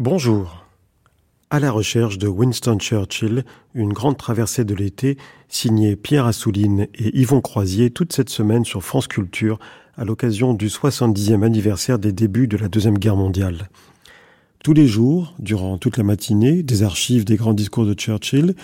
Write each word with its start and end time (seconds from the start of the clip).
Bonjour. 0.00 0.64
À 1.50 1.60
la 1.60 1.70
recherche 1.70 2.16
de 2.16 2.26
Winston 2.26 2.78
Churchill, 2.78 3.44
une 3.74 3.92
grande 3.92 4.16
traversée 4.16 4.64
de 4.64 4.74
l'été, 4.74 5.18
signée 5.50 5.94
Pierre 5.94 6.24
Assouline 6.24 6.86
et 6.94 7.20
Yvon 7.20 7.42
Croisier 7.42 7.90
toute 7.90 8.14
cette 8.14 8.30
semaine 8.30 8.64
sur 8.64 8.82
France 8.82 9.08
Culture 9.08 9.58
à 9.98 10.06
l'occasion 10.06 10.54
du 10.54 10.68
70e 10.68 11.42
anniversaire 11.44 11.98
des 11.98 12.12
débuts 12.12 12.48
de 12.48 12.56
la 12.56 12.68
Deuxième 12.68 12.96
Guerre 12.96 13.16
mondiale. 13.16 13.68
Tous 14.64 14.72
les 14.72 14.86
jours, 14.86 15.34
durant 15.38 15.76
toute 15.76 15.98
la 15.98 16.02
matinée, 16.02 16.62
des 16.62 16.82
archives 16.82 17.26
des 17.26 17.36
grands 17.36 17.52
discours 17.52 17.84
de 17.84 17.92
Churchill, 17.92 18.54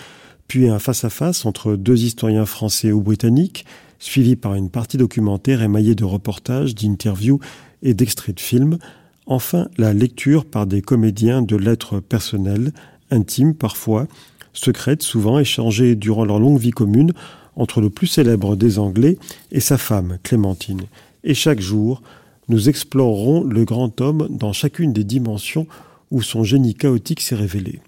puis 0.47 0.67
un 0.67 0.79
face-à-face 0.79 1.45
entre 1.45 1.75
deux 1.75 2.03
historiens 2.03 2.47
français 2.47 2.91
ou 2.91 3.01
britanniques, 3.01 3.63
suivi 3.99 4.35
par 4.35 4.55
une 4.55 4.71
partie 4.71 4.97
documentaire 4.97 5.61
émaillée 5.61 5.93
de 5.93 6.03
reportages, 6.03 6.73
d'interviews 6.73 7.39
et 7.83 7.93
d'extraits 7.93 8.37
de 8.37 8.41
films, 8.41 8.79
Enfin, 9.27 9.67
la 9.77 9.93
lecture 9.93 10.45
par 10.45 10.65
des 10.65 10.81
comédiens 10.81 11.41
de 11.41 11.57
lettres 11.57 11.99
personnelles, 11.99 12.71
intimes 13.11 13.53
parfois, 13.53 14.07
secrètes 14.53 15.03
souvent 15.03 15.37
échangées 15.37 15.95
durant 15.95 16.23
leur 16.23 16.39
longue 16.39 16.59
vie 16.59 16.71
commune 16.71 17.11
entre 17.57 17.81
le 17.81 17.89
plus 17.89 18.07
célèbre 18.07 18.55
des 18.55 18.79
Anglais 18.79 19.17
et 19.51 19.59
sa 19.59 19.77
femme, 19.77 20.17
Clémentine. 20.23 20.83
Et 21.25 21.33
chaque 21.33 21.59
jour, 21.59 22.01
nous 22.47 22.69
explorerons 22.69 23.43
le 23.43 23.65
grand 23.65 23.99
homme 23.99 24.27
dans 24.29 24.53
chacune 24.53 24.93
des 24.93 25.03
dimensions 25.03 25.67
où 26.09 26.21
son 26.21 26.43
génie 26.43 26.73
chaotique 26.73 27.19
s'est 27.19 27.35
révélé. 27.35 27.81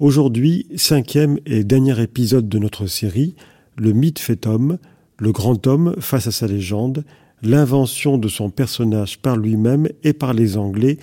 Aujourd'hui, 0.00 0.66
cinquième 0.76 1.38
et 1.44 1.64
dernier 1.64 2.00
épisode 2.00 2.48
de 2.48 2.58
notre 2.58 2.86
série, 2.86 3.34
Le 3.76 3.92
mythe 3.92 4.18
fait 4.18 4.46
homme, 4.46 4.78
le 5.18 5.32
grand 5.32 5.66
homme 5.66 5.96
face 6.00 6.26
à 6.26 6.32
sa 6.32 6.46
légende, 6.46 7.04
l'invention 7.46 8.18
de 8.18 8.28
son 8.28 8.50
personnage 8.50 9.18
par 9.18 9.36
lui-même 9.36 9.88
et 10.02 10.12
par 10.12 10.34
les 10.34 10.56
Anglais 10.56 10.98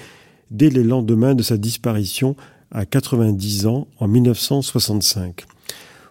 dès 0.51 0.70
les 0.70 0.84
lendemains 0.84 1.35
de 1.35 1.43
sa 1.43 1.57
disparition 1.57 2.35
à 2.71 2.85
90 2.85 3.65
ans 3.65 3.88
en 3.99 4.07
1965. 4.07 5.45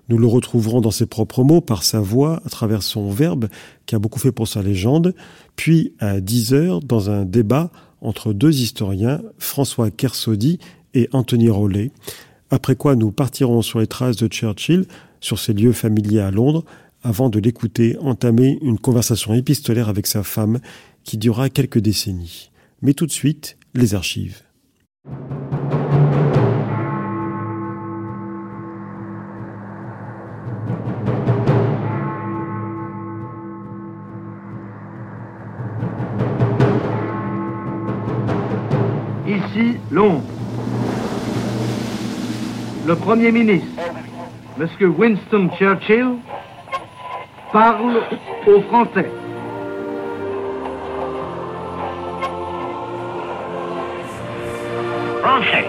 Nous 0.08 0.18
le 0.18 0.26
retrouverons 0.26 0.80
dans 0.80 0.90
ses 0.90 1.06
propres 1.06 1.44
mots, 1.44 1.60
par 1.60 1.84
sa 1.84 2.00
voix, 2.00 2.40
à 2.44 2.48
travers 2.48 2.82
son 2.82 3.10
verbe, 3.10 3.48
qui 3.86 3.94
a 3.94 3.98
beaucoup 3.98 4.18
fait 4.18 4.32
pour 4.32 4.48
sa 4.48 4.62
légende, 4.62 5.14
puis 5.54 5.94
à 6.00 6.20
10 6.20 6.54
heures, 6.54 6.80
dans 6.80 7.10
un 7.10 7.24
débat 7.24 7.70
entre 8.00 8.32
deux 8.32 8.60
historiens, 8.60 9.22
François 9.38 9.90
Kersaudy 9.90 10.58
et 10.94 11.08
Anthony 11.12 11.50
Rollet, 11.50 11.92
après 12.50 12.76
quoi 12.76 12.96
nous 12.96 13.12
partirons 13.12 13.62
sur 13.62 13.78
les 13.78 13.86
traces 13.86 14.16
de 14.16 14.26
Churchill, 14.26 14.86
sur 15.20 15.38
ses 15.38 15.52
lieux 15.52 15.72
familiers 15.72 16.20
à 16.20 16.30
Londres, 16.30 16.64
avant 17.02 17.28
de 17.28 17.38
l'écouter 17.38 17.96
entamer 18.00 18.58
une 18.62 18.78
conversation 18.78 19.34
épistolaire 19.34 19.88
avec 19.88 20.06
sa 20.06 20.22
femme 20.22 20.60
qui 21.04 21.18
durera 21.18 21.48
quelques 21.48 21.78
décennies. 21.78 22.50
Mais 22.80 22.94
tout 22.94 23.06
de 23.06 23.12
suite, 23.12 23.56
les 23.74 23.94
archives. 23.94 24.42
Ici, 39.26 39.76
Londres. 39.90 40.22
Le 42.86 42.96
Premier 42.96 43.30
ministre, 43.30 43.68
M. 44.58 44.68
Winston 44.98 45.48
Churchill, 45.56 46.16
parle 47.52 48.00
aux 48.46 48.60
Français. 48.62 49.10
Français. 55.20 55.68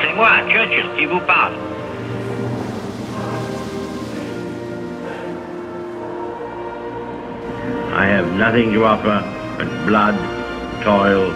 C'est 0.00 0.14
moi, 0.14 0.28
Churchill, 0.50 0.86
qui 0.96 1.06
vous 1.06 1.20
parle. 1.20 1.52
I 7.98 8.04
have 8.04 8.30
nothing 8.34 8.74
to 8.74 8.84
offer 8.84 9.24
but 9.56 9.68
blood, 9.86 10.16
toil, 10.84 11.32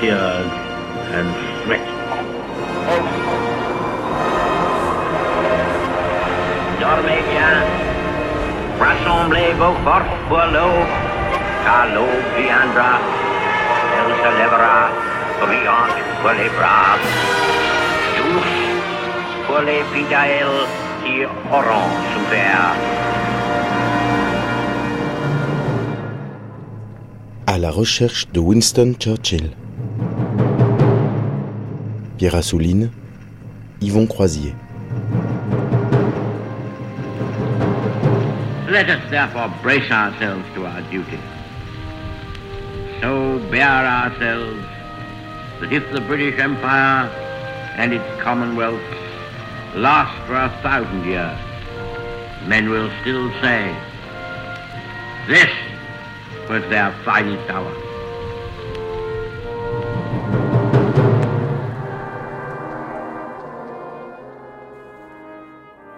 tears, 0.00 0.46
and 1.12 1.28
sweat. 1.64 1.82
Dormez 6.80 7.22
bien. 7.32 7.85
Rassemblez 8.78 9.52
vos 9.58 9.74
forces 9.84 10.18
pour 10.28 10.44
l'aube, 10.52 10.90
car 11.64 11.86
l'aube 11.94 12.26
viendra. 12.36 13.00
Elle 13.96 14.12
se 14.22 14.30
lèvera, 14.38 14.90
brillante 15.40 15.98
pour 16.20 16.30
les 16.32 16.50
braves, 16.50 17.06
douce 18.16 18.66
pour 19.46 19.60
les 19.60 19.82
fidèles 19.92 20.66
qui 21.02 21.24
auront 21.24 21.90
souffert. 22.12 22.74
À 27.46 27.58
la 27.58 27.70
recherche 27.70 28.28
de 28.32 28.40
Winston 28.40 28.94
Churchill. 28.98 29.50
Pierre 32.18 32.34
Assouline, 32.34 32.90
Yvon 33.80 34.06
Croisier. 34.06 34.54
Let 38.76 38.90
us 38.90 39.10
therefore 39.10 39.48
brace 39.62 39.90
ourselves 39.90 40.44
to 40.52 40.66
our 40.66 40.82
duty. 40.90 41.18
So 43.00 43.38
bear 43.50 43.86
ourselves 43.86 44.60
that 45.60 45.72
if 45.72 45.90
the 45.94 46.02
British 46.02 46.38
Empire 46.38 47.08
and 47.78 47.94
its 47.94 48.04
Commonwealth 48.22 48.82
last 49.74 50.14
for 50.26 50.34
a 50.34 50.50
thousand 50.60 51.06
years, 51.06 51.38
men 52.46 52.68
will 52.68 52.90
still 53.00 53.30
say, 53.40 53.74
this 55.26 55.48
was 56.50 56.62
their 56.68 56.92
finest 57.02 57.48
hour. 57.48 57.85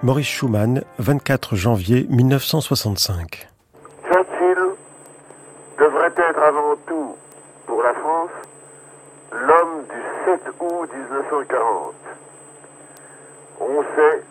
Maurice 0.09 0.27
Schumann, 0.27 0.85
24 0.99 1.55
janvier 1.55 2.07
1965. 2.09 3.47
Churchill 4.11 4.71
devrait 5.79 6.15
être 6.17 6.39
avant 6.39 6.77
tout, 6.87 7.15
pour 7.67 7.83
la 7.83 7.93
France, 7.93 8.31
l'homme 9.33 9.85
du 9.91 10.01
7 10.25 10.41
août 10.61 10.91
1940. 10.95 11.95
On 13.61 13.83
sait 13.83 14.23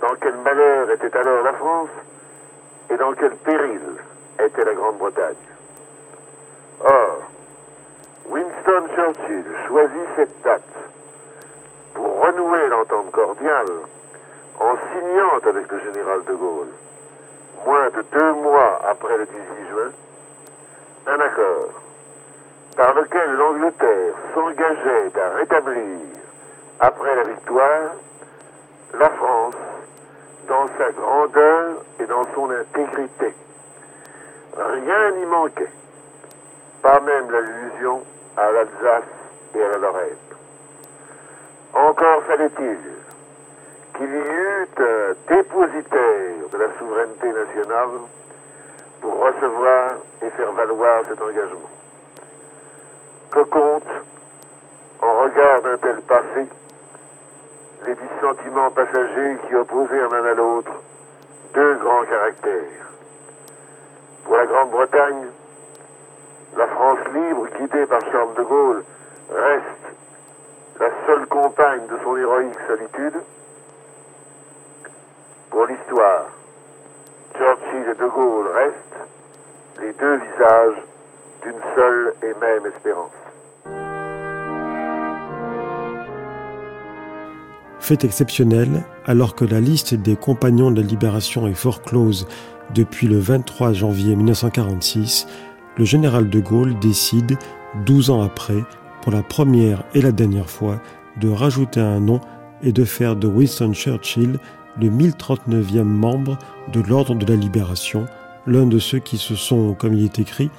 dans 0.00 0.14
quel 0.20 0.36
malheur 0.36 0.88
était 0.92 1.16
alors 1.16 1.42
la 1.42 1.54
France 1.54 1.90
et 2.88 2.96
dans 2.96 3.14
quel 3.14 3.34
péril 3.34 3.80
était 4.38 4.64
la 4.64 4.74
Grande-Bretagne. 4.74 5.34
Or, 6.84 7.18
Winston 8.30 8.84
Churchill 8.94 9.44
choisit 9.66 10.08
cette 10.14 10.42
date 10.44 10.62
pour 11.94 12.22
renouer 12.24 12.68
l'entente 12.68 13.10
cordiale 13.10 13.66
en 14.60 14.76
signant 14.92 15.38
avec 15.42 15.70
le 15.70 15.78
général 15.80 16.24
de 16.24 16.34
Gaulle, 16.34 16.72
moins 17.66 17.90
de 17.90 18.04
deux 18.12 18.32
mois 18.34 18.80
après 18.88 19.16
le 19.18 19.26
18 19.26 19.38
juin, 19.70 19.90
un 21.06 21.20
accord 21.20 21.68
par 22.76 22.94
lequel 22.94 23.32
l'Angleterre 23.32 24.14
s'engageait 24.34 25.12
à 25.20 25.36
rétablir, 25.36 25.98
après 26.80 27.14
la 27.14 27.22
victoire, 27.22 27.90
la 28.98 29.10
France 29.10 29.54
dans 30.48 30.66
sa 30.78 30.90
grandeur 30.90 31.76
et 32.00 32.06
dans 32.06 32.24
son 32.34 32.50
intégrité. 32.50 33.34
Rien 34.56 35.10
n'y 35.12 35.26
manquait, 35.26 35.70
pas 36.82 37.00
même 37.00 37.30
l'allusion 37.30 38.02
à 38.36 38.50
l'Alsace 38.52 39.04
et 39.54 39.62
à 39.62 39.68
la 39.68 39.78
Lorraine. 39.78 40.16
Encore 41.72 42.22
fallait-il 42.24 42.78
qu'il 43.96 44.10
y 44.10 44.18
eut 44.18 44.68
un 44.78 45.34
dépositaire 45.34 46.48
de 46.52 46.58
la 46.58 46.66
souveraineté 46.78 47.28
nationale 47.32 47.88
pour 49.00 49.14
recevoir 49.18 49.92
et 50.22 50.30
faire 50.30 50.52
valoir 50.52 51.04
cet 51.08 51.20
engagement. 51.20 51.70
Que 53.30 53.40
compte, 53.40 53.88
en 55.00 55.20
regard 55.22 55.62
d'un 55.62 55.76
tel 55.78 56.00
passé, 56.02 56.46
les 57.86 57.94
dissentiments 57.94 58.70
passagers 58.70 59.36
qui 59.46 59.54
opposèrent 59.54 60.08
l'un 60.10 60.24
à 60.24 60.34
l'autre 60.34 60.72
deux 61.54 61.74
grands 61.74 62.04
caractères? 62.04 62.88
Pour 64.24 64.36
la 64.36 64.46
Grande-Bretagne, 64.46 65.26
la 66.56 66.66
France 66.68 66.98
libre, 67.12 67.46
guidée 67.58 67.86
par 67.86 68.00
Charles 68.10 68.34
de 68.34 68.42
Gaulle, 68.42 68.84
reste 69.30 69.84
la 70.80 70.88
seule 71.06 71.26
compagne 71.26 71.86
de 71.86 71.98
son 72.02 72.16
héroïque 72.16 72.58
solitude. 72.66 73.20
Pour 75.54 75.66
l'histoire, 75.66 76.26
Churchill 77.38 77.88
et 77.88 77.94
de 77.94 78.08
Gaulle 78.08 78.48
restent 78.56 79.80
les 79.80 79.92
deux 79.92 80.16
visages 80.16 80.82
d'une 81.44 81.60
seule 81.76 82.12
et 82.24 82.34
même 82.40 82.66
espérance. 82.66 83.12
Fait 87.78 88.02
exceptionnel, 88.02 88.82
alors 89.06 89.36
que 89.36 89.44
la 89.44 89.60
liste 89.60 89.94
des 89.94 90.16
compagnons 90.16 90.72
de 90.72 90.80
la 90.80 90.86
libération 90.88 91.46
est 91.46 91.54
fort 91.54 91.82
close 91.82 92.26
depuis 92.74 93.06
le 93.06 93.20
23 93.20 93.74
janvier 93.74 94.16
1946, 94.16 95.28
le 95.78 95.84
général 95.84 96.30
de 96.30 96.40
Gaulle 96.40 96.76
décide, 96.80 97.38
12 97.86 98.10
ans 98.10 98.22
après, 98.22 98.64
pour 99.02 99.12
la 99.12 99.22
première 99.22 99.84
et 99.94 100.02
la 100.02 100.10
dernière 100.10 100.50
fois, 100.50 100.80
de 101.20 101.28
rajouter 101.28 101.78
un 101.78 102.00
nom 102.00 102.20
et 102.64 102.72
de 102.72 102.84
faire 102.84 103.14
de 103.14 103.28
Winston 103.28 103.72
Churchill 103.72 104.40
le 104.80 104.90
1039e 104.90 105.82
membre 105.82 106.38
de 106.72 106.80
l'Ordre 106.80 107.14
de 107.14 107.26
la 107.26 107.36
Libération, 107.36 108.06
l'un 108.46 108.66
de 108.66 108.78
ceux 108.78 108.98
qui 108.98 109.18
se 109.18 109.34
sont, 109.34 109.74
comme 109.74 109.94
il 109.94 110.04
est 110.04 110.18
écrit, 110.18 110.50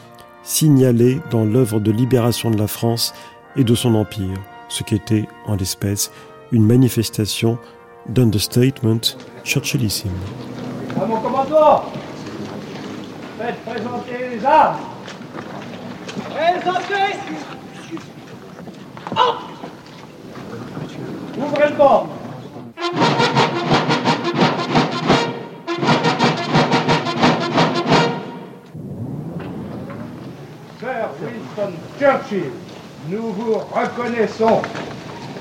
signalés 0.44 1.20
dans 1.32 1.44
l'œuvre 1.44 1.80
de 1.80 1.92
libération 1.92 2.52
de 2.52 2.58
la 2.58 2.68
France 2.68 3.14
et 3.56 3.64
de 3.64 3.76
son 3.76 3.96
empire, 3.96 4.38
ce 4.70 4.84
qui 4.84 4.96
était, 4.96 5.28
en 5.46 5.56
l'espèce, 5.56 6.12
une 6.52 6.66
manifestation 6.66 7.58
d'understatement 8.08 9.00
churchillissime. 9.44 10.12
À 11.02 11.06
mon 11.06 11.20
commandement, 11.20 11.84
faites 13.38 13.60
présenter 13.66 14.30
les 14.36 14.46
armes. 14.46 14.78
Présentez 16.30 17.20
oh 19.18 19.34
Ouvrez 21.38 21.70
le 21.70 21.76
bord 21.76 22.08
Winston 31.56 31.74
Churchill, 32.00 32.52
nous 33.10 33.32
vous 33.32 33.54
reconnaissons 33.54 34.62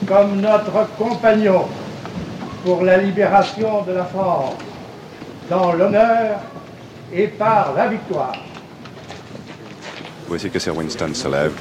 comme 0.07 0.41
notre 0.41 0.87
compagnon 0.97 1.67
pour 2.65 2.83
la 2.85 2.99
libération 2.99 3.83
de 3.83 3.93
la 3.93 4.05
France, 4.05 4.55
dans 5.51 5.73
l'honneur 5.73 6.41
et 7.13 7.27
par 7.29 7.75
la 7.75 7.89
victoire. 7.89 8.35
Voici 10.29 10.51
que 10.51 10.59
Sir 10.59 10.77
Winston 10.77 11.13
se 11.15 11.29
lève 11.29 11.53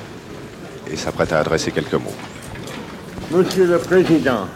et 0.92 0.96
s'apprête 0.96 1.34
à 1.34 1.40
adresser 1.40 1.72
quelques 1.72 1.94
mots. 1.94 2.16
Monsieur 3.32 3.66
le 3.66 3.80
Président, 3.80 4.48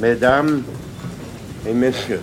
Mesdames 0.00 0.62
et 1.66 1.72
Messieurs, 1.72 2.22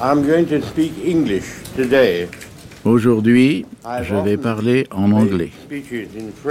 I'm 0.00 0.26
going 0.26 0.44
to 0.46 0.60
speak 0.60 0.92
English 1.04 1.46
today. 1.74 2.28
Aujourd'hui, 2.86 3.66
je 4.04 4.14
vais 4.14 4.36
parler 4.36 4.86
en 4.92 5.10
anglais. 5.10 5.50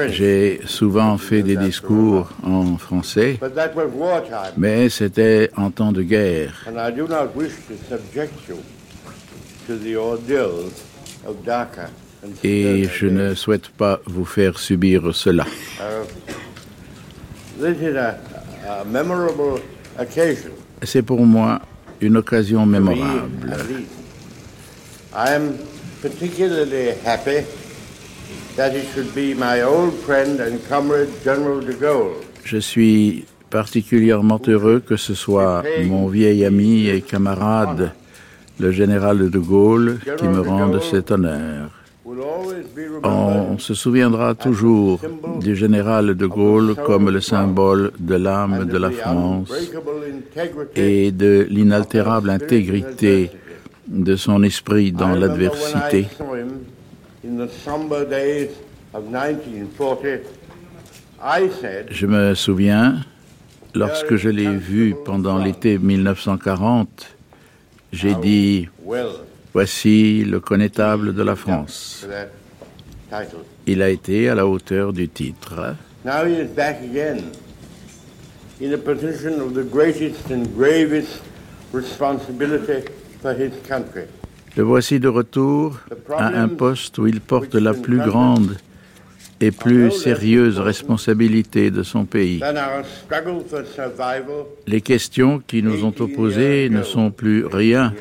J'ai 0.09 0.59
souvent 0.65 1.17
fait 1.17 1.41
des 1.41 1.55
discours 1.55 2.29
en 2.43 2.77
français, 2.77 3.39
mais 4.57 4.89
c'était 4.89 5.49
en 5.55 5.71
temps 5.71 5.93
de 5.93 6.01
guerre. 6.01 6.67
Et 12.43 12.83
je 12.93 13.05
ne 13.07 13.33
souhaite 13.33 13.69
pas 13.69 14.01
vous 14.05 14.25
faire 14.25 14.59
subir 14.59 15.15
cela. 15.15 15.45
C'est 20.83 21.01
pour 21.01 21.25
moi 21.25 21.61
une 22.01 22.17
occasion 22.17 22.65
mémorable. 22.65 23.47
Particularly 26.05 26.93
happy 27.03 27.39
that 28.55 28.75
it 28.75 28.85
should 28.93 29.11
be 29.15 29.33
my 29.33 29.61
old 29.63 29.93
friend 30.05 30.39
and 30.39 30.59
comrade 30.69 31.09
General 31.23 31.59
de 31.59 31.73
Gaulle. 31.73 32.13
Je 32.43 32.57
suis 32.59 33.25
particulièrement 33.49 34.39
heureux 34.47 34.81
que 34.87 34.97
ce 34.97 35.15
soit 35.15 35.63
mon 35.87 36.07
vieil 36.07 36.45
ami 36.45 36.87
et 36.89 37.01
camarade, 37.01 37.91
le 38.59 38.71
général 38.71 39.31
de 39.31 39.39
Gaulle, 39.39 39.97
qui 40.17 40.27
me 40.27 40.41
rende 40.41 40.79
cet 40.91 41.09
honneur. 41.09 41.71
On 43.03 43.57
se 43.57 43.73
souviendra 43.73 44.35
toujours 44.35 44.99
du 45.41 45.55
général 45.55 46.13
de 46.13 46.25
Gaulle 46.27 46.75
comme 46.85 47.09
le 47.09 47.19
symbole 47.19 47.91
de 47.99 48.15
l'âme 48.15 48.65
de 48.65 48.77
la 48.77 48.91
France 48.91 49.51
et 50.75 51.11
de 51.11 51.47
l'inaltérable 51.49 52.29
intégrité 52.29 53.31
de 53.87 54.15
son 54.15 54.43
esprit 54.43 54.91
dans 54.91 55.13
l'adversité. 55.13 56.07
Je 61.89 62.05
me 62.05 62.33
souviens, 62.35 63.01
lorsque 63.73 64.15
je 64.15 64.29
l'ai 64.29 64.55
vu 64.55 64.95
pendant 65.05 65.37
l'été 65.37 65.77
1940, 65.77 67.15
j'ai 67.91 68.15
dit, 68.15 68.67
voici 69.53 70.23
le 70.25 70.39
connétable 70.39 71.13
de 71.13 71.23
la 71.23 71.35
France. 71.35 72.07
Il 73.65 73.81
a 73.81 73.89
été 73.89 74.29
à 74.29 74.35
la 74.35 74.45
hauteur 74.45 74.93
du 74.93 75.09
titre. 75.09 75.75
in 78.61 78.73
a 78.73 78.77
position 78.77 79.41
of 79.41 79.53
the 79.53 79.63
greatest 79.63 80.31
and 80.31 80.53
gravest 80.55 81.21
responsibility 81.73 82.87
le 84.57 84.63
voici 84.63 84.99
de 84.99 85.07
retour 85.07 85.79
à 86.09 86.27
un 86.27 86.47
poste 86.47 86.97
où 86.97 87.07
il 87.07 87.21
porte 87.21 87.55
la 87.55 87.73
plus 87.73 87.97
grande 87.97 88.57
et 89.41 89.51
plus 89.51 89.91
sérieuse 89.91 90.59
responsabilité 90.59 91.71
de 91.71 91.83
son 91.83 92.05
pays. 92.05 92.41
Les 94.67 94.81
questions 94.81 95.41
qui 95.45 95.61
nous 95.61 95.83
ont 95.83 95.93
opposées 95.99 96.69
ne 96.69 96.83
sont 96.83 97.11
plus 97.11 97.45
rien 97.45 97.93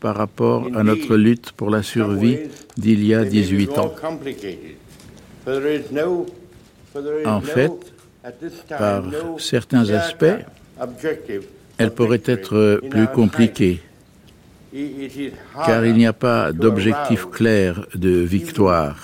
par 0.00 0.16
rapport 0.16 0.68
à 0.76 0.82
notre 0.84 1.16
lutte 1.16 1.52
pour 1.52 1.70
la 1.70 1.82
survie 1.82 2.38
d'il 2.76 3.04
y 3.04 3.14
a 3.14 3.24
18 3.24 3.78
ans. 3.78 3.94
En 7.24 7.40
fait, 7.40 7.72
par 8.68 9.04
certains 9.38 9.90
aspects, 9.90 10.24
elle 11.78 11.90
pourrait 11.90 12.22
être 12.26 12.80
plus 12.90 13.06
compliquée 13.08 13.80
car 15.66 15.86
il 15.86 15.94
n'y 15.94 16.06
a 16.06 16.12
pas 16.12 16.52
d'objectif 16.52 17.26
clair 17.30 17.86
de 17.94 18.10
victoire. 18.10 18.96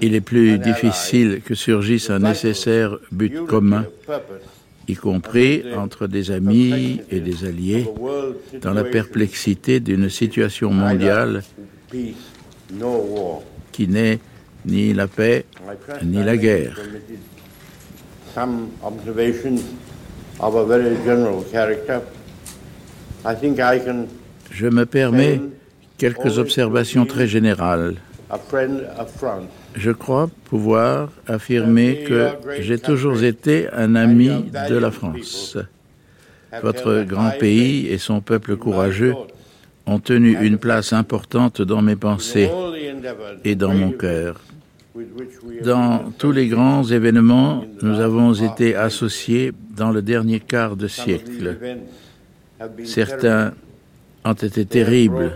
Il 0.00 0.14
est 0.14 0.22
plus 0.22 0.58
difficile 0.58 1.42
que 1.44 1.54
surgisse 1.54 2.08
un 2.08 2.20
nécessaire 2.20 2.96
but 3.12 3.44
commun, 3.46 3.84
y 4.86 4.94
compris 4.94 5.64
entre 5.76 6.06
des 6.06 6.30
amis 6.30 7.02
et 7.10 7.20
des 7.20 7.44
alliés, 7.44 7.86
dans 8.62 8.72
la 8.72 8.84
perplexité 8.84 9.80
d'une 9.80 10.08
situation 10.08 10.70
mondiale 10.72 11.42
qui 13.72 13.88
n'est 13.88 14.18
ni 14.64 14.94
la 14.94 15.06
paix 15.06 15.44
ni 16.02 16.24
la 16.24 16.36
guerre. 16.36 16.80
Je 24.50 24.66
me 24.66 24.86
permets 24.86 25.40
quelques 25.98 26.38
observations 26.38 27.06
très 27.06 27.26
générales. 27.26 27.96
Je 29.74 29.90
crois 29.90 30.30
pouvoir 30.44 31.10
affirmer 31.26 32.04
que 32.04 32.28
j'ai 32.60 32.78
toujours 32.78 33.22
été 33.22 33.68
un 33.72 33.94
ami 33.94 34.30
de 34.68 34.76
la 34.76 34.90
France. 34.90 35.56
Votre 36.62 37.04
grand 37.04 37.30
pays 37.38 37.86
et 37.88 37.98
son 37.98 38.20
peuple 38.20 38.56
courageux 38.56 39.14
ont 39.86 39.98
tenu 39.98 40.36
une 40.40 40.58
place 40.58 40.92
importante 40.92 41.62
dans 41.62 41.82
mes 41.82 41.96
pensées 41.96 42.50
et 43.44 43.54
dans 43.54 43.74
mon 43.74 43.92
cœur. 43.92 44.40
Dans 45.62 46.12
tous 46.18 46.32
les 46.32 46.48
grands 46.48 46.84
événements, 46.84 47.64
nous 47.82 48.00
avons 48.00 48.34
été 48.34 48.74
associés 48.74 49.52
dans 49.76 49.90
le 49.90 50.02
dernier 50.02 50.40
quart 50.40 50.76
de 50.76 50.88
siècle. 50.88 51.56
Certains 52.84 53.52
ont 54.28 54.32
été 54.32 54.64
terribles. 54.64 55.32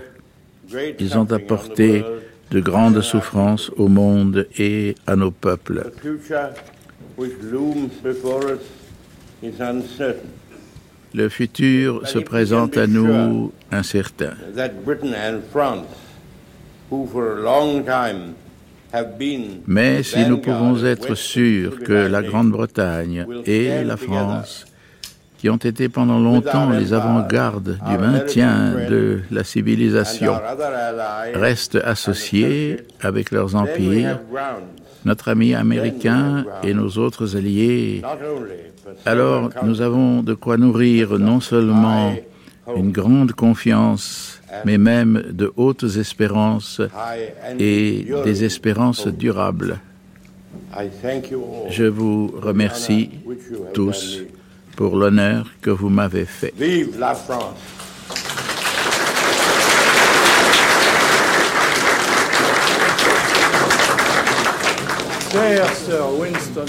Ils 0.98 1.18
ont 1.18 1.30
apporté 1.32 2.04
de 2.50 2.60
grandes 2.60 3.00
souffrances 3.00 3.70
au 3.76 3.88
monde 3.88 4.46
et 4.58 4.94
à 5.06 5.16
nos 5.16 5.30
peuples. 5.30 5.90
Le 11.14 11.28
futur 11.28 12.08
se 12.08 12.18
présente 12.18 12.76
à 12.76 12.86
nous 12.86 13.52
incertain. 13.70 14.32
Mais 19.66 20.02
si 20.02 20.26
nous 20.26 20.38
pouvons 20.38 20.84
être 20.84 21.14
sûrs 21.14 21.78
que 21.80 21.92
la 21.92 22.22
Grande-Bretagne 22.22 23.26
et 23.46 23.84
la 23.84 23.96
France 23.96 24.66
qui 25.42 25.50
ont 25.50 25.56
été 25.56 25.88
pendant 25.88 26.20
longtemps 26.20 26.70
les 26.70 26.92
avant-gardes 26.92 27.76
du 27.84 27.98
maintien 27.98 28.74
de 28.88 29.22
la 29.32 29.42
civilisation, 29.42 30.34
restent 31.34 31.80
associés 31.84 32.76
avec 33.00 33.32
leurs 33.32 33.56
empires, 33.56 34.20
notre 35.04 35.30
ami 35.30 35.52
américain 35.56 36.44
et 36.62 36.74
nos 36.74 36.90
autres 36.90 37.36
alliés. 37.36 38.02
Alors 39.04 39.50
nous 39.64 39.80
avons 39.80 40.22
de 40.22 40.34
quoi 40.34 40.58
nourrir 40.58 41.18
non 41.18 41.40
seulement 41.40 42.14
une 42.76 42.92
grande 42.92 43.32
confiance, 43.32 44.40
mais 44.64 44.78
même 44.78 45.24
de 45.32 45.52
hautes 45.56 45.96
espérances 45.96 46.80
et 47.58 48.06
des 48.22 48.44
espérances 48.44 49.08
durables. 49.08 49.80
Je 51.68 51.84
vous 51.84 52.32
remercie 52.40 53.10
tous 53.74 54.22
pour 54.82 54.96
l'honneur 54.96 55.46
que 55.60 55.70
vous 55.70 55.88
m'avez 55.88 56.24
fait. 56.24 56.52
Vive 56.58 56.98
la 56.98 57.14
France! 57.14 57.56
Cher 65.30 65.72
Sir 65.76 66.18
Winston, 66.18 66.66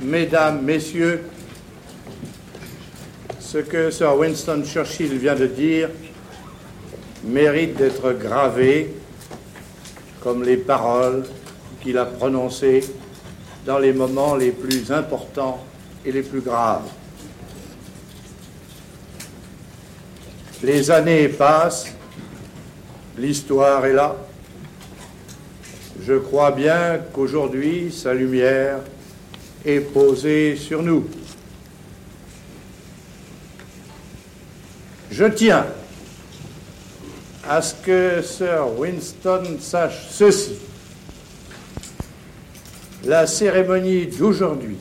Mesdames, 0.00 0.62
Messieurs, 0.62 1.24
ce 3.40 3.58
que 3.58 3.90
Sir 3.90 4.16
Winston 4.16 4.62
Churchill 4.64 5.18
vient 5.18 5.34
de 5.34 5.48
dire 5.48 5.88
mérite 7.24 7.76
d'être 7.76 8.12
gravé 8.12 8.94
comme 10.20 10.44
les 10.44 10.58
paroles 10.58 11.24
qu'il 11.82 11.98
a 11.98 12.04
prononcées 12.04 12.84
dans 13.66 13.80
les 13.80 13.92
moments 13.92 14.36
les 14.36 14.52
plus 14.52 14.92
importants 14.92 15.64
et 16.06 16.12
les 16.12 16.22
plus 16.22 16.40
graves. 16.40 16.99
Les 20.62 20.90
années 20.90 21.28
passent, 21.28 21.86
l'histoire 23.16 23.86
est 23.86 23.94
là. 23.94 24.14
Je 26.02 26.14
crois 26.14 26.50
bien 26.50 27.00
qu'aujourd'hui, 27.14 27.90
sa 27.90 28.12
lumière 28.12 28.80
est 29.64 29.80
posée 29.80 30.56
sur 30.56 30.82
nous. 30.82 31.08
Je 35.10 35.24
tiens 35.24 35.64
à 37.48 37.62
ce 37.62 37.74
que 37.74 38.22
Sir 38.22 38.66
Winston 38.78 39.56
sache 39.60 40.08
ceci. 40.10 40.58
La 43.04 43.26
cérémonie 43.26 44.06
d'aujourd'hui 44.08 44.76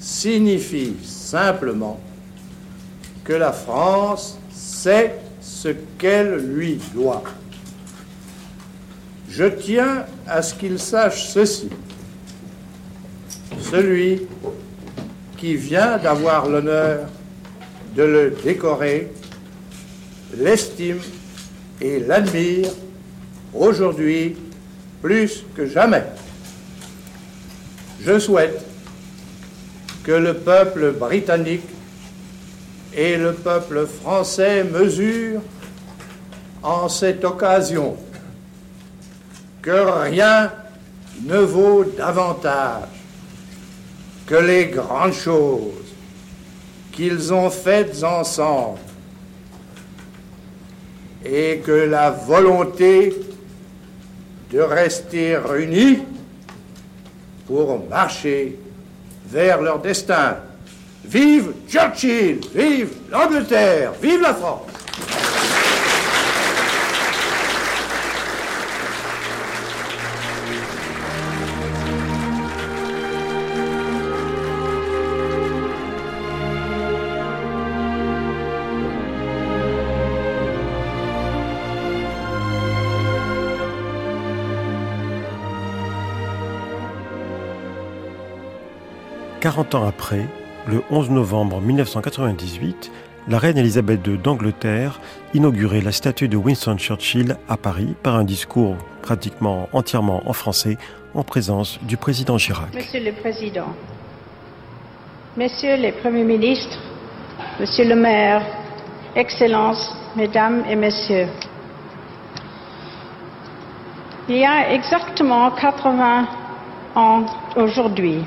signifie 0.00 0.96
simplement 1.04 2.00
que 3.24 3.34
la 3.34 3.52
France 3.52 4.38
sait 4.84 5.14
ce 5.40 5.68
qu'elle 5.96 6.36
lui 6.36 6.78
doit. 6.92 7.24
Je 9.30 9.46
tiens 9.46 10.04
à 10.26 10.42
ce 10.42 10.52
qu'il 10.52 10.78
sache 10.78 11.28
ceci. 11.28 11.70
Celui 13.62 14.26
qui 15.38 15.56
vient 15.56 15.96
d'avoir 15.96 16.50
l'honneur 16.50 17.08
de 17.96 18.02
le 18.02 18.36
décorer 18.44 19.10
l'estime 20.36 21.00
et 21.80 22.00
l'admire 22.00 22.68
aujourd'hui 23.54 24.36
plus 25.00 25.46
que 25.56 25.64
jamais. 25.64 26.04
Je 28.02 28.18
souhaite 28.18 28.62
que 30.02 30.12
le 30.12 30.34
peuple 30.34 30.92
britannique 30.92 31.73
et 32.96 33.16
le 33.16 33.32
peuple 33.32 33.86
français 33.86 34.64
mesurent 34.64 35.42
en 36.62 36.88
cette 36.88 37.24
occasion 37.24 37.96
que 39.60 39.70
rien 39.70 40.52
ne 41.22 41.38
vaut 41.38 41.84
davantage 41.84 42.88
que 44.26 44.34
les 44.36 44.66
grandes 44.66 45.12
choses 45.12 45.72
qu'ils 46.92 47.32
ont 47.32 47.50
faites 47.50 48.02
ensemble 48.04 48.78
et 51.24 51.62
que 51.64 51.72
la 51.72 52.10
volonté 52.10 53.14
de 54.52 54.60
rester 54.60 55.38
unis 55.58 56.00
pour 57.46 57.88
marcher 57.88 58.58
vers 59.26 59.60
leur 59.60 59.80
destin. 59.80 60.36
Vive 61.04 61.52
Churchill, 61.68 62.40
vive 62.54 62.90
l'Angleterre, 63.10 63.92
vive 64.00 64.22
la 64.22 64.34
France. 64.34 64.74
40 89.44 89.74
ans 89.74 89.86
après, 89.86 90.26
le 90.66 90.82
11 90.90 91.10
novembre 91.10 91.60
1998, 91.60 92.90
la 93.28 93.38
reine 93.38 93.58
Elisabeth 93.58 94.06
II 94.06 94.18
d'Angleterre 94.18 95.00
inaugurait 95.34 95.80
la 95.80 95.92
statue 95.92 96.28
de 96.28 96.36
Winston 96.36 96.76
Churchill 96.78 97.36
à 97.48 97.56
Paris 97.56 97.94
par 98.02 98.16
un 98.16 98.24
discours 98.24 98.76
pratiquement 99.02 99.68
entièrement 99.72 100.22
en 100.26 100.32
français 100.32 100.76
en 101.14 101.22
présence 101.22 101.78
du 101.82 101.96
président 101.96 102.36
Chirac. 102.36 102.74
Monsieur 102.74 103.00
le 103.00 103.12
Président, 103.12 103.68
Messieurs 105.36 105.76
les 105.76 105.92
Premiers 105.92 106.24
ministres, 106.24 106.78
Monsieur 107.60 107.88
le 107.88 107.96
maire, 107.96 108.42
Excellences, 109.16 109.94
Mesdames 110.16 110.64
et 110.68 110.76
Messieurs, 110.76 111.28
il 114.28 114.36
y 114.36 114.44
a 114.44 114.72
exactement 114.72 115.50
80 115.50 116.26
ans 116.94 117.26
aujourd'hui, 117.56 118.24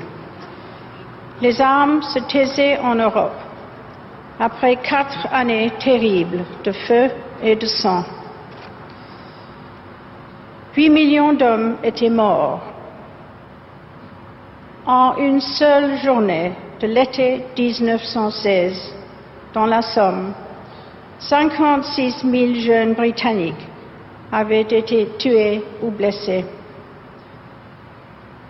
les 1.40 1.60
armes 1.60 2.02
se 2.02 2.18
taisaient 2.20 2.78
en 2.78 2.94
Europe 2.94 3.38
après 4.40 4.76
quatre 4.76 5.26
années 5.32 5.72
terribles 5.78 6.44
de 6.64 6.72
feu 6.72 7.10
et 7.42 7.56
de 7.56 7.66
sang. 7.66 8.04
Huit 10.76 10.90
millions 10.90 11.32
d'hommes 11.32 11.76
étaient 11.82 12.10
morts. 12.10 12.62
En 14.86 15.16
une 15.16 15.40
seule 15.40 15.98
journée 15.98 16.52
de 16.80 16.86
l'été 16.86 17.44
1916, 17.56 18.94
dans 19.52 19.66
la 19.66 19.82
Somme, 19.82 20.32
56 21.18 22.24
000 22.24 22.54
jeunes 22.60 22.94
Britanniques 22.94 23.66
avaient 24.30 24.60
été 24.62 25.08
tués 25.18 25.64
ou 25.82 25.90
blessés. 25.90 26.44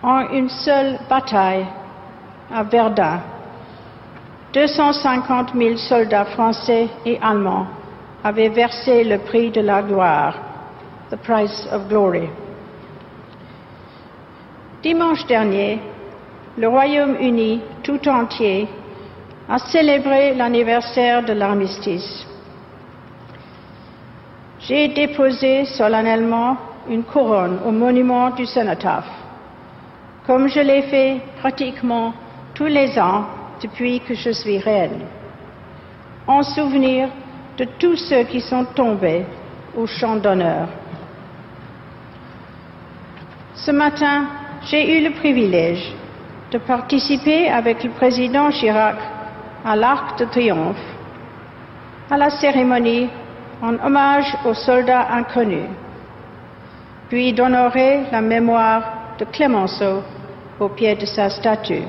En 0.03 0.29
une 0.29 0.49
seule 0.49 0.99
bataille, 1.09 1.65
à 2.51 2.63
Verdun. 2.63 3.21
250 4.53 5.53
000 5.55 5.77
soldats 5.77 6.25
français 6.25 6.87
et 7.05 7.19
allemands 7.21 7.67
avaient 8.23 8.49
versé 8.49 9.03
le 9.03 9.19
prix 9.19 9.51
de 9.51 9.61
la 9.61 9.83
gloire, 9.83 10.33
the 11.11 11.17
price 11.17 11.67
of 11.71 11.87
glory. 11.87 12.27
Dimanche 14.81 15.25
dernier, 15.27 15.79
le 16.57 16.67
Royaume-Uni 16.67 17.61
tout 17.83 18.07
entier 18.09 18.67
a 19.47 19.59
célébré 19.59 20.33
l'anniversaire 20.33 21.23
de 21.23 21.33
l'armistice. 21.33 22.25
J'ai 24.59 24.87
déposé 24.89 25.65
solennellement 25.65 26.57
une 26.89 27.03
couronne 27.03 27.59
au 27.65 27.71
monument 27.71 28.31
du 28.31 28.45
cénotaphe, 28.45 29.09
comme 30.25 30.47
je 30.47 30.59
l'ai 30.59 30.81
fait 30.83 31.21
pratiquement 31.39 32.13
tous 32.59 32.65
les 32.65 32.99
ans 32.99 33.23
depuis 33.61 34.01
que 34.01 34.13
je 34.13 34.31
suis 34.31 34.57
reine, 34.57 34.99
en 36.27 36.43
souvenir 36.43 37.07
de 37.57 37.63
tous 37.79 37.95
ceux 37.95 38.23
qui 38.23 38.41
sont 38.41 38.65
tombés 38.75 39.23
au 39.77 39.87
champ 39.87 40.17
d'honneur. 40.17 40.67
Ce 43.53 43.71
matin, 43.71 44.25
j'ai 44.69 44.97
eu 44.97 45.05
le 45.05 45.11
privilège 45.11 45.93
de 46.51 46.57
participer 46.57 47.47
avec 47.47 47.81
le 47.81 47.91
président 47.91 48.49
Chirac 48.49 48.97
à 49.63 49.77
l'Arc 49.77 50.19
de 50.19 50.25
Triomphe, 50.25 50.87
à 52.11 52.17
la 52.17 52.29
cérémonie 52.29 53.07
en 53.61 53.75
hommage 53.85 54.35
aux 54.43 54.53
soldats 54.53 55.07
inconnus, 55.13 55.69
puis 57.07 57.31
d'honorer 57.31 58.01
la 58.11 58.19
mémoire 58.19 58.83
de 59.17 59.23
Clémenceau 59.23 60.03
au 60.59 60.67
pied 60.67 60.95
de 60.95 61.05
sa 61.05 61.29
statue. 61.29 61.87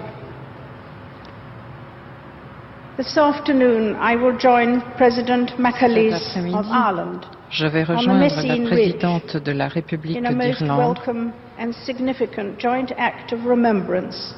This 3.00 3.16
afternoon, 3.16 3.96
I 3.96 4.14
will 4.14 4.36
join 4.36 4.82
President 4.98 5.52
McAleese 5.58 6.36
of 6.54 6.66
Ireland. 6.66 7.24
je 7.50 7.66
vais 7.66 7.82
rejoindre 7.82 8.28
la 8.46 8.68
présidente 8.68 9.38
de 9.38 9.52
la 9.52 9.68
République 9.68 10.22
d'Irlande 10.22 10.98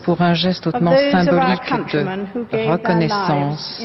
pour 0.05 0.21
un 0.21 0.35
geste 0.35 0.67
hautement 0.67 0.97
symbolique 1.13 1.93
de 1.93 2.71
reconnaissance 2.71 3.85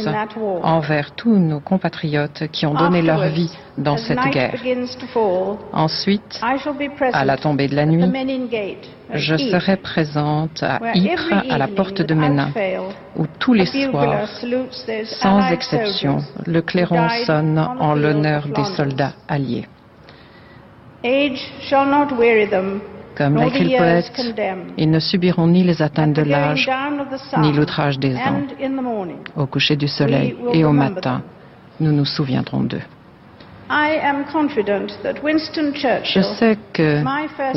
envers 0.64 1.12
tous 1.12 1.38
nos 1.38 1.60
compatriotes 1.60 2.48
qui 2.52 2.66
ont 2.66 2.74
donné 2.74 3.04
leur 3.04 3.28
vie 3.28 3.52
dans 3.78 3.98
cette 3.98 4.20
guerre. 4.32 4.56
Ensuite, 5.72 6.42
à 7.14 7.26
la 7.26 7.38
tombée 7.38 7.68
de 7.68 7.76
la 7.76 7.86
nuit, 7.86 8.12
je 9.14 9.38
serai 9.38 9.78
présente 9.78 10.64
à 10.64 10.80
Ypres, 10.96 11.44
à 11.50 11.58
la 11.60 11.68
porte 11.68 12.02
de 12.02 12.14
Ménin, 12.16 12.50
où 13.16 13.26
tous 13.40 13.54
les 13.54 13.68
soirs, 13.68 14.28
sans 15.06 15.52
exception, 15.52 16.18
le 16.48 16.62
clairon 16.62 17.08
sonne 17.26 17.60
en 17.60 17.94
l'honneur 17.94 18.48
des 18.48 18.66
soldats 18.76 19.14
alliés. 19.28 19.68
Comme 23.18 23.38
l'écrit 23.38 23.64
le 23.64 23.78
poète, 23.78 24.12
ils 24.78 24.92
ne 24.92 25.00
subiront 25.00 25.48
ni 25.48 25.64
les 25.64 25.82
atteintes 25.82 26.14
de 26.14 26.22
l'âge, 26.22 26.70
ni 27.40 27.52
l'outrage 27.52 27.98
des 27.98 28.16
ans. 28.16 28.44
Au 29.36 29.48
coucher 29.48 29.76
du 29.76 29.88
soleil 29.88 30.36
et 30.54 30.64
au 30.64 30.72
matin, 30.72 31.24
nous 31.80 31.92
nous 31.92 32.06
souviendrons 32.06 32.62
d'eux. 32.62 32.82
Je 36.04 36.22
sais 36.38 36.58
que 36.74 37.04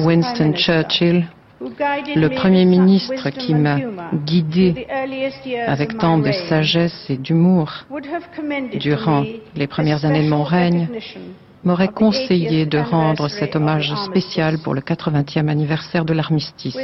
Winston 0.00 0.55
Churchill, 0.55 1.26
le 1.61 2.29
Premier 2.29 2.64
ministre 2.64 3.29
qui 3.29 3.55
m'a 3.55 3.79
guidé 4.25 4.87
avec 5.67 5.99
tant 5.99 6.19
de 6.19 6.33
sagesse 6.33 7.05
et 7.11 7.19
d'humour 7.19 7.85
durant 8.81 9.25
les 9.55 9.67
premières 9.67 10.07
années 10.07 10.25
de 10.25 10.31
mon 10.31 10.43
règne, 10.43 10.88
m'aurait 11.64 11.88
conseillé 11.88 12.67
de 12.67 12.79
rendre 12.79 13.29
cet 13.29 13.57
hommage 13.57 13.95
spécial 14.07 14.59
pour 14.59 14.75
le 14.75 14.81
80e 14.81 15.49
anniversaire 15.49 16.05
de 16.05 16.12
l'armistice. 16.12 16.76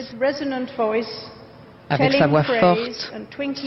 Avec 1.88 2.12
sa 2.14 2.26
voix 2.26 2.42
forte, 2.42 3.12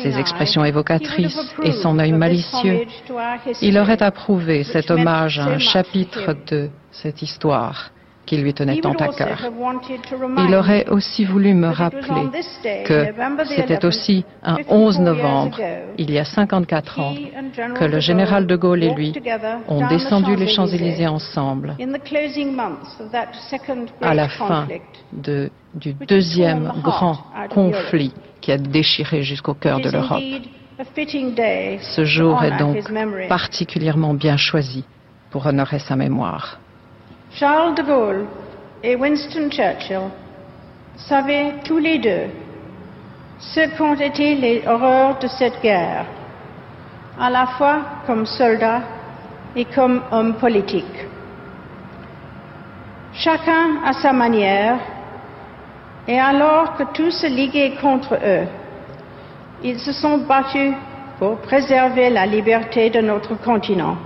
ses 0.03 0.19
expressions 0.19 0.65
évocatrices 0.65 1.39
et 1.63 1.71
son 1.71 1.97
œil 1.99 2.11
malicieux, 2.11 2.85
il 3.61 3.77
aurait 3.77 4.03
approuvé 4.03 4.63
cet 4.63 4.91
hommage 4.91 5.39
à 5.39 5.45
un 5.45 5.57
chapitre 5.57 6.35
de 6.47 6.69
cette 6.91 7.21
histoire 7.21 7.91
qui 8.29 8.37
lui 8.37 8.53
tenait 8.53 8.79
tant 8.79 8.93
à 8.93 9.07
cœur. 9.07 9.39
Il 10.37 10.53
aurait 10.53 10.87
aussi 10.89 11.25
voulu 11.25 11.55
me 11.55 11.69
rappeler 11.69 12.29
que 12.85 13.07
c'était 13.47 13.83
aussi 13.83 14.23
un 14.43 14.57
11 14.67 14.99
novembre, 14.99 15.57
il 15.97 16.11
y 16.11 16.19
a 16.19 16.25
54 16.25 16.99
ans, 16.99 17.15
que 17.73 17.85
le 17.85 17.99
général 17.99 18.45
de 18.45 18.55
Gaulle 18.55 18.83
et 18.83 18.93
lui 18.93 19.13
ont 19.67 19.87
descendu 19.87 20.35
les 20.35 20.47
Champs-Élysées 20.47 21.07
ensemble 21.07 21.75
à 24.01 24.13
la 24.13 24.29
fin 24.29 24.67
du 25.73 25.93
deuxième 26.07 26.71
grand 26.83 27.17
conflit 27.49 28.13
qui 28.41 28.51
a 28.51 28.59
déchiré 28.59 29.23
jusqu'au 29.23 29.55
cœur 29.55 29.79
de 29.79 29.89
l'Europe. 29.89 30.21
Ce 31.95 32.05
jour 32.05 32.43
est 32.43 32.57
donc 32.59 32.77
particulièrement 33.27 34.13
bien 34.13 34.37
choisi 34.37 34.85
pour 35.31 35.47
honorer 35.47 35.79
sa 35.79 35.95
mémoire. 35.95 36.59
Charles 37.31 37.75
de 37.75 37.83
Gaulle 37.83 38.25
et 38.83 38.95
Winston 38.95 39.49
Churchill 39.51 40.09
savaient 40.97 41.53
tous 41.63 41.77
les 41.77 41.99
deux 41.99 42.27
ce 43.39 43.77
qu'ont 43.77 43.93
été 43.93 44.35
les 44.35 44.67
horreurs 44.67 45.19
de 45.19 45.27
cette 45.27 45.61
guerre, 45.61 46.05
à 47.19 47.29
la 47.29 47.45
fois 47.45 47.81
comme 48.05 48.25
soldats 48.25 48.81
et 49.55 49.65
comme 49.65 50.01
hommes 50.11 50.35
politiques. 50.35 51.05
Chacun 53.13 53.83
à 53.85 53.93
sa 53.93 54.11
manière, 54.11 54.79
et 56.07 56.19
alors 56.19 56.75
que 56.75 56.83
tous 56.93 57.11
se 57.11 57.27
liguaient 57.27 57.75
contre 57.79 58.15
eux, 58.15 58.47
ils 59.63 59.79
se 59.79 59.91
sont 59.91 60.17
battus 60.17 60.73
pour 61.19 61.37
préserver 61.37 62.09
la 62.09 62.25
liberté 62.25 62.89
de 62.89 63.01
notre 63.01 63.35
continent. 63.35 63.97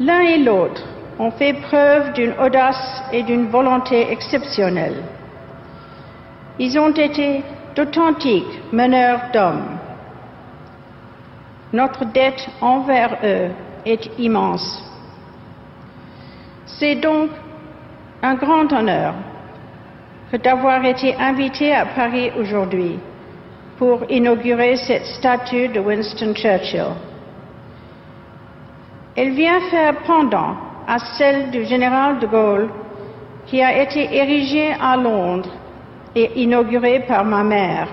L'un 0.00 0.20
et 0.20 0.38
l'autre 0.38 0.82
ont 1.18 1.30
fait 1.30 1.52
preuve 1.52 2.14
d'une 2.14 2.32
audace 2.40 3.02
et 3.12 3.22
d'une 3.22 3.48
volonté 3.48 4.10
exceptionnelle. 4.10 4.96
Ils 6.58 6.78
ont 6.78 6.92
été 6.92 7.42
d'authentiques 7.76 8.62
meneurs 8.72 9.20
d'hommes. 9.30 9.78
Notre 11.74 12.06
dette 12.06 12.48
envers 12.62 13.18
eux 13.22 13.50
est 13.84 14.18
immense. 14.18 14.82
C'est 16.64 16.94
donc 16.94 17.28
un 18.22 18.36
grand 18.36 18.72
honneur 18.72 19.12
d'avoir 20.42 20.82
été 20.82 21.14
invité 21.16 21.74
à 21.74 21.84
Paris 21.84 22.30
aujourd'hui 22.38 22.98
pour 23.76 24.04
inaugurer 24.08 24.76
cette 24.76 25.04
statue 25.04 25.68
de 25.68 25.80
Winston 25.80 26.32
Churchill. 26.34 27.09
Elle 29.22 29.32
vient 29.32 29.60
faire 29.68 29.96
pendant 30.06 30.56
à 30.88 30.98
celle 31.18 31.50
du 31.50 31.66
général 31.66 32.20
de 32.20 32.26
Gaulle 32.26 32.70
qui 33.44 33.60
a 33.62 33.82
été 33.82 34.16
érigée 34.16 34.72
à 34.80 34.96
Londres 34.96 35.50
et 36.14 36.40
inaugurée 36.40 37.00
par 37.00 37.22
ma 37.26 37.44
mère. 37.44 37.88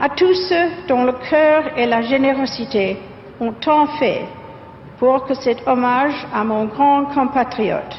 À 0.00 0.08
tous 0.08 0.32
ceux 0.48 0.68
dont 0.88 1.04
le 1.04 1.12
cœur 1.28 1.76
et 1.76 1.84
la 1.84 2.00
générosité 2.00 2.96
ont 3.38 3.52
tant 3.52 3.88
fait 3.98 4.24
pour 4.98 5.26
que 5.26 5.34
cet 5.34 5.68
hommage 5.68 6.26
à 6.32 6.42
mon 6.42 6.64
grand 6.64 7.04
compatriote, 7.12 7.94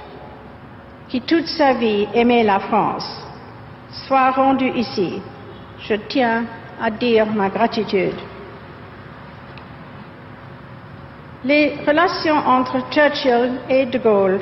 qui 1.07 1.21
toute 1.21 1.45
sa 1.45 1.73
vie 1.73 2.07
aimait 2.15 2.43
la 2.43 2.57
France, 2.61 3.27
soit 4.07 4.31
rendu 4.31 4.67
ici, 4.71 5.21
je 5.81 5.93
tiens 6.07 6.45
à 6.81 6.89
dire 6.89 7.27
ma 7.27 7.49
gratitude. 7.49 8.19
Les 11.45 11.77
relations 11.87 12.35
entre 12.35 12.81
Churchill 12.91 13.61
et 13.69 13.85
de 13.85 13.97
Gaulle 13.97 14.41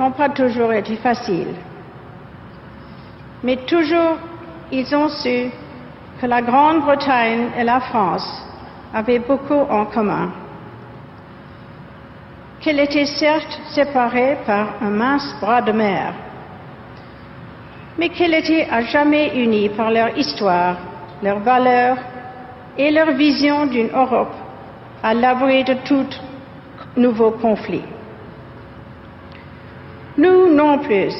n'ont 0.00 0.10
pas 0.10 0.28
toujours 0.30 0.72
été 0.72 0.96
faciles. 0.96 1.54
Mais 3.44 3.56
toujours, 3.58 4.16
ils 4.72 4.96
ont 4.96 5.08
su 5.08 5.50
que 6.20 6.26
la 6.26 6.42
Grande-Bretagne 6.42 7.50
et 7.56 7.62
la 7.62 7.78
France 7.78 8.28
avaient 8.92 9.20
beaucoup 9.20 9.54
en 9.70 9.86
commun. 9.86 10.32
Qu'elles 12.60 12.80
étaient 12.80 13.06
certes 13.06 13.60
séparées 13.70 14.38
par 14.44 14.82
un 14.82 14.90
mince 14.90 15.36
bras 15.40 15.62
de 15.62 15.70
mer, 15.70 16.14
mais 17.96 18.08
qu'elles 18.08 18.34
étaient 18.34 18.66
à 18.68 18.80
jamais 18.80 19.36
unies 19.36 19.68
par 19.68 19.92
leur 19.92 20.18
histoire, 20.18 20.78
leurs 21.22 21.40
valeurs 21.40 21.98
et 22.76 22.90
leur 22.90 23.12
vision 23.12 23.66
d'une 23.66 23.90
Europe 23.94 24.34
à 25.04 25.12
l'abri 25.12 25.62
de 25.64 25.74
tout 25.84 26.06
nouveau 26.96 27.32
conflit. 27.32 27.84
Nous 30.16 30.54
non 30.54 30.78
plus, 30.78 31.14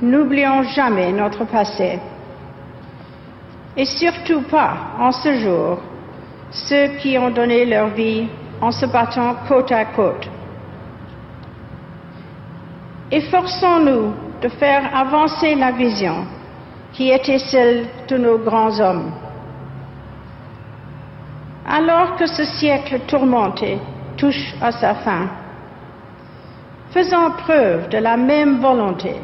n'oublions 0.00 0.62
jamais 0.62 1.10
notre 1.10 1.44
passé. 1.44 1.98
Et 3.76 3.86
surtout 3.86 4.42
pas, 4.42 4.74
en 5.00 5.10
ce 5.10 5.34
jour, 5.40 5.80
ceux 6.52 6.86
qui 7.00 7.18
ont 7.18 7.30
donné 7.30 7.64
leur 7.64 7.88
vie 7.88 8.28
en 8.60 8.70
se 8.70 8.86
battant 8.86 9.34
côte 9.48 9.72
à 9.72 9.84
côte. 9.86 10.28
Efforçons-nous 13.10 14.12
de 14.42 14.48
faire 14.48 14.96
avancer 14.96 15.56
la 15.56 15.72
vision 15.72 16.24
qui 16.92 17.10
était 17.10 17.40
celle 17.40 17.86
de 18.06 18.16
nos 18.16 18.38
grands 18.38 18.78
hommes 18.78 19.10
alors 21.66 22.16
que 22.16 22.26
ce 22.26 22.44
siècle 22.44 23.00
tourmenté 23.06 23.78
touche 24.16 24.54
à 24.60 24.70
sa 24.72 24.94
fin. 24.94 25.28
Faisant 26.90 27.30
preuve 27.30 27.88
de 27.88 27.98
la 27.98 28.16
même 28.16 28.60
volonté 28.60 29.16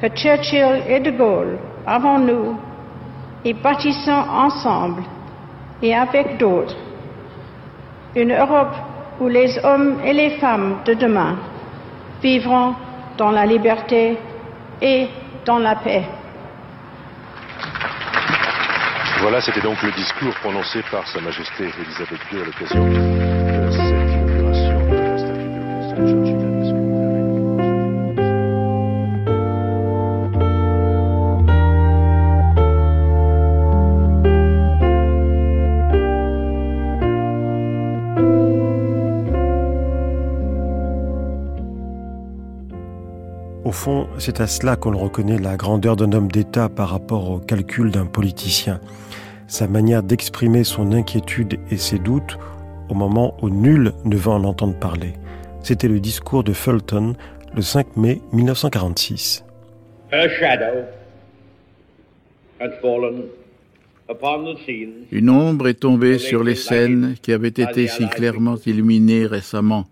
que 0.00 0.08
Churchill 0.08 0.82
et 0.88 1.00
de 1.00 1.10
Gaulle 1.10 1.58
avant 1.86 2.18
nous 2.18 2.56
et 3.44 3.54
bâtissant 3.54 4.24
ensemble 4.28 5.02
et 5.82 5.94
avec 5.94 6.38
d'autres 6.38 6.76
une 8.14 8.32
Europe 8.32 8.74
où 9.20 9.28
les 9.28 9.58
hommes 9.64 9.96
et 10.04 10.12
les 10.12 10.30
femmes 10.38 10.76
de 10.84 10.94
demain 10.94 11.36
vivront 12.22 12.74
dans 13.16 13.30
la 13.30 13.46
liberté 13.46 14.18
et 14.80 15.08
dans 15.44 15.58
la 15.58 15.76
paix. 15.76 16.04
Voilà, 19.22 19.40
c'était 19.40 19.60
donc 19.60 19.80
le 19.82 19.92
discours 19.92 20.34
prononcé 20.40 20.82
par 20.90 21.06
Sa 21.06 21.20
Majesté 21.20 21.70
Elisabeth 21.80 22.18
II 22.32 22.40
à 22.40 22.44
l'occasion 22.44 23.31
c'est 44.22 44.40
à 44.40 44.46
cela 44.46 44.76
qu'on 44.76 44.96
reconnaît 44.96 45.36
la 45.36 45.56
grandeur 45.56 45.96
d'un 45.96 46.12
homme 46.12 46.30
d'État 46.30 46.68
par 46.68 46.90
rapport 46.90 47.28
au 47.28 47.38
calcul 47.38 47.90
d'un 47.90 48.06
politicien. 48.06 48.80
Sa 49.48 49.66
manière 49.66 50.04
d'exprimer 50.04 50.62
son 50.62 50.92
inquiétude 50.92 51.58
et 51.72 51.76
ses 51.76 51.98
doutes 51.98 52.38
au 52.88 52.94
moment 52.94 53.36
où 53.42 53.50
nul 53.50 53.92
ne 54.04 54.16
veut 54.16 54.30
en 54.30 54.44
entendre 54.44 54.78
parler. 54.78 55.14
C'était 55.64 55.88
le 55.88 55.98
discours 55.98 56.44
de 56.44 56.52
Fulton 56.52 57.16
le 57.52 57.62
5 57.62 57.96
mai 57.96 58.20
1946. 58.32 59.44
Une 65.10 65.30
ombre 65.30 65.66
est 65.66 65.80
tombée 65.80 66.18
sur 66.18 66.44
les 66.44 66.54
scènes 66.54 67.16
qui 67.22 67.32
avaient 67.32 67.48
été 67.48 67.88
si 67.88 68.08
clairement 68.08 68.54
illuminées 68.66 69.26
récemment 69.26 69.86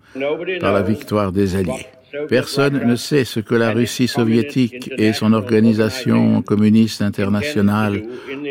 par 0.60 0.72
la 0.72 0.82
victoire 0.82 1.32
des 1.32 1.56
Alliés. 1.56 1.86
Personne 2.28 2.86
ne 2.86 2.96
sait 2.96 3.24
ce 3.24 3.40
que 3.40 3.54
la 3.54 3.72
Russie 3.72 4.08
soviétique 4.08 4.90
et 4.98 5.12
son 5.12 5.32
organisation 5.32 6.42
communiste 6.42 7.02
internationale 7.02 8.02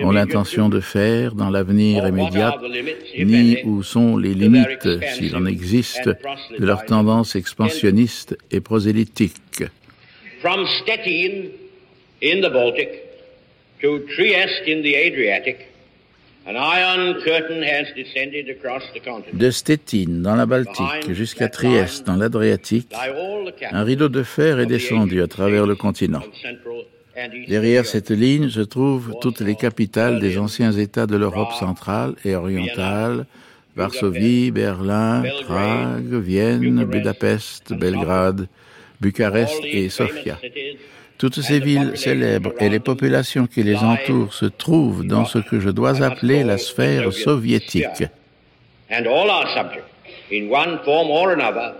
ont 0.02 0.12
l'intention 0.12 0.70
de 0.70 0.80
faire 0.80 1.36
dans 1.36 1.50
l'avenir 1.50 2.08
immédiat, 2.08 2.56
ni 3.18 3.58
où 3.64 3.84
sont 3.84 4.18
les 4.18 4.34
limites, 4.34 4.88
s'il 5.14 5.36
en 5.36 5.46
existe, 5.46 6.08
de 6.08 6.66
leur 6.66 6.86
tendance 6.86 7.36
expansionniste 7.36 8.38
et 8.52 8.62
prosélytique. 8.62 9.64
From 10.42 10.66
Stettin 10.82 11.50
in 12.24 12.42
the 12.42 12.52
Baltic 12.52 12.90
to 13.82 14.00
Trieste 14.16 14.64
in 14.68 14.82
the 14.82 14.96
Adriatic, 14.96 15.69
de 19.34 19.52
Stettin, 19.52 20.06
dans 20.08 20.36
la 20.36 20.46
Baltique, 20.46 21.12
jusqu'à 21.12 21.48
Trieste, 21.48 22.06
dans 22.08 22.16
l'Adriatique, 22.16 22.92
un 23.72 23.84
rideau 23.84 24.10
de 24.10 24.24
fer 24.24 24.60
est 24.60 24.66
descendu 24.66 25.22
à 25.22 25.28
travers 25.28 25.66
le 25.66 25.76
continent. 25.76 26.24
Derrière 27.48 27.86
cette 27.86 28.12
ligne 28.12 28.50
se 28.50 28.62
trouvent 28.62 29.16
toutes 29.22 29.42
les 29.42 29.56
capitales 29.56 30.20
des 30.20 30.38
anciens 30.38 30.72
États 30.72 31.06
de 31.06 31.18
l'Europe 31.18 31.54
centrale 31.54 32.16
et 32.24 32.36
orientale, 32.36 33.26
Varsovie, 33.76 34.52
Berlin, 34.52 35.24
Prague, 35.46 36.14
Vienne, 36.14 36.84
Budapest, 36.86 37.74
Belgrade, 37.74 38.48
Bucarest 39.02 39.62
et 39.64 39.90
Sofia. 39.90 40.40
Toutes 41.20 41.42
ces 41.42 41.60
villes 41.60 41.98
célèbres 41.98 42.54
et 42.62 42.70
les 42.70 42.80
populations 42.80 43.46
qui 43.46 43.62
les 43.62 43.76
entourent 43.76 44.34
se 44.34 44.46
trouvent 44.46 45.06
dans 45.06 45.26
ce 45.26 45.38
que 45.38 45.60
je 45.60 45.70
dois 45.70 46.02
appeler 46.02 46.46
la 46.46 46.58
sphère 46.58 47.12
soviétique. 47.12 48.06
And 48.90 49.06
all 49.06 49.30
are 49.30 49.46
subject, 49.54 49.84
in 50.32 50.50
one 50.50 50.80
form 50.86 51.10
or 51.12 51.34
another, 51.34 51.74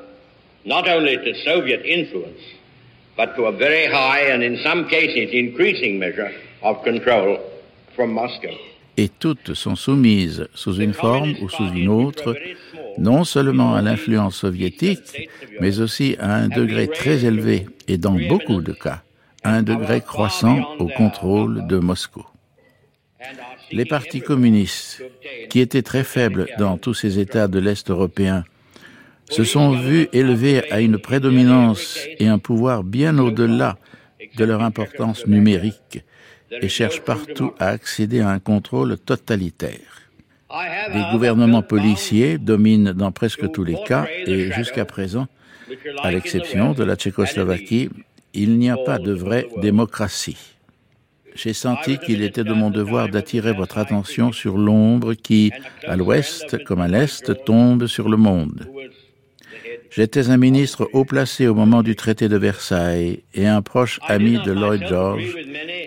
not 0.66 0.90
only 0.90 1.16
to 1.16 1.34
Soviet 1.46 1.86
influence, 1.86 2.42
but 3.16 3.34
to 3.38 3.46
a 3.46 3.52
very 3.54 3.86
high 3.86 4.30
and 4.30 4.44
in 4.44 4.58
some 4.62 4.90
cases 4.90 5.30
increasing 5.32 5.98
measure 5.98 6.32
of 6.62 6.84
control 6.84 7.40
from 7.96 8.12
Moscow. 8.12 8.54
Et 8.98 9.08
toutes 9.08 9.54
sont 9.54 9.78
soumises 9.78 10.50
sous 10.54 10.82
une 10.82 10.94
forme 10.94 11.34
ou 11.42 11.48
sous 11.48 11.70
une 11.74 11.88
autre, 11.88 12.36
non 12.98 13.24
seulement 13.24 13.74
à 13.74 13.82
l'influence 13.82 14.36
soviétique, 14.36 15.30
mais 15.62 15.80
aussi 15.80 16.18
à 16.20 16.36
un 16.36 16.50
degré 16.50 16.90
très 16.90 17.24
élevé 17.24 17.68
et 17.88 17.98
dans 17.98 18.20
beaucoup 18.28 18.62
de 18.62 18.74
cas 18.74 19.02
un 19.44 19.64
degré 19.64 20.02
croissant 20.02 20.76
au 20.80 20.88
contrôle 20.88 21.68
de 21.68 21.78
Moscou. 21.78 22.26
Les 23.72 23.86
partis 23.86 24.22
communistes, 24.22 25.04
qui 25.50 25.60
étaient 25.60 25.82
très 25.82 26.04
faibles 26.04 26.48
dans 26.58 26.78
tous 26.78 26.94
ces 26.94 27.20
États 27.20 27.48
de 27.48 27.60
l'Est 27.60 27.90
européen, 27.90 28.44
se 29.30 29.44
sont 29.44 29.72
vus 29.72 30.08
élevés 30.12 30.72
à 30.72 30.82
une 30.82 30.98
prédominance 30.98 32.00
et 32.18 32.28
un 32.28 32.40
pouvoir 32.40 32.84
bien 32.84 33.18
au-delà 33.20 33.78
de 34.38 34.44
leur 34.44 34.62
importance 34.64 35.28
numérique 35.28 36.04
et 36.52 36.68
cherchent 36.68 37.02
partout 37.02 37.54
à 37.60 37.68
accéder 37.68 38.22
à 38.22 38.30
un 38.30 38.40
contrôle 38.40 38.98
totalitaire. 38.98 40.10
Des 40.94 41.04
gouvernements 41.12 41.62
policiers 41.62 42.40
dominent 42.40 42.92
dans 42.94 43.12
presque 43.12 43.52
tous 43.52 43.64
les 43.64 43.78
cas 43.86 44.08
et 44.26 44.52
jusqu'à 44.52 44.86
présent, 44.86 45.28
à 46.02 46.10
l'exception 46.12 46.74
de 46.74 46.84
la 46.84 46.96
Tchécoslovaquie, 46.96 47.90
il 48.34 48.58
n'y 48.58 48.70
a 48.70 48.78
pas 48.78 49.00
de 49.00 49.12
vraie 49.12 49.48
démocratie. 49.58 50.38
J'ai 51.36 51.54
senti 51.54 51.98
qu'il 52.00 52.22
était 52.22 52.44
de 52.44 52.54
mon 52.54 52.70
devoir 52.70 53.08
d'attirer 53.08 53.54
votre 53.54 53.78
attention 53.78 54.32
sur 54.32 54.58
l'ombre 54.58 55.14
qui, 55.14 55.52
à 55.88 55.96
l'ouest 55.96 56.64
comme 56.66 56.82
à 56.82 56.88
l'est, 56.88 57.44
tombe 57.46 57.88
sur 57.88 58.10
le 58.10 58.18
monde. 58.18 58.68
J'étais 59.92 60.30
un 60.30 60.38
ministre 60.38 60.88
haut 60.94 61.06
placé 61.06 61.48
au 61.48 61.56
moment 61.56 61.82
du 61.82 61.96
traité 61.96 62.30
de 62.30 62.38
Versailles 62.38 63.24
et 63.34 63.48
un 63.48 63.62
proche 63.62 64.00
ami 64.08 64.38
de 64.46 64.52
Lloyd 64.52 64.86
George 64.88 65.36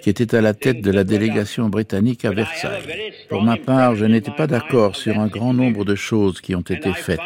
qui 0.03 0.11
était 0.11 0.35
à 0.35 0.41
la 0.41 0.55
tête 0.55 0.81
de 0.81 0.91
la 0.91 1.05
délégation 1.05 1.69
britannique 1.69 2.25
à 2.25 2.33
Versailles. 2.33 3.13
Pour 3.29 3.43
ma 3.43 3.57
part, 3.57 3.95
je 3.95 4.05
n'étais 4.05 4.33
pas 4.33 4.49
d'accord 4.49 4.97
sur 4.97 5.21
un 5.21 5.29
grand 5.29 5.55
nombre 5.55 5.85
de 5.85 5.95
choses 5.95 6.41
qui 6.41 6.57
ont 6.57 6.63
été 6.63 6.93
faites, 6.93 7.21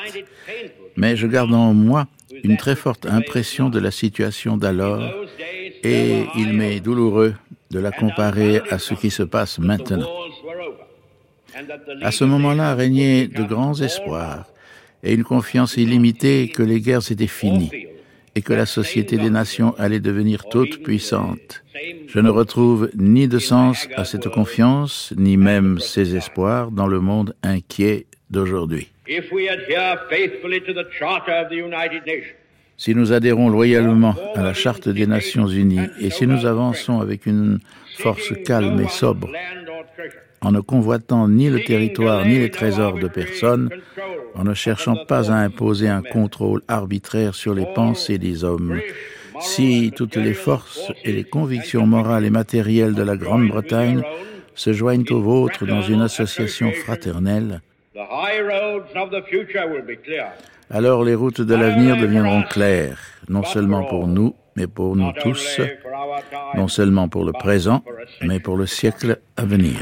mais 0.96 1.16
je 1.16 1.26
garde 1.26 1.54
en 1.54 1.72
moi 1.72 2.08
une 2.46 2.56
très 2.56 2.76
forte 2.76 3.06
impression 3.06 3.68
de 3.70 3.80
la 3.80 3.90
situation 3.90 4.56
d'alors 4.56 5.02
et 5.82 6.26
il 6.36 6.52
m'est 6.52 6.78
douloureux 6.78 7.34
de 7.72 7.80
la 7.80 7.90
comparer 7.90 8.60
à 8.70 8.78
ce 8.78 8.94
qui 8.94 9.10
se 9.10 9.24
passe 9.24 9.58
maintenant. 9.58 10.08
À 12.02 12.12
ce 12.12 12.24
moment-là 12.24 12.76
régnaient 12.76 13.26
de 13.26 13.42
grands 13.42 13.80
espoirs 13.80 14.44
et 15.02 15.12
une 15.14 15.24
confiance 15.24 15.76
illimitée 15.76 16.48
que 16.48 16.62
les 16.62 16.80
guerres 16.80 17.10
étaient 17.10 17.26
finies 17.26 17.72
et 18.36 18.42
que 18.42 18.52
la 18.52 18.66
Société 18.66 19.16
des 19.16 19.30
Nations 19.30 19.74
allait 19.76 20.06
devenir 20.10 20.44
toute 20.48 20.82
puissante. 20.84 21.64
Je 22.06 22.20
ne 22.20 22.30
retrouve 22.30 22.90
ni 22.94 23.26
de 23.26 23.40
sens 23.40 23.88
à 23.96 24.04
cette 24.04 24.28
confiance, 24.28 25.12
ni 25.16 25.36
même 25.36 25.80
ces 25.80 26.14
espoirs 26.14 26.70
dans 26.70 26.86
le 26.86 27.00
monde 27.00 27.34
inquiet 27.42 28.06
d'aujourd'hui. 28.30 28.88
Si 32.78 32.94
nous 32.94 33.12
adhérons 33.12 33.48
loyalement 33.48 34.14
à 34.34 34.42
la 34.42 34.52
Charte 34.52 34.88
des 34.88 35.06
Nations 35.06 35.46
Unies 35.46 35.88
et 36.00 36.10
si 36.10 36.26
nous 36.26 36.44
avançons 36.44 37.00
avec 37.00 37.26
une 37.26 37.60
force 37.96 38.32
calme 38.44 38.80
et 38.80 38.88
sobre, 38.88 39.30
en 40.42 40.52
ne 40.52 40.60
convoitant 40.60 41.28
ni 41.28 41.48
le 41.48 41.62
territoire 41.64 42.26
ni 42.26 42.38
les 42.38 42.50
trésors 42.50 42.98
de 42.98 43.08
personne, 43.08 43.70
en 44.34 44.44
ne 44.44 44.54
cherchant 44.54 44.96
pas 45.06 45.30
à 45.32 45.36
imposer 45.36 45.88
un 45.88 46.02
contrôle 46.02 46.62
arbitraire 46.68 47.34
sur 47.34 47.54
les 47.54 47.66
pensées 47.74 48.18
des 48.18 48.44
hommes, 48.44 48.80
si 49.40 49.92
toutes 49.94 50.16
les 50.16 50.34
forces 50.34 50.92
et 51.04 51.12
les 51.12 51.24
convictions 51.24 51.86
morales 51.86 52.24
et 52.24 52.30
matérielles 52.30 52.94
de 52.94 53.02
la 53.02 53.16
Grande-Bretagne 53.16 54.02
se 54.54 54.72
joignent 54.72 55.06
aux 55.10 55.20
vôtres 55.20 55.66
dans 55.66 55.82
une 55.82 56.02
association 56.02 56.72
fraternelle, 56.72 57.60
alors 60.70 61.04
les 61.04 61.14
routes 61.14 61.40
de 61.40 61.54
l'avenir 61.54 61.96
deviendront 61.96 62.42
claires, 62.42 62.98
non 63.28 63.44
seulement 63.44 63.84
pour 63.84 64.08
nous, 64.08 64.34
mais 64.56 64.66
pour 64.66 64.96
nous 64.96 65.12
tous, 65.22 65.60
non 66.56 66.68
seulement 66.68 67.08
pour 67.08 67.24
le 67.24 67.32
présent, 67.32 67.84
mais 68.22 68.40
pour 68.40 68.56
le 68.56 68.66
siècle 68.66 69.20
à 69.36 69.44
venir. 69.44 69.76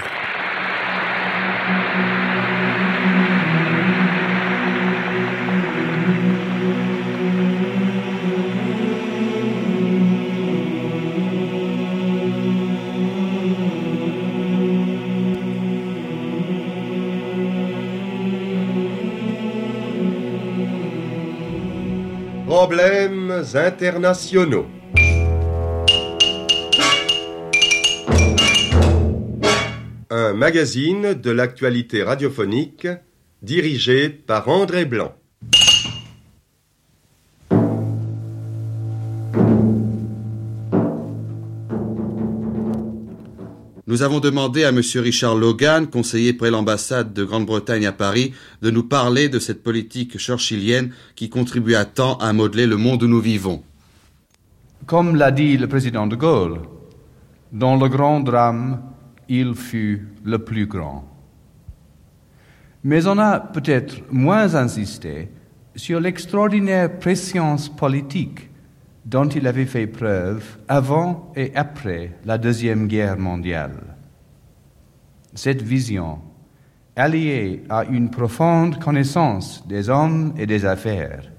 Internationaux. 23.35 24.66
Un 30.11 30.33
magazine 30.35 31.14
de 31.14 31.31
l'actualité 31.31 32.05
radiophonique 32.05 32.87
dirigé 33.42 34.09
par 34.09 34.49
André 34.49 34.85
Blanc. 34.85 35.14
Nous 43.94 44.02
avons 44.02 44.18
demandé 44.18 44.64
à 44.64 44.70
M. 44.70 44.80
Richard 44.96 45.37
Logan, 45.37 45.87
conseiller 45.87 46.33
près 46.33 46.50
l'ambassade 46.50 47.12
de 47.12 47.22
Grande-Bretagne 47.22 47.87
à 47.87 47.92
Paris, 47.92 48.35
de 48.61 48.72
nous 48.72 48.83
parler 48.83 49.28
de 49.28 49.38
cette 49.38 49.62
politique 49.62 50.18
churchillienne 50.18 50.90
qui 51.14 51.28
contribue 51.28 51.76
tant 51.94 52.16
à 52.16 52.33
modeler 52.33 52.66
le 52.66 52.76
monde 52.76 53.04
où 53.04 53.07
nous 53.07 53.20
vivons. 53.20 53.62
Comme 54.87 55.14
l'a 55.14 55.30
dit 55.30 55.57
le 55.57 55.68
président 55.68 56.09
de 56.09 56.16
Gaulle, 56.16 56.62
dans 57.52 57.76
le 57.76 57.88
grand 57.88 58.18
drame, 58.18 58.83
il 59.28 59.54
fut 59.54 60.09
le 60.24 60.40
plus 60.40 60.66
grand. 60.66 61.09
Mais 62.83 63.07
on 63.07 63.16
a 63.16 63.38
peut-être 63.38 64.02
moins 64.11 64.57
insisté 64.57 65.28
sur 65.76 66.00
l'extraordinaire 66.00 66.98
préscience 66.98 67.68
politique 67.68 68.50
dont 69.04 69.28
il 69.28 69.46
avait 69.46 69.66
fait 69.66 69.86
preuve 69.86 70.58
avant 70.68 71.32
et 71.36 71.52
après 71.54 72.12
la 72.24 72.38
Deuxième 72.38 72.86
Guerre 72.86 73.18
mondiale. 73.18 73.96
Cette 75.34 75.62
vision, 75.62 76.18
alliée 76.96 77.64
à 77.68 77.84
une 77.84 78.10
profonde 78.10 78.78
connaissance 78.78 79.66
des 79.66 79.90
hommes 79.90 80.32
et 80.38 80.46
des 80.46 80.64
affaires, 80.64 81.30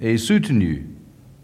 est 0.00 0.18
soutenue 0.18 0.86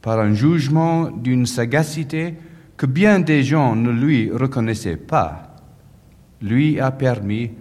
par 0.00 0.20
un 0.20 0.34
jugement 0.34 1.10
d'une 1.10 1.46
sagacité 1.46 2.34
que 2.76 2.86
bien 2.86 3.20
des 3.20 3.42
gens 3.42 3.74
ne 3.74 3.90
lui 3.90 4.30
reconnaissaient 4.30 4.96
pas, 4.96 5.56
lui 6.40 6.80
a 6.80 6.90
permis 6.90 7.52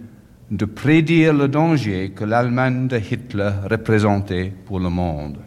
de 0.50 0.64
prédire 0.66 1.32
le 1.32 1.48
danger 1.48 2.10
que 2.10 2.24
l'Allemagne 2.24 2.88
de 2.88 2.98
Hitler 2.98 3.52
représentait 3.70 4.52
pour 4.66 4.80
le 4.80 4.90
monde. 4.90 5.38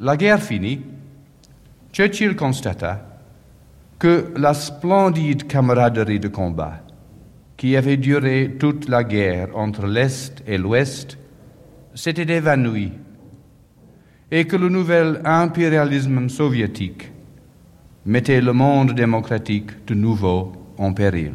La 0.00 0.16
guerre 0.16 0.40
finie, 0.40 0.80
Churchill 1.92 2.36
constata 2.36 3.04
que 3.98 4.32
la 4.36 4.54
splendide 4.54 5.48
camaraderie 5.48 6.20
de 6.20 6.28
combat 6.28 6.84
qui 7.56 7.76
avait 7.76 7.96
duré 7.96 8.54
toute 8.60 8.88
la 8.88 9.02
guerre 9.02 9.48
entre 9.56 9.88
l'Est 9.88 10.40
et 10.46 10.56
l'Ouest 10.56 11.18
s'était 11.96 12.32
évanouie 12.32 12.92
et 14.30 14.44
que 14.44 14.54
le 14.54 14.68
nouvel 14.68 15.20
impérialisme 15.24 16.28
soviétique 16.28 17.10
mettait 18.06 18.40
le 18.40 18.52
monde 18.52 18.92
démocratique 18.92 19.84
de 19.86 19.94
nouveau 19.94 20.52
en 20.78 20.92
péril. 20.92 21.34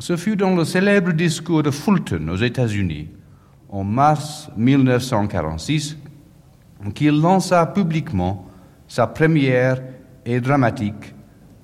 Ce 0.00 0.16
fut 0.16 0.34
dans 0.34 0.56
le 0.56 0.64
célèbre 0.64 1.12
discours 1.12 1.62
de 1.62 1.70
Fulton 1.70 2.28
aux 2.30 2.36
États-Unis 2.36 3.10
en 3.68 3.84
mars 3.84 4.50
1946 4.56 5.98
qu'il 6.90 7.20
lança 7.20 7.64
publiquement 7.66 8.46
sa 8.88 9.06
première 9.06 9.80
et 10.26 10.40
dramatique 10.40 11.14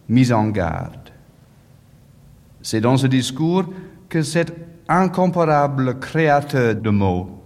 mise 0.09 0.33
en 0.33 0.49
garde. 0.49 1.11
C'est 2.63 2.81
dans 2.81 2.97
ce 2.97 3.07
discours 3.07 3.65
que 4.09 4.23
cet 4.23 4.55
incomparable 4.89 5.99
créateur 5.99 6.75
de 6.75 6.91
mots 6.91 7.43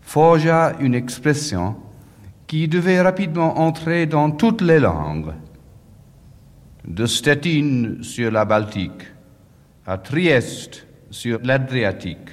forgea 0.00 0.72
une 0.80 0.94
expression 0.94 1.76
qui 2.46 2.66
devait 2.66 3.02
rapidement 3.02 3.58
entrer 3.58 4.06
dans 4.06 4.30
toutes 4.30 4.62
les 4.62 4.78
langues. 4.78 5.34
De 6.86 7.04
Stettin 7.04 7.96
sur 8.00 8.30
la 8.30 8.46
Baltique 8.46 9.12
à 9.86 9.98
Trieste 9.98 10.86
sur 11.10 11.38
l'Adriatique, 11.42 12.30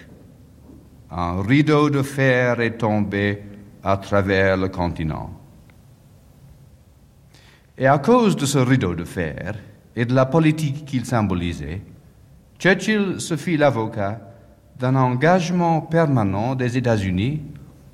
un 1.12 1.42
rideau 1.42 1.90
de 1.90 2.02
fer 2.02 2.60
est 2.62 2.78
tombé 2.78 3.44
à 3.86 3.98
travers 3.98 4.58
le 4.58 4.68
continent. 4.68 5.30
Et 7.78 7.86
à 7.86 8.00
cause 8.00 8.36
de 8.36 8.48
ce 8.48 8.58
rideau 8.58 8.96
de 8.96 9.04
fer 9.04 9.56
et 9.96 10.06
de 10.06 10.16
la 10.16 10.26
politique 10.26 10.86
qu'il 10.86 11.06
symbolisait, 11.06 11.82
Churchill 12.58 13.22
se 13.22 13.38
fit 13.38 13.58
l'avocat 13.58 14.22
d'un 14.80 14.96
engagement 14.96 15.82
permanent 15.82 16.56
des 16.56 16.78
États-Unis 16.78 17.44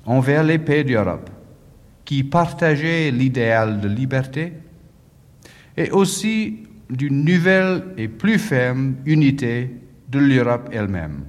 envers 0.06 0.42
les 0.42 0.58
pays 0.58 0.84
d'Europe, 0.84 1.28
qui 2.06 2.24
partageaient 2.24 3.10
l'idéal 3.10 3.80
de 3.80 3.88
liberté, 3.88 4.54
et 5.76 5.90
aussi 5.90 6.66
d'une 6.88 7.22
nouvelle 7.22 7.84
et 7.98 8.08
plus 8.08 8.38
ferme 8.38 8.94
unité 9.04 9.70
de 10.08 10.18
l'Europe 10.18 10.70
elle-même. 10.72 11.24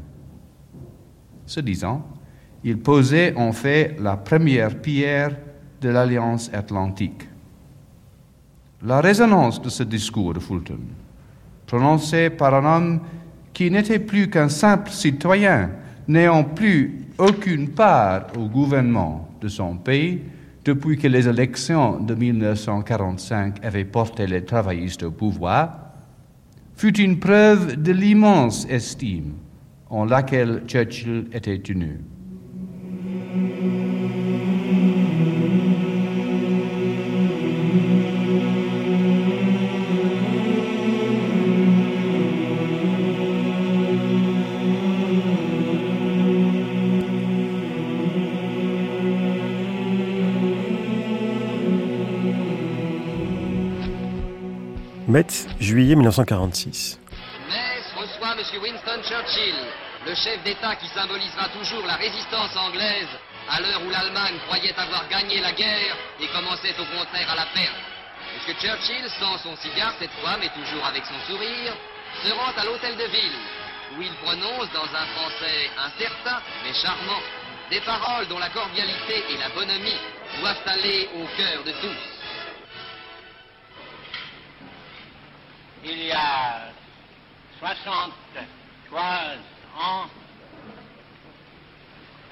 Ce 1.45 1.60
disant, 1.60 2.08
il 2.63 2.78
posait 2.80 3.36
en 3.36 3.52
fait 3.52 3.97
la 3.99 4.17
première 4.17 4.80
pierre 4.80 5.36
de 5.82 5.89
l'Alliance 5.89 6.49
atlantique. 6.54 7.28
La 8.86 9.02
résonance 9.02 9.62
de 9.62 9.69
ce 9.69 9.84
discours 9.84 10.34
de 10.34 10.39
Fulton, 10.39 10.80
prononcé 11.67 12.30
par 12.30 12.54
un 12.54 12.78
homme 12.78 12.99
qui 13.54 13.69
n'était 13.69 13.99
plus 13.99 14.30
qu'un 14.30 14.49
simple 14.49 14.91
citoyen, 14.91 15.69
n'ayant 16.08 16.43
plus 16.43 17.06
aucune 17.17 17.69
part 17.69 18.28
au 18.38 18.47
gouvernement 18.47 19.30
de 19.41 19.47
son 19.47 19.76
pays 19.76 20.21
depuis 20.65 20.97
que 20.97 21.08
les 21.08 21.28
élections 21.28 21.99
de 21.99 22.15
1945 22.15 23.63
avaient 23.63 23.86
porté 23.86 24.28
les 24.28 24.43
travaillistes 24.43 25.04
au 25.04 25.12
pouvoir, 25.12 25.78
fut 26.76 26.97
une 26.99 27.19
preuve 27.19 27.82
de 27.82 27.91
l'immense 27.91 28.65
estime 28.69 29.34
en 29.89 30.06
laquelle 30.06 30.63
Churchill 30.67 31.28
était 31.34 31.60
tenu. 31.60 31.99
Metz, 55.13 55.48
juillet 55.60 55.96
1946. 55.96 57.00
Metz 57.48 57.86
reçoit 57.96 58.34
M. 58.34 58.39
Winston 58.63 59.02
Churchill, 59.04 59.56
le 60.06 60.16
chef 60.16 60.44
d'État 60.44 60.76
qui 60.76 60.88
symbolisera 60.89 61.48
toujours 61.50 61.86
la 61.86 61.96
résistance 61.96 62.56
anglaise 62.56 63.08
à 63.50 63.60
l'heure 63.62 63.82
où 63.86 63.89
l'Allemagne 63.89 64.38
croyait 64.48 64.78
avoir 64.78 65.08
gagné 65.08 65.39
la 65.39 65.52
guerre 65.54 65.96
et 66.20 66.28
commençait 66.28 66.76
au 66.80 66.86
contraire 66.86 67.30
à 67.32 67.36
la 67.36 67.46
perdre. 67.48 67.78
M. 68.48 68.56
Churchill, 68.60 69.10
sans 69.20 69.38
son 69.38 69.56
cigare 69.58 69.94
cette 70.00 70.13
fois, 70.22 70.38
mais 70.39 70.50
toujours 70.50 70.86
avec 70.86 71.04
son 71.06 71.20
sourire, 71.32 71.74
se 72.24 72.32
rend 72.32 72.52
à 72.58 72.66
l'hôtel 72.66 72.96
de 72.98 73.06
ville, 73.06 73.38
où 73.98 74.02
il 74.02 74.13
prononce 74.16 74.72
dans 74.72 74.86
un 74.86 75.06
français 75.06 75.70
incertain 75.78 76.42
mais 76.63 76.74
charmant 76.74 77.22
des 77.70 77.82
paroles 77.82 78.28
dont 78.28 78.39
la 78.39 78.50
cordialité 78.50 79.24
et 79.30 79.38
la 79.38 79.50
bonhomie 79.50 80.00
doivent 80.39 80.62
aller 80.66 81.10
au 81.16 81.26
cœur 81.38 81.63
de 81.63 81.72
tous. 81.72 82.13
il 85.86 86.04
y 86.06 86.12
a 86.12 86.70
63 87.60 88.13
ans, 89.80 90.06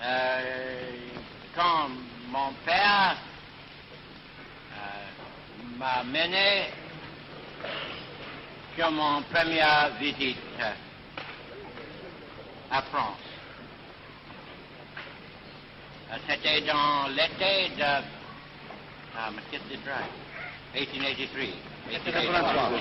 euh, 0.04 0.92
quand 1.56 1.90
mon 2.30 2.54
père 2.66 3.18
euh, 4.74 5.78
m'a 5.78 6.04
mené 6.04 6.70
sur 8.76 8.92
mon 8.92 9.22
première 9.24 9.92
visite 10.00 10.38
à 12.72 12.82
France. 12.84 13.18
Euh, 16.12 16.18
c'était 16.28 16.62
dans 16.62 17.08
l'été 17.08 17.70
de... 17.76 18.04
Ah, 19.18 19.30
1883. 21.92 22.72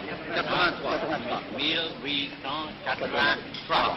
1883. 1.56 3.96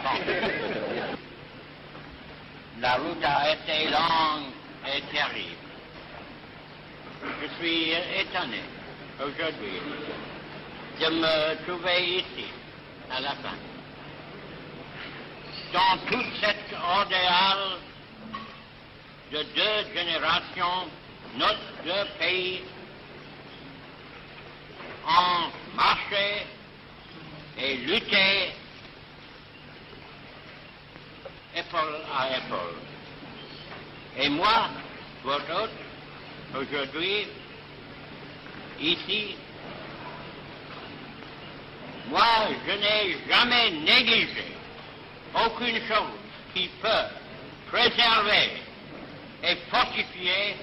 La 2.80 2.94
route 2.96 3.24
a 3.24 3.52
été 3.52 3.84
longue 3.90 4.50
et 4.86 5.00
terrible. 5.14 5.56
Je 7.40 7.46
suis 7.56 7.92
étonné 7.92 8.62
aujourd'hui 9.20 9.80
de 11.00 11.06
me 11.10 11.54
trouver 11.64 12.16
ici, 12.16 12.46
à 13.10 13.20
la 13.20 13.30
fin. 13.30 13.56
Dans 15.72 15.96
toute 16.06 16.26
cette 16.40 16.72
ordeale 16.76 17.78
de 19.32 19.38
deux 19.38 19.84
générations, 19.94 20.88
notre 21.36 22.18
pays 22.18 22.62
en 25.06 25.50
marché 25.76 26.46
et 27.58 27.76
lutter 27.76 28.52
épaule 31.56 32.00
à 32.16 32.36
épaule. 32.38 32.78
Et 34.16 34.28
moi, 34.28 34.68
votre 35.22 35.62
autre, 35.62 35.72
aujourd'hui, 36.60 37.26
ici, 38.80 39.36
moi, 42.08 42.48
je 42.66 42.72
n'ai 42.72 43.16
jamais 43.28 43.70
négligé 43.70 44.44
aucune 45.34 45.78
chose 45.86 46.18
qui 46.54 46.68
peut 46.80 46.88
préserver 47.70 48.50
et 49.42 49.56
fortifier 49.70 50.56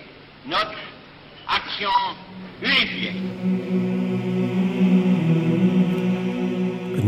notre 0.45 0.77
action 1.47 1.89
unifiée. 2.61 3.90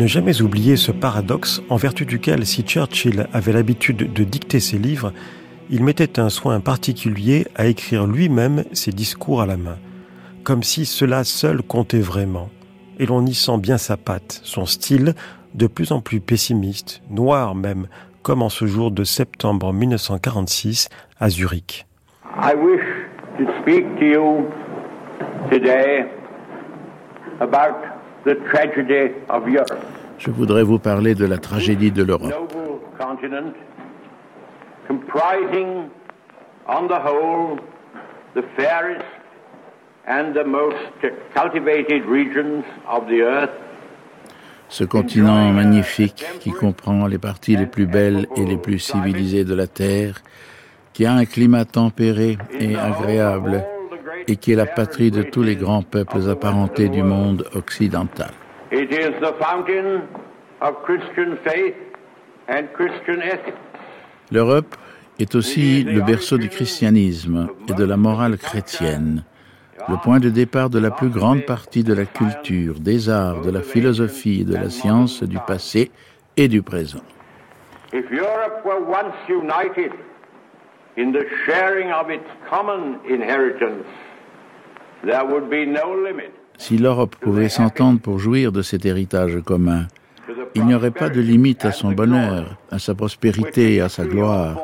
Ne 0.04 0.08
jamais 0.10 0.42
oublier 0.42 0.76
ce 0.76 0.92
paradoxe 0.92 1.62
en 1.70 1.78
vertu 1.78 2.06
duquel 2.06 2.46
si 2.46 2.64
Churchill 2.64 3.26
avait 3.32 3.54
l'habitude 3.54 4.12
de 4.12 4.24
dicter 4.26 4.60
ses 4.60 4.78
livres, 4.78 5.14
il 5.70 5.82
mettait 5.82 6.20
un 6.20 6.28
soin 6.28 6.60
particulier 6.60 7.48
à 7.56 7.68
écrire 7.68 8.06
lui-même 8.06 8.66
ses 8.74 8.92
discours 8.92 9.42
à 9.42 9.46
la 9.46 9.56
main, 9.56 9.78
comme 10.44 10.62
si 10.62 10.86
cela 10.86 11.24
seul 11.24 11.62
comptait 11.62 12.02
vraiment. 12.02 12.50
Et 13.00 13.06
l'on 13.06 13.26
y 13.26 13.34
sent 13.34 13.58
bien 13.60 13.78
sa 13.78 13.96
patte, 13.96 14.42
son 14.44 14.66
style, 14.66 15.14
de 15.54 15.68
plus 15.68 15.94
en 15.94 16.02
plus 16.02 16.20
pessimiste, 16.20 17.02
noir 17.10 17.56
même, 17.56 17.88
comme 18.24 18.42
en 18.42 18.50
ce 18.50 18.66
jour 18.66 18.92
de 18.92 19.06
septembre 19.06 19.72
1946 19.72 20.90
à 21.18 21.30
Zurich. 21.30 21.86
I 22.42 22.54
wish 22.56 22.84
to 23.38 23.46
speak 23.62 23.86
to 24.00 24.06
you 24.06 24.50
the 28.26 28.36
tragedy 28.52 29.14
of 29.30 29.48
Europe. 29.48 29.86
Je 30.18 30.32
voudrais 30.32 30.64
vous 30.64 30.80
parler 30.80 31.16
de 31.16 31.26
la 31.26 31.38
tragédie 31.38 31.92
de 31.92 32.04
l'Europe. 32.04 32.34
ce 44.70 44.84
continent 44.84 45.52
magnifique 45.52 46.26
qui 46.40 46.52
comprend 46.52 47.06
les 47.06 47.20
parties 47.20 47.56
les 47.56 47.68
plus 47.68 47.86
belles 47.86 48.28
et 48.36 48.46
les 48.46 48.58
plus 48.58 48.80
civilisées 48.80 49.44
de 49.44 49.54
la 49.54 49.68
Terre, 49.68 50.22
qui 50.94 51.06
a 51.06 51.14
un 51.14 51.26
climat 51.26 51.66
tempéré 51.66 52.38
et 52.60 52.76
agréable, 52.76 53.64
et 54.28 54.36
qui 54.36 54.52
est 54.52 54.56
la 54.56 54.66
patrie 54.66 55.12
de 55.12 55.24
tous 55.24 55.44
les 55.44 55.56
grands 55.56 55.84
peuples 55.84 56.30
apparentés 56.30 56.90
du 56.90 57.04
monde 57.04 57.46
occidental. 57.56 58.32
L'Europe 64.32 64.76
est 65.20 65.36
aussi 65.36 65.84
le 65.84 66.02
berceau 66.02 66.38
du 66.38 66.50
christianisme 66.50 67.50
et 67.70 67.74
de 67.74 67.84
la 67.84 67.98
morale 67.98 68.38
chrétienne 68.38 69.24
le 69.90 69.98
point 69.98 70.20
de 70.20 70.30
départ 70.30 70.70
de 70.70 70.80
la 70.80 70.92
plus 70.92 71.10
grande 71.10 71.46
partie 71.46 71.84
de 71.84 71.94
la 71.94 72.06
culture, 72.06 72.80
des 72.80 73.10
arts, 73.10 73.42
de 73.42 73.52
la 73.52 73.62
philosophie 73.62 74.42
et 74.42 74.46
de 74.46 74.56
la 74.56 74.70
science 74.70 75.24
du 75.24 75.38
passé 75.46 75.92
et 76.38 76.48
du 76.48 76.62
présent. 76.62 77.02
Si 86.58 86.78
l'Europe 86.78 87.16
pouvait 87.18 87.50
s'entendre 87.50 88.00
pour 88.00 88.20
jouir 88.20 88.52
de 88.52 88.62
cet 88.62 88.86
héritage 88.86 89.42
commun, 89.46 89.88
il 90.56 90.66
n'y 90.66 90.74
aurait 90.76 90.92
pas 90.92 91.10
de 91.10 91.20
limite 91.20 91.66
à 91.66 91.72
son 91.72 91.92
bonheur, 91.92 92.58
à 92.72 92.80
sa 92.80 92.96
prospérité 92.96 93.76
et 93.76 93.82
à 93.82 93.90
sa 93.90 94.06
gloire, 94.06 94.58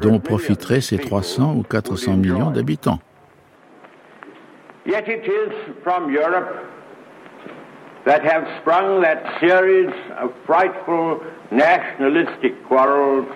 dont 0.00 0.20
profiteraient 0.20 0.80
ces 0.80 0.98
300 0.98 1.54
ou 1.56 1.62
400 1.62 2.16
millions 2.16 2.50
d'habitants. 2.50 3.00
Yet 4.86 5.08
it 5.08 5.26
is 5.26 5.52
from 5.82 6.10
Europe 6.10 6.64
that 8.04 8.22
have 8.24 8.46
sprung 8.60 9.02
that 9.02 9.22
series 9.40 9.92
of 10.20 10.30
frightful 10.46 11.20
nationalistic 11.50 12.54
quarrels 12.66 13.26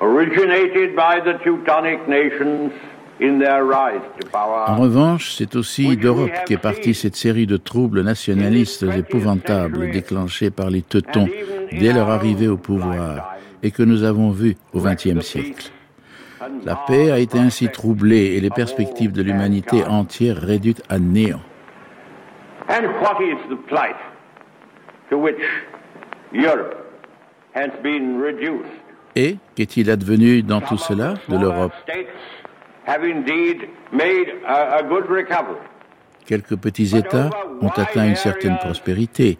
originated 0.00 0.96
by 0.96 1.20
the 1.20 1.38
Teutonic 1.44 2.08
nations 2.08 2.72
En 3.22 4.76
revanche, 4.76 5.34
c'est 5.36 5.54
aussi 5.56 5.96
d'Europe 5.96 6.30
qu'est 6.46 6.56
partie 6.56 6.94
cette 6.94 7.16
série 7.16 7.46
de 7.46 7.56
troubles 7.58 8.02
nationalistes 8.02 8.82
épouvantables 8.82 9.90
déclenchés 9.90 10.50
par 10.50 10.70
les 10.70 10.82
Teutons 10.82 11.28
dès 11.70 11.92
leur 11.92 12.08
arrivée 12.08 12.48
au 12.48 12.56
pouvoir 12.56 13.36
et 13.62 13.70
que 13.70 13.82
nous 13.82 14.04
avons 14.04 14.30
vus 14.30 14.56
au 14.72 14.80
XXe 14.80 15.20
siècle. 15.20 15.70
La 16.64 16.74
paix 16.74 17.10
a 17.10 17.18
été 17.18 17.38
ainsi 17.38 17.68
troublée 17.68 18.36
et 18.36 18.40
les 18.40 18.50
perspectives 18.50 19.12
de 19.12 19.22
l'humanité 19.22 19.84
entière 19.84 20.36
réduites 20.38 20.82
à 20.88 20.98
néant. 20.98 21.40
Et 29.16 29.36
qu'est-il 29.54 29.90
advenu 29.90 30.42
dans 30.42 30.60
tout 30.60 30.78
cela 30.78 31.14
de 31.28 31.36
l'Europe? 31.36 31.72
Quelques 36.26 36.56
petits 36.56 36.96
États 36.96 37.30
ont 37.60 37.68
atteint 37.68 38.08
une 38.08 38.16
certaine 38.16 38.58
prospérité. 38.58 39.38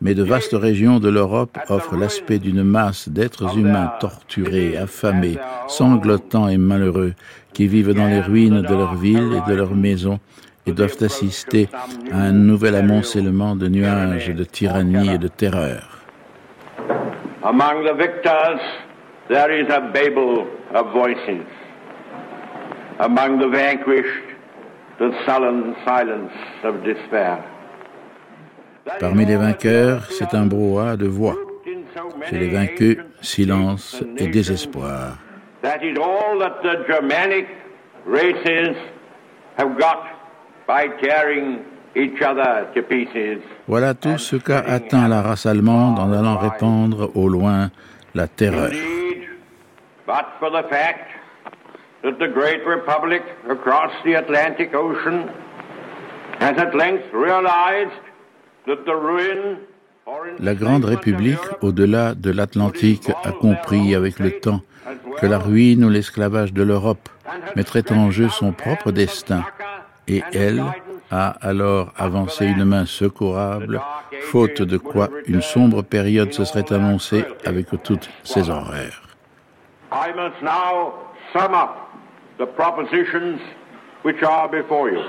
Mais 0.00 0.14
de 0.14 0.22
vastes 0.22 0.54
régions 0.54 0.98
de 0.98 1.10
l'Europe 1.10 1.58
offrent 1.68 1.96
l'aspect 1.96 2.38
d'une 2.38 2.62
masse 2.62 3.10
d'êtres 3.10 3.58
humains 3.58 3.92
torturés, 4.00 4.76
affamés, 4.76 5.36
sanglotants 5.66 6.48
et 6.48 6.56
malheureux, 6.56 7.14
qui 7.52 7.66
vivent 7.66 7.92
dans 7.92 8.06
les 8.06 8.20
ruines 8.20 8.62
de 8.62 8.74
leurs 8.74 8.94
villes 8.94 9.32
et 9.34 9.50
de 9.50 9.54
leurs 9.54 9.74
maisons 9.74 10.18
et 10.68 10.72
doivent 10.72 11.02
assister 11.02 11.68
à 12.12 12.18
un 12.18 12.32
nouvel 12.32 12.74
amoncellement 12.74 13.56
de 13.56 13.68
nuages 13.68 14.28
de 14.28 14.44
tyrannie 14.44 15.14
et 15.14 15.18
de 15.18 15.28
terreur. 15.28 15.98
Among 17.42 17.84
the 17.84 17.94
victors, 17.94 18.60
there 19.28 19.50
is 19.50 19.70
a 19.70 19.80
babel 19.80 20.46
of 20.74 20.92
voices. 20.92 21.46
Among 23.00 23.38
the 23.38 23.48
vanquished, 23.48 24.28
Parmi 29.00 29.24
les 29.24 29.36
vainqueurs, 29.36 30.10
c'est 30.10 30.34
un 30.34 30.46
brouhaha 30.46 30.96
de 30.96 31.06
voix. 31.06 31.36
Chez 32.28 32.38
les 32.38 32.48
vaincus, 32.48 32.98
silence 33.20 34.02
et 34.16 34.26
désespoir. 34.26 35.18
Voilà 43.66 43.94
tout 43.94 44.18
ce 44.18 44.36
qu'a 44.36 44.58
atteint 44.58 45.08
la 45.08 45.22
race 45.22 45.46
allemande 45.46 45.98
en 45.98 46.12
allant 46.12 46.36
répandre 46.36 47.10
au 47.16 47.28
loin 47.28 47.70
la 48.14 48.28
terreur. 48.28 48.70
That 52.00 52.18
the 52.20 52.28
great 52.32 52.64
republic 52.64 53.22
across 53.50 53.90
the 54.04 54.14
Atlantic 54.14 54.72
Ocean 54.72 55.28
has 56.38 56.56
at 56.56 56.72
length 56.72 57.12
realized 57.12 57.90
that 58.66 58.84
the 58.84 58.94
ruin 58.94 59.58
la 60.38 60.54
Grande 60.54 60.84
République, 60.84 61.40
au-delà 61.60 62.14
de 62.14 62.30
l'Atlantique, 62.30 63.10
a 63.24 63.32
compris 63.32 63.94
avec 63.94 64.18
le 64.18 64.38
temps 64.38 64.62
que 65.20 65.26
la 65.26 65.38
ruine 65.38 65.84
ou 65.84 65.90
l'esclavage 65.90 66.52
de 66.52 66.62
l'Europe 66.62 67.08
mettrait 67.56 67.90
en 67.92 68.10
jeu 68.10 68.28
son 68.28 68.52
propre 68.52 68.90
destin, 68.90 69.44
et 70.08 70.22
elle 70.32 70.62
a 71.10 71.28
alors 71.40 71.92
avancé 71.96 72.46
une 72.46 72.64
main 72.64 72.86
secourable, 72.86 73.80
faute 74.22 74.62
de 74.62 74.76
quoi 74.76 75.08
une 75.26 75.42
sombre 75.42 75.82
période 75.82 76.32
se 76.32 76.44
serait 76.44 76.72
annoncée 76.72 77.24
avec 77.44 77.66
toutes 77.82 78.10
ses 78.24 78.50
horreurs. 78.50 79.02
I 79.92 80.12
must 80.14 80.42
now 80.42 80.92
sum 81.32 81.54
up 81.54 81.88
the 82.38 82.46
propositions 82.46 83.40
which 84.02 84.22
are 84.22 84.48
before 84.48 84.90
you. 84.90 85.02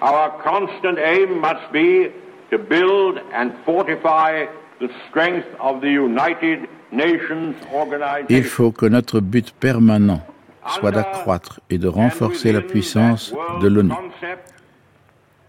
Our 0.00 0.30
constant 0.42 0.98
aim 0.98 1.40
must 1.40 1.72
be 1.72 2.10
to 2.50 2.58
build 2.58 3.18
and 3.34 3.52
fortify 3.64 4.46
the 4.80 4.88
strength 5.08 5.46
of 5.60 5.80
the 5.80 5.90
United 5.90 6.68
Nations 6.92 7.54
Organization. 7.72 8.26
Il 8.28 8.44
faut 8.44 8.72
que 8.72 8.86
notre 8.86 9.20
but 9.20 9.52
permanent 9.58 10.20
soit 10.68 10.90
d'accroître 10.90 11.60
et 11.70 11.78
de 11.78 11.88
renforcer 11.88 12.52
la 12.52 12.60
puissance 12.60 13.34
de 13.60 13.68
l'ONU. 13.68 13.94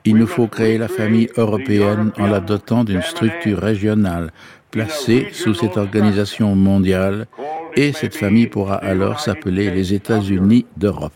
Il 0.06 0.16
nous 0.16 0.28
faut 0.28 0.48
créer 0.48 0.78
la 0.78 0.88
famille 0.88 1.30
européenne 1.36 2.12
en 2.18 2.28
la 2.28 2.40
dotant 2.40 2.84
d'une 2.84 3.02
structure 3.02 3.60
régionale 3.60 4.32
placée 4.72 5.28
sous 5.32 5.54
cette 5.54 5.78
organisation 5.78 6.56
mondiale 6.56 7.28
et 7.76 7.92
cette 7.94 8.16
famille 8.16 8.48
pourra 8.48 8.76
alors 8.76 9.20
s'appeler 9.20 9.70
les 9.70 9.94
États-Unis 9.94 10.66
d'Europe. 10.78 11.12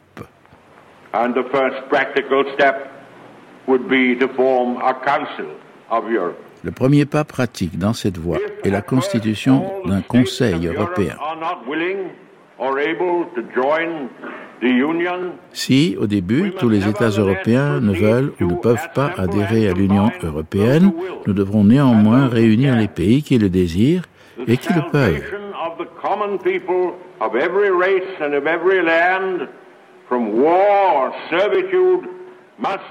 Le 6.64 6.72
premier 6.72 7.06
pas 7.06 7.24
pratique 7.24 7.78
dans 7.78 7.93
cette 7.93 8.18
voie 8.18 8.39
est 8.64 8.70
la 8.70 8.82
constitution 8.82 9.66
d'un 9.86 10.02
Conseil 10.02 10.68
européen. 10.68 11.16
Si, 15.53 15.97
au 15.99 16.05
début, 16.05 16.51
tous 16.51 16.70
les 16.70 16.88
États 16.88 17.09
européens 17.09 17.80
ne 17.80 17.91
veulent 17.91 18.34
ou 18.39 18.45
ne 18.45 18.55
peuvent 18.55 18.89
pas 18.93 19.12
adhérer 19.18 19.68
à 19.68 19.74
l'Union 19.74 20.12
européenne, 20.22 20.93
nous 21.26 21.34
devrons 21.34 21.64
néanmoins 21.64 22.28
réunir 22.28 22.76
les 22.76 22.88
pays 22.88 23.24
qui 23.24 23.39
le 23.39 23.49
désirent 23.49 24.03
et 24.47 24.57
qui 24.57 24.74
le 24.74 24.82
peuvent. 24.91 25.24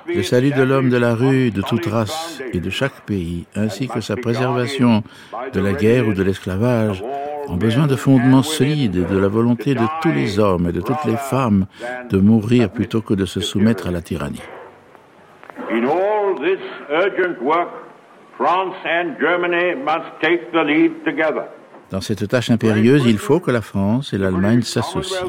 Le 0.06 0.22
salut 0.24 0.50
de 0.50 0.62
l'homme 0.62 0.90
de 0.90 0.96
la 0.96 1.14
rue, 1.14 1.50
de 1.52 1.62
toute 1.62 1.86
race 1.86 2.42
et 2.52 2.58
de 2.58 2.70
chaque 2.70 3.02
pays, 3.06 3.46
ainsi 3.54 3.86
que 3.86 4.00
sa 4.00 4.16
préservation 4.16 5.04
de 5.52 5.60
la 5.60 5.74
guerre 5.74 6.08
ou 6.08 6.12
de 6.12 6.24
l'esclavage, 6.24 7.04
ont 7.48 7.56
besoin 7.56 7.86
de 7.86 7.96
fondements 7.96 8.42
solides 8.42 8.96
et 8.96 9.04
de 9.04 9.18
la 9.18 9.28
volonté 9.28 9.74
de 9.74 9.86
tous 10.02 10.12
les 10.12 10.38
hommes 10.38 10.68
et 10.68 10.72
de 10.72 10.80
toutes 10.80 11.04
les 11.06 11.16
femmes 11.16 11.66
de 12.10 12.18
mourir 12.18 12.70
plutôt 12.70 13.02
que 13.02 13.14
de 13.14 13.24
se 13.24 13.40
soumettre 13.40 13.88
à 13.88 13.90
la 13.90 14.02
tyrannie. 14.02 14.42
In 15.70 15.84
all 15.84 16.34
this 16.40 16.60
urgent 16.90 17.40
work, 17.42 17.70
France 18.36 18.74
and 18.84 19.16
Germany 19.20 19.74
must 19.74 20.10
take 20.20 20.50
the 20.52 20.64
lead 20.64 21.04
together. 21.04 21.44
Dans 21.90 22.00
cette 22.00 22.28
tâche 22.28 22.50
impérieuse, 22.50 23.04
il 23.04 23.18
faut 23.18 23.40
que 23.40 23.50
la 23.50 23.60
France 23.60 24.12
et 24.12 24.18
l'Allemagne 24.18 24.62
s'associent. 24.62 25.26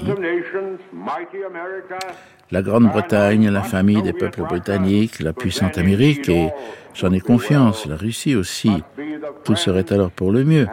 La 2.52 2.62
Grande-Bretagne, 2.62 3.50
la 3.50 3.64
famille 3.64 4.02
des 4.04 4.14
peuples 4.14 4.44
britanniques, 4.44 5.22
la 5.22 5.34
puissante 5.34 5.78
Amérique 5.80 6.30
et, 6.30 6.50
j'en 6.94 7.12
ai 7.12 7.20
confiance, 7.20 7.88
la 7.88 7.96
Russie 7.96 8.36
aussi, 8.36 8.72
tout 9.44 9.56
serait 9.56 9.92
alors 9.92 10.12
pour 10.12 10.32
le 10.32 10.44
mieux, 10.44 10.68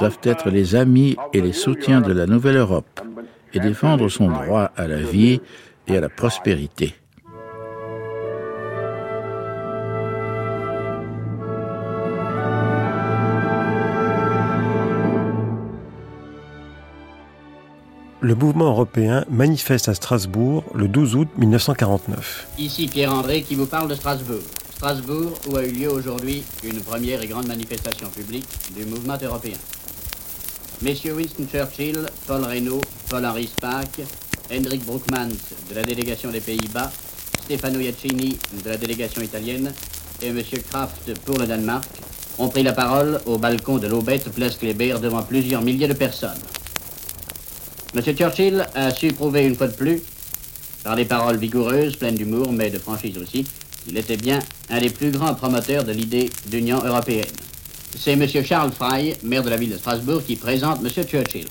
doivent 0.00 0.18
être 0.22 0.50
les 0.50 0.74
amis 0.74 1.16
et 1.32 1.40
les 1.40 1.52
soutiens 1.52 2.00
de 2.00 2.12
la 2.12 2.26
nouvelle 2.26 2.56
Europe 2.56 3.00
et 3.52 3.60
défendre 3.60 4.08
son 4.08 4.28
droit 4.28 4.70
à 4.76 4.88
la 4.88 4.98
vie 4.98 5.40
et 5.86 5.96
à 5.96 6.00
la 6.00 6.08
prospérité. 6.08 6.94
le 18.20 18.34
mouvement 18.34 18.66
européen 18.66 19.24
manifeste 19.30 19.88
à 19.88 19.94
Strasbourg 19.94 20.64
le 20.74 20.88
12 20.88 21.16
août 21.16 21.28
1949. 21.38 22.48
Ici 22.58 22.86
Pierre-André 22.86 23.42
qui 23.42 23.54
vous 23.54 23.66
parle 23.66 23.88
de 23.88 23.94
Strasbourg. 23.94 24.42
Strasbourg 24.76 25.32
où 25.48 25.56
a 25.56 25.64
eu 25.64 25.72
lieu 25.72 25.90
aujourd'hui 25.90 26.42
une 26.62 26.80
première 26.80 27.22
et 27.22 27.26
grande 27.26 27.46
manifestation 27.46 28.08
publique 28.08 28.46
du 28.76 28.84
mouvement 28.84 29.16
européen. 29.20 29.56
Messieurs 30.82 31.12
Winston 31.12 31.46
Churchill, 31.46 32.06
Paul 32.26 32.42
Reynaud, 32.42 32.80
Paul-Henri 33.10 33.46
Spaak, 33.46 34.00
Hendrik 34.50 34.82
Broekmans 34.86 35.36
de 35.68 35.74
la 35.74 35.82
délégation 35.82 36.30
des 36.30 36.40
Pays-Bas, 36.40 36.90
Stefano 37.44 37.80
Iacchini 37.80 38.38
de 38.64 38.70
la 38.70 38.78
délégation 38.78 39.20
italienne 39.20 39.74
et 40.22 40.30
Monsieur 40.30 40.58
Kraft 40.58 41.12
pour 41.26 41.36
le 41.36 41.46
Danemark 41.46 41.84
ont 42.38 42.48
pris 42.48 42.62
la 42.62 42.72
parole 42.72 43.20
au 43.26 43.36
balcon 43.36 43.76
de 43.76 43.88
l'Aubette, 43.88 44.30
place 44.30 44.56
Kléber, 44.56 44.98
devant 45.02 45.22
plusieurs 45.22 45.60
milliers 45.60 45.88
de 45.88 45.92
personnes. 45.92 46.40
M. 47.94 48.00
Churchill 48.16 48.66
a 48.74 48.90
su 48.90 49.12
prouver 49.12 49.44
une 49.44 49.56
fois 49.56 49.68
de 49.68 49.74
plus, 49.74 50.00
par 50.82 50.96
des 50.96 51.04
paroles 51.04 51.36
vigoureuses, 51.36 51.96
pleines 51.96 52.14
d'humour, 52.14 52.52
mais 52.52 52.70
de 52.70 52.78
franchise 52.78 53.18
aussi, 53.18 53.44
qu'il 53.84 53.98
était 53.98 54.16
bien 54.16 54.38
un 54.70 54.80
des 54.80 54.88
plus 54.88 55.10
grands 55.10 55.34
promoteurs 55.34 55.84
de 55.84 55.92
l'idée 55.92 56.30
d'Union 56.46 56.82
européenne. 56.82 57.26
C'est 57.98 58.12
M. 58.12 58.26
Charles 58.44 58.72
Fry, 58.72 59.16
maire 59.22 59.42
de 59.42 59.50
la 59.50 59.56
ville 59.56 59.72
de 59.72 59.78
Strasbourg, 59.78 60.22
qui 60.24 60.36
présente 60.36 60.80
M. 60.84 60.90
Churchill. 61.06 61.46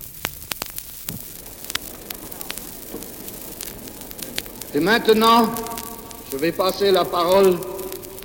Et 4.74 4.80
maintenant, 4.80 5.50
je 6.32 6.38
vais 6.38 6.52
passer 6.52 6.92
la 6.92 7.06
parole 7.06 7.58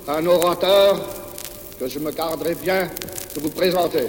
à 0.07 0.17
un 0.17 0.25
orateur 0.25 1.01
que 1.79 1.87
je 1.87 1.99
me 1.99 2.11
garderai 2.11 2.55
bien 2.55 2.89
de 3.35 3.41
vous 3.41 3.49
présenter. 3.49 4.07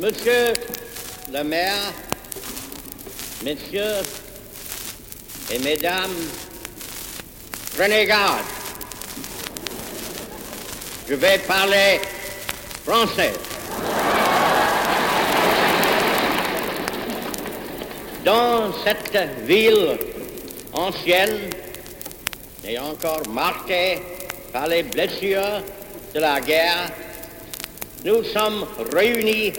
Monsieur 0.00 0.52
le 1.32 1.42
maire, 1.42 1.92
messieurs 3.48 4.02
et 5.50 5.58
mesdames, 5.60 6.18
prenez 7.74 8.04
garde. 8.04 8.44
Je 11.08 11.14
vais 11.14 11.38
parler 11.38 11.98
français. 12.84 13.32
Dans 18.22 18.70
cette 18.84 19.18
ville 19.46 19.98
ancienne 20.74 21.48
et 22.66 22.78
encore 22.78 23.26
marquée 23.30 24.02
par 24.52 24.66
les 24.66 24.82
blessures 24.82 25.62
de 26.14 26.20
la 26.20 26.38
guerre, 26.42 26.90
nous 28.04 28.22
sommes 28.24 28.66
réunis 28.92 29.54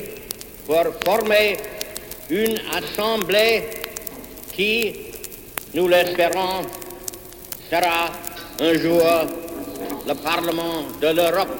pour 0.68 0.86
former 1.04 1.58
une 2.30 2.60
assemblée 2.72 3.79
qui, 4.60 4.94
nous 5.74 5.88
l'espérons, 5.88 6.64
sera 7.72 8.10
un 8.60 8.74
jour 8.74 9.02
le 10.06 10.14
Parlement 10.16 10.84
de 11.02 11.08
l'Europe. 11.08 11.56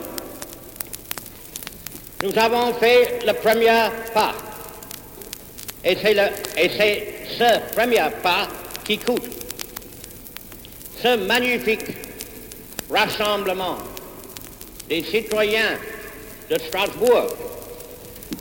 Nous 2.22 2.38
avons 2.38 2.74
fait 2.74 3.20
le 3.26 3.32
premier 3.32 3.88
pas. 4.14 4.36
Et 5.82 5.96
c'est 5.96 7.14
ce 7.38 7.74
premier 7.74 8.04
pas 8.22 8.50
qui 8.84 8.98
coûte. 8.98 9.30
Ce 11.02 11.16
magnifique 11.16 11.86
rassemblement 12.92 13.78
des 14.90 15.04
citoyens 15.04 15.78
de 16.50 16.60
Strasbourg 16.60 17.28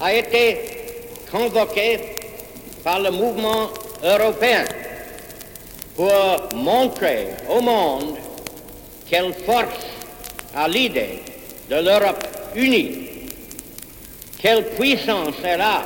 a 0.01 0.13
été 0.13 0.59
convoqué 1.31 2.01
par 2.83 2.99
le 2.99 3.13
mouvement 3.13 3.71
européen 4.03 4.65
pour 5.97 6.49
montrer 6.55 7.29
au 7.49 7.61
monde 7.61 8.17
quelle 9.09 9.35
force 9.35 9.87
a 10.55 10.69
l'idée 10.69 11.23
de 11.69 11.77
l'Europe 11.77 12.25
unie, 12.55 13.09
quelle 14.41 14.65
puissance 14.71 15.35
elle 15.43 15.61
a, 15.61 15.85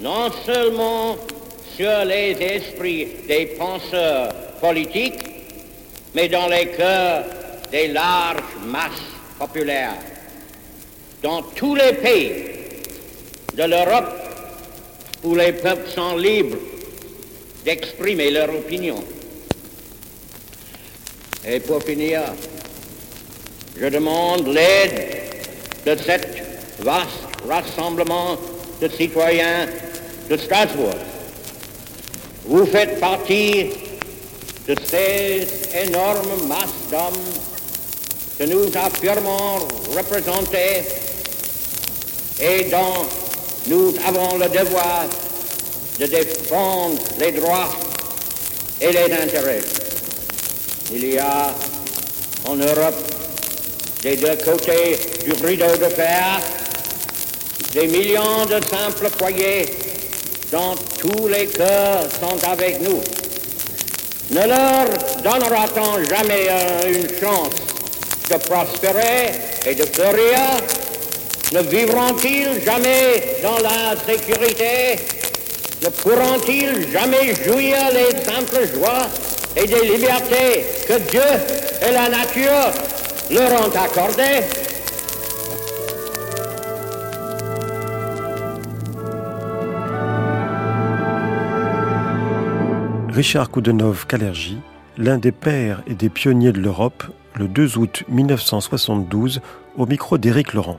non 0.00 0.30
seulement 0.44 1.16
sur 1.76 2.04
les 2.04 2.36
esprits 2.40 3.08
des 3.26 3.46
penseurs 3.58 4.32
politiques, 4.60 5.24
mais 6.14 6.28
dans 6.28 6.48
les 6.48 6.68
cœurs 6.68 7.24
des 7.70 7.88
larges 7.88 8.42
masses 8.66 9.10
populaires. 9.38 9.96
Dans 11.22 11.42
tous 11.42 11.74
les 11.74 11.94
pays 11.94 12.44
de 13.54 13.64
l'Europe 13.64 14.12
où 15.24 15.34
les 15.34 15.52
peuples 15.52 15.88
sont 15.88 16.16
libres 16.16 16.58
d'exprimer 17.64 18.30
leur 18.30 18.50
opinion. 18.50 19.02
Et 21.46 21.60
pour 21.60 21.82
finir, 21.82 22.22
je 23.80 23.86
demande 23.86 24.46
l'aide 24.48 25.22
de 25.84 25.96
cet 25.96 26.26
vaste 26.80 27.08
rassemblement 27.48 28.36
de 28.80 28.88
citoyens 28.88 29.66
de 30.28 30.36
Strasbourg. 30.36 30.94
Vous 32.44 32.66
faites 32.66 33.00
partie 33.00 33.70
de 34.68 34.76
ces 34.84 35.46
énormes 35.86 36.46
masses 36.48 36.90
d'hommes 36.90 37.22
que 38.38 38.44
nous 38.44 38.70
affirmons 38.76 39.58
représenter 39.96 40.84
et 42.40 42.64
dont 42.64 43.06
nous 43.68 43.94
avons 44.06 44.38
le 44.38 44.48
devoir 44.48 45.06
de 46.02 46.06
défendre 46.08 47.00
les 47.20 47.30
droits 47.30 47.70
et 48.80 48.90
les 48.90 49.12
intérêts. 49.12 49.62
Il 50.92 51.14
y 51.14 51.18
a 51.18 51.54
en 52.44 52.56
Europe, 52.56 52.96
des 54.02 54.16
deux 54.16 54.36
côtés 54.44 54.98
du 55.24 55.32
rideau 55.46 55.76
de 55.76 55.88
fer, 55.94 56.40
des 57.72 57.86
millions 57.86 58.44
de 58.46 58.60
simples 58.66 59.08
foyers 59.16 59.66
dont 60.50 60.74
tous 60.98 61.28
les 61.28 61.46
cœurs 61.46 62.08
sont 62.20 62.48
avec 62.50 62.80
nous. 62.80 63.00
Ne 64.30 64.48
leur 64.48 64.88
donnera-t-on 65.22 66.02
jamais 66.02 66.48
une 66.88 67.08
chance 67.20 67.54
de 68.28 68.36
prospérer 68.38 69.30
et 69.64 69.74
de 69.76 69.84
fleurir? 69.84 70.38
Ne 71.52 71.60
vivront-ils 71.60 72.64
jamais 72.64 73.36
dans 73.40 73.58
la 73.58 73.94
sécurité 74.04 74.98
Ne 75.82 75.88
pourront-ils 75.88 76.92
jamais 76.92 77.34
jouir 77.34 77.76
les 77.92 78.16
simples 78.22 78.68
joies 78.72 79.08
et 79.56 79.66
des 79.66 79.96
libertés 79.96 80.64
que 80.86 81.10
Dieu 81.10 81.20
et 81.84 81.92
la 81.92 82.08
nature 82.08 82.70
leur 83.32 83.50
ont 83.60 83.76
accordées? 83.76 84.46
Richard 93.08 93.50
Koudenov 93.50 94.06
Kalergi, 94.06 94.58
l'un 94.98 95.18
des 95.18 95.32
pères 95.32 95.82
et 95.88 95.94
des 95.94 96.10
pionniers 96.10 96.52
de 96.52 96.60
l'Europe, 96.60 97.02
le 97.34 97.48
2 97.48 97.78
août 97.78 98.04
1972 98.08 99.40
au 99.76 99.86
micro 99.86 100.16
d'Éric 100.16 100.52
Laurent. 100.52 100.78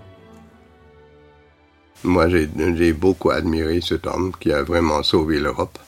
Moi, 2.06 2.28
j'ai 2.28 2.92
beaucoup 2.92 3.30
admiré 3.30 3.80
cet 3.80 4.08
homme 4.08 4.34
qui 4.38 4.52
a 4.52 4.62
vraiment 4.62 5.04
sauvé 5.04 5.40
l'Europe 5.40 5.80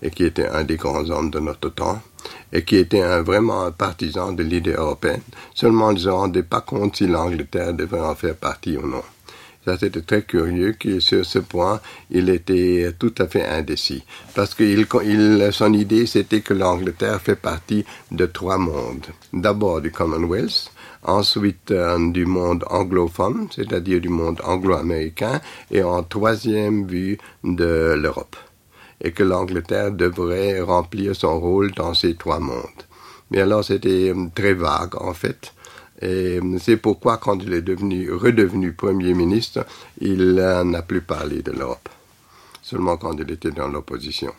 et 0.00 0.10
qui 0.10 0.24
était 0.24 0.46
un 0.46 0.62
des 0.62 0.76
grands 0.76 1.10
hommes 1.10 1.30
de 1.30 1.40
notre 1.40 1.68
temps 1.70 2.00
et 2.52 2.62
qui 2.62 2.76
était 2.76 3.02
un, 3.02 3.22
vraiment 3.22 3.64
un 3.64 3.72
partisan 3.72 4.32
de 4.32 4.44
l'idée 4.44 4.74
européenne. 4.74 5.22
Seulement, 5.52 5.90
il 5.90 5.94
ne 5.94 6.00
se 6.00 6.08
rendait 6.08 6.44
pas 6.44 6.60
compte 6.60 6.96
si 6.96 7.08
l'Angleterre 7.08 7.74
devrait 7.74 8.00
en 8.00 8.14
faire 8.14 8.36
partie 8.36 8.76
ou 8.76 8.86
non. 8.86 9.02
Ça, 9.64 9.78
c'était 9.78 10.02
très 10.02 10.22
curieux 10.22 10.76
que 10.78 11.00
sur 11.00 11.24
ce 11.24 11.38
point, 11.38 11.80
il 12.10 12.28
était 12.28 12.92
tout 12.98 13.14
à 13.18 13.26
fait 13.26 13.46
indécis. 13.46 14.04
Parce 14.34 14.54
que 14.54 14.64
son 15.50 15.72
idée, 15.72 16.06
c'était 16.06 16.42
que 16.42 16.54
l'Angleterre 16.54 17.20
fait 17.20 17.34
partie 17.34 17.84
de 18.12 18.26
trois 18.26 18.58
mondes. 18.58 19.06
D'abord 19.32 19.80
du 19.80 19.90
Commonwealth, 19.90 20.70
ensuite 21.04 21.70
euh, 21.70 22.10
du 22.10 22.26
monde 22.26 22.64
anglophone, 22.70 23.48
c'est-à-dire 23.54 24.00
du 24.00 24.08
monde 24.08 24.40
anglo-américain, 24.44 25.40
et 25.70 25.82
en 25.82 26.02
troisième 26.02 26.86
vue 26.86 27.18
de 27.44 27.94
l'Europe 27.94 28.36
et 29.00 29.12
que 29.12 29.22
l'Angleterre 29.22 29.92
devrait 29.92 30.60
remplir 30.60 31.14
son 31.14 31.38
rôle 31.38 31.72
dans 31.72 31.94
ces 31.94 32.14
trois 32.14 32.40
mondes. 32.40 32.82
Mais 33.30 33.40
alors 33.40 33.64
c'était 33.64 34.10
euh, 34.10 34.26
très 34.34 34.54
vague 34.54 34.96
en 35.00 35.12
fait. 35.14 35.52
Et 36.00 36.40
euh, 36.42 36.58
c'est 36.58 36.76
pourquoi 36.76 37.18
quand 37.18 37.42
il 37.42 37.52
est 37.52 37.62
devenu, 37.62 38.10
redevenu 38.12 38.72
Premier 38.72 39.14
ministre, 39.14 39.66
il 40.00 40.34
n'a 40.34 40.82
plus 40.82 41.02
parlé 41.02 41.42
de 41.42 41.52
l'Europe. 41.52 41.88
Seulement 42.62 42.96
quand 42.96 43.12
il 43.18 43.30
était 43.30 43.50
dans 43.50 43.68
l'opposition. 43.68 44.32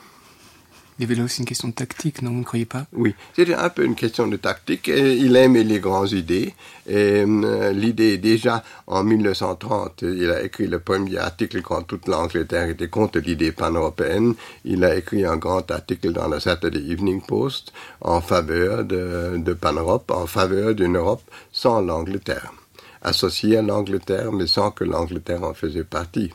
Il 0.98 1.02
y 1.02 1.06
avait 1.06 1.16
là 1.16 1.26
aussi 1.26 1.42
une 1.42 1.46
question 1.46 1.68
de 1.68 1.74
tactique, 1.74 2.22
non 2.22 2.32
Vous 2.32 2.40
ne 2.40 2.44
croyez 2.44 2.66
pas? 2.66 2.86
Oui, 2.94 3.16
c'était 3.36 3.54
un 3.54 3.70
peu 3.70 3.84
une 3.84 3.96
question 3.96 4.28
de 4.28 4.38
tactique. 4.38 4.88
il 4.88 5.36
aimait 5.36 5.64
les 5.64 5.80
grandes 5.80 6.14
idées. 6.14 6.54
Euh, 6.90 7.74
l'idée, 7.74 8.18
déjà 8.18 8.64
en 8.88 9.04
1930, 9.04 10.04
il 10.04 10.32
a 10.32 10.42
écrit 10.42 10.68
le 10.68 10.80
premier 10.80 11.18
article 11.18 11.62
quand 11.62 11.82
toute 11.82 12.08
l'Angleterre 12.08 12.70
était 12.70 12.88
contre 12.88 13.20
l'idée 13.20 13.52
pan-européenne. 13.52 14.36
Il 14.64 14.86
a 14.86 14.96
écrit 14.96 15.26
un 15.26 15.36
grand 15.36 15.70
article 15.70 16.14
dans 16.14 16.30
la 16.30 16.40
Saturday 16.40 16.80
Evening 16.90 17.22
Post 17.22 17.74
en 18.00 18.22
faveur 18.22 18.86
de, 18.86 19.34
de 19.38 19.54
pan-Europe, 19.54 20.10
en 20.12 20.28
faveur 20.28 20.76
d'une 20.76 20.96
Europe 20.96 21.24
sans 21.52 21.82
l'Angleterre. 21.82 22.54
Associée 23.02 23.58
à 23.58 23.62
l'Angleterre, 23.62 24.32
mais 24.32 24.48
sans 24.48 24.72
que 24.72 24.84
l'Angleterre 24.84 25.44
en 25.44 25.54
faisait 25.54 25.84
partie. 25.84 26.32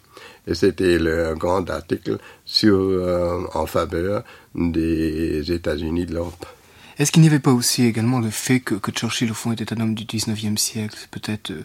Et 0.46 0.54
c'était 0.54 0.98
le 0.98 1.34
grand 1.34 1.68
article 1.70 2.18
sur, 2.44 2.76
euh, 2.76 3.42
en 3.54 3.66
faveur 3.66 4.24
des 4.54 5.52
États-Unis 5.52 6.06
de 6.06 6.14
l'Europe. 6.14 6.46
Est-ce 6.98 7.12
qu'il 7.12 7.22
n'y 7.22 7.28
avait 7.28 7.38
pas 7.38 7.52
aussi 7.52 7.84
également 7.84 8.20
le 8.20 8.30
fait 8.30 8.60
que, 8.60 8.74
que, 8.74 8.90
Churchill, 8.90 9.30
au 9.30 9.34
fond, 9.34 9.52
était 9.52 9.72
un 9.72 9.80
homme 9.80 9.94
du 9.94 10.04
19e 10.04 10.58
siècle, 10.58 10.98
peut-être 11.10 11.50
euh, 11.50 11.64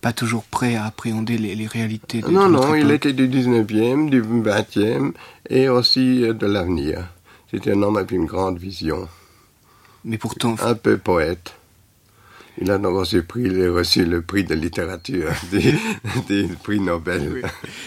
pas 0.00 0.12
toujours 0.12 0.42
prêt 0.42 0.74
à 0.74 0.86
appréhender 0.86 1.38
les, 1.38 1.66
réalités 1.66 2.20
de 2.20 2.28
Non, 2.28 2.48
non, 2.48 2.74
il 2.74 2.90
était 2.90 3.12
du 3.12 3.28
19e, 3.28 4.10
du 4.10 4.20
20e 4.22 5.12
et 5.48 5.68
aussi 5.68 6.24
euh, 6.24 6.32
de 6.32 6.46
l'avenir. 6.46 7.08
C'était 7.50 7.72
un 7.72 7.82
homme 7.82 7.96
avec 7.96 8.10
une 8.10 8.26
grande 8.26 8.58
vision. 8.58 9.08
Mais 10.04 10.18
pourtant. 10.18 10.56
Un 10.60 10.74
peu 10.74 10.98
poète. 10.98 11.54
Il 12.60 12.70
a 12.70 12.76
reçu, 12.76 13.24
reçu 13.70 14.04
le 14.04 14.20
prix 14.22 14.44
de 14.44 14.54
littérature 14.54 15.30
des, 16.28 16.48
prix 16.62 16.80
Nobel. 16.80 17.42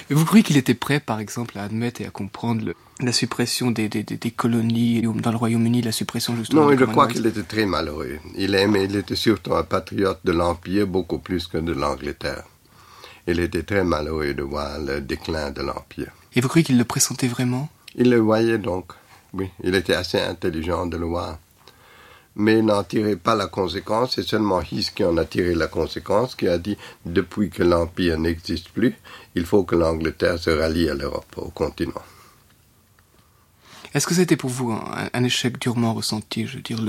Et 0.09 0.13
vous 0.13 0.25
croyez 0.25 0.43
qu'il 0.43 0.57
était 0.57 0.73
prêt, 0.73 0.99
par 0.99 1.19
exemple, 1.19 1.57
à 1.57 1.63
admettre 1.63 2.01
et 2.01 2.05
à 2.05 2.09
comprendre 2.09 2.73
la 2.99 3.11
suppression 3.11 3.71
des, 3.71 3.89
des, 3.89 4.03
des, 4.03 4.31
colonies 4.31 5.01
dans 5.01 5.31
le 5.31 5.37
Royaume-Uni, 5.37 5.81
la 5.81 5.91
suppression 5.91 6.35
justement 6.35 6.69
Non, 6.69 6.77
je 6.77 6.85
crois 6.85 7.07
qu'il 7.07 7.25
était 7.27 7.43
très 7.43 7.65
malheureux. 7.65 8.17
Il 8.35 8.55
aimait, 8.55 8.85
il 8.85 8.95
était 8.95 9.15
surtout 9.15 9.53
un 9.53 9.63
patriote 9.63 10.19
de 10.23 10.31
l'Empire 10.31 10.87
beaucoup 10.87 11.19
plus 11.19 11.47
que 11.47 11.57
de 11.57 11.73
l'Angleterre. 11.73 12.43
Il 13.27 13.39
était 13.39 13.63
très 13.63 13.83
malheureux 13.83 14.33
de 14.33 14.43
voir 14.43 14.79
le 14.79 15.01
déclin 15.01 15.51
de 15.51 15.61
l'Empire. 15.61 16.11
Et 16.35 16.41
vous 16.41 16.47
croyez 16.47 16.63
qu'il 16.63 16.77
le 16.77 16.85
pressentait 16.85 17.27
vraiment? 17.27 17.69
Il 17.95 18.09
le 18.09 18.17
voyait 18.17 18.57
donc, 18.57 18.91
oui. 19.33 19.49
Il 19.63 19.75
était 19.75 19.95
assez 19.95 20.19
intelligent 20.19 20.85
de 20.85 20.97
le 20.97 21.05
voir 21.05 21.37
mais 22.35 22.61
n'en 22.61 22.83
tirait 22.83 23.15
pas 23.15 23.35
la 23.35 23.47
conséquence. 23.47 24.15
C'est 24.15 24.27
seulement 24.27 24.61
Hiss 24.61 24.89
qui 24.91 25.03
en 25.03 25.17
a 25.17 25.25
tiré 25.25 25.55
la 25.55 25.67
conséquence, 25.67 26.35
qui 26.35 26.47
a 26.47 26.57
dit 26.57 26.77
depuis 27.05 27.49
que 27.49 27.63
l'Empire 27.63 28.17
n'existe 28.17 28.69
plus, 28.69 28.95
il 29.35 29.45
faut 29.45 29.63
que 29.63 29.75
l'Angleterre 29.75 30.39
se 30.39 30.49
rallie 30.49 30.89
à 30.89 30.93
l'Europe, 30.93 31.33
au 31.37 31.49
continent. 31.49 32.01
Est-ce 33.93 34.07
que 34.07 34.13
c'était 34.13 34.35
pour 34.35 34.49
vous 34.49 34.73
un, 35.13 35.23
échec 35.23 35.57
durement 35.57 35.93
ressenti, 35.93 36.47
je 36.47 36.57
veux 36.57 36.61
dire, 36.61 36.79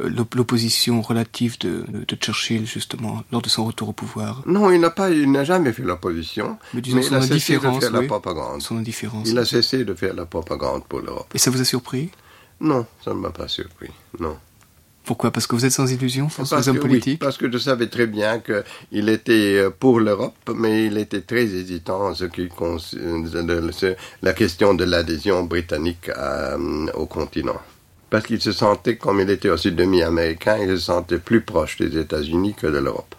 l'opposition 0.00 1.00
relative 1.00 1.56
de, 1.60 1.84
de, 1.88 2.16
Churchill 2.16 2.66
justement 2.66 3.22
lors 3.30 3.42
de 3.42 3.48
son 3.48 3.64
retour 3.64 3.90
au 3.90 3.92
pouvoir? 3.92 4.42
Non, 4.44 4.72
il 4.72 4.80
n'a 4.80 4.90
pas, 4.90 5.10
il 5.10 5.30
n'a 5.30 5.44
jamais 5.44 5.72
fait 5.72 5.84
l'opposition, 5.84 6.58
mais, 6.74 6.82
mais 6.92 7.06
il 7.06 7.14
a 7.14 7.22
cessé 7.22 7.58
de 7.58 7.60
faire 7.60 7.92
la 7.92 8.02
propagande. 8.02 8.60
Son 8.60 8.76
indifférence. 8.76 9.28
Il 9.28 9.38
a 9.38 9.44
cessé 9.44 9.84
de 9.84 9.94
faire 9.94 10.14
la 10.14 10.26
propagande 10.26 10.82
pour 10.84 10.98
l'Europe. 10.98 11.30
Et 11.32 11.38
ça 11.38 11.52
vous 11.52 11.60
a 11.60 11.64
surpris? 11.64 12.10
Non, 12.60 12.86
ça 13.04 13.14
ne 13.14 13.20
m'a 13.20 13.30
pas 13.30 13.46
surpris. 13.46 13.90
Non. 14.18 14.36
Pourquoi? 15.04 15.32
Parce 15.32 15.46
que 15.46 15.56
vous 15.56 15.64
êtes 15.64 15.72
sans 15.72 15.90
illusion 15.90 16.28
face 16.28 16.52
aux 16.52 16.68
hommes 16.68 16.78
politiques? 16.78 17.18
Parce 17.18 17.36
que 17.36 17.50
je 17.50 17.58
savais 17.58 17.88
très 17.88 18.06
bien 18.06 18.40
qu'il 18.40 19.08
était 19.08 19.56
euh, 19.58 19.70
pour 19.70 19.98
l'Europe, 19.98 20.50
mais 20.54 20.86
il 20.86 20.96
était 20.96 21.22
très 21.22 21.42
hésitant 21.42 22.08
en 22.08 22.14
ce 22.14 22.24
qui 22.24 22.48
concerne 22.48 23.26
la 24.22 24.32
question 24.32 24.74
de 24.74 24.84
l'adhésion 24.84 25.42
britannique 25.44 26.08
euh, 26.16 26.86
au 26.94 27.06
continent. 27.06 27.60
Parce 28.10 28.26
qu'il 28.26 28.40
se 28.40 28.52
sentait, 28.52 28.96
comme 28.96 29.20
il 29.20 29.30
était 29.30 29.48
aussi 29.48 29.72
demi-américain, 29.72 30.58
il 30.60 30.68
se 30.68 30.76
sentait 30.76 31.18
plus 31.18 31.40
proche 31.40 31.78
des 31.78 31.98
États-Unis 31.98 32.54
que 32.54 32.66
de 32.68 32.78
l'Europe. 32.78 33.14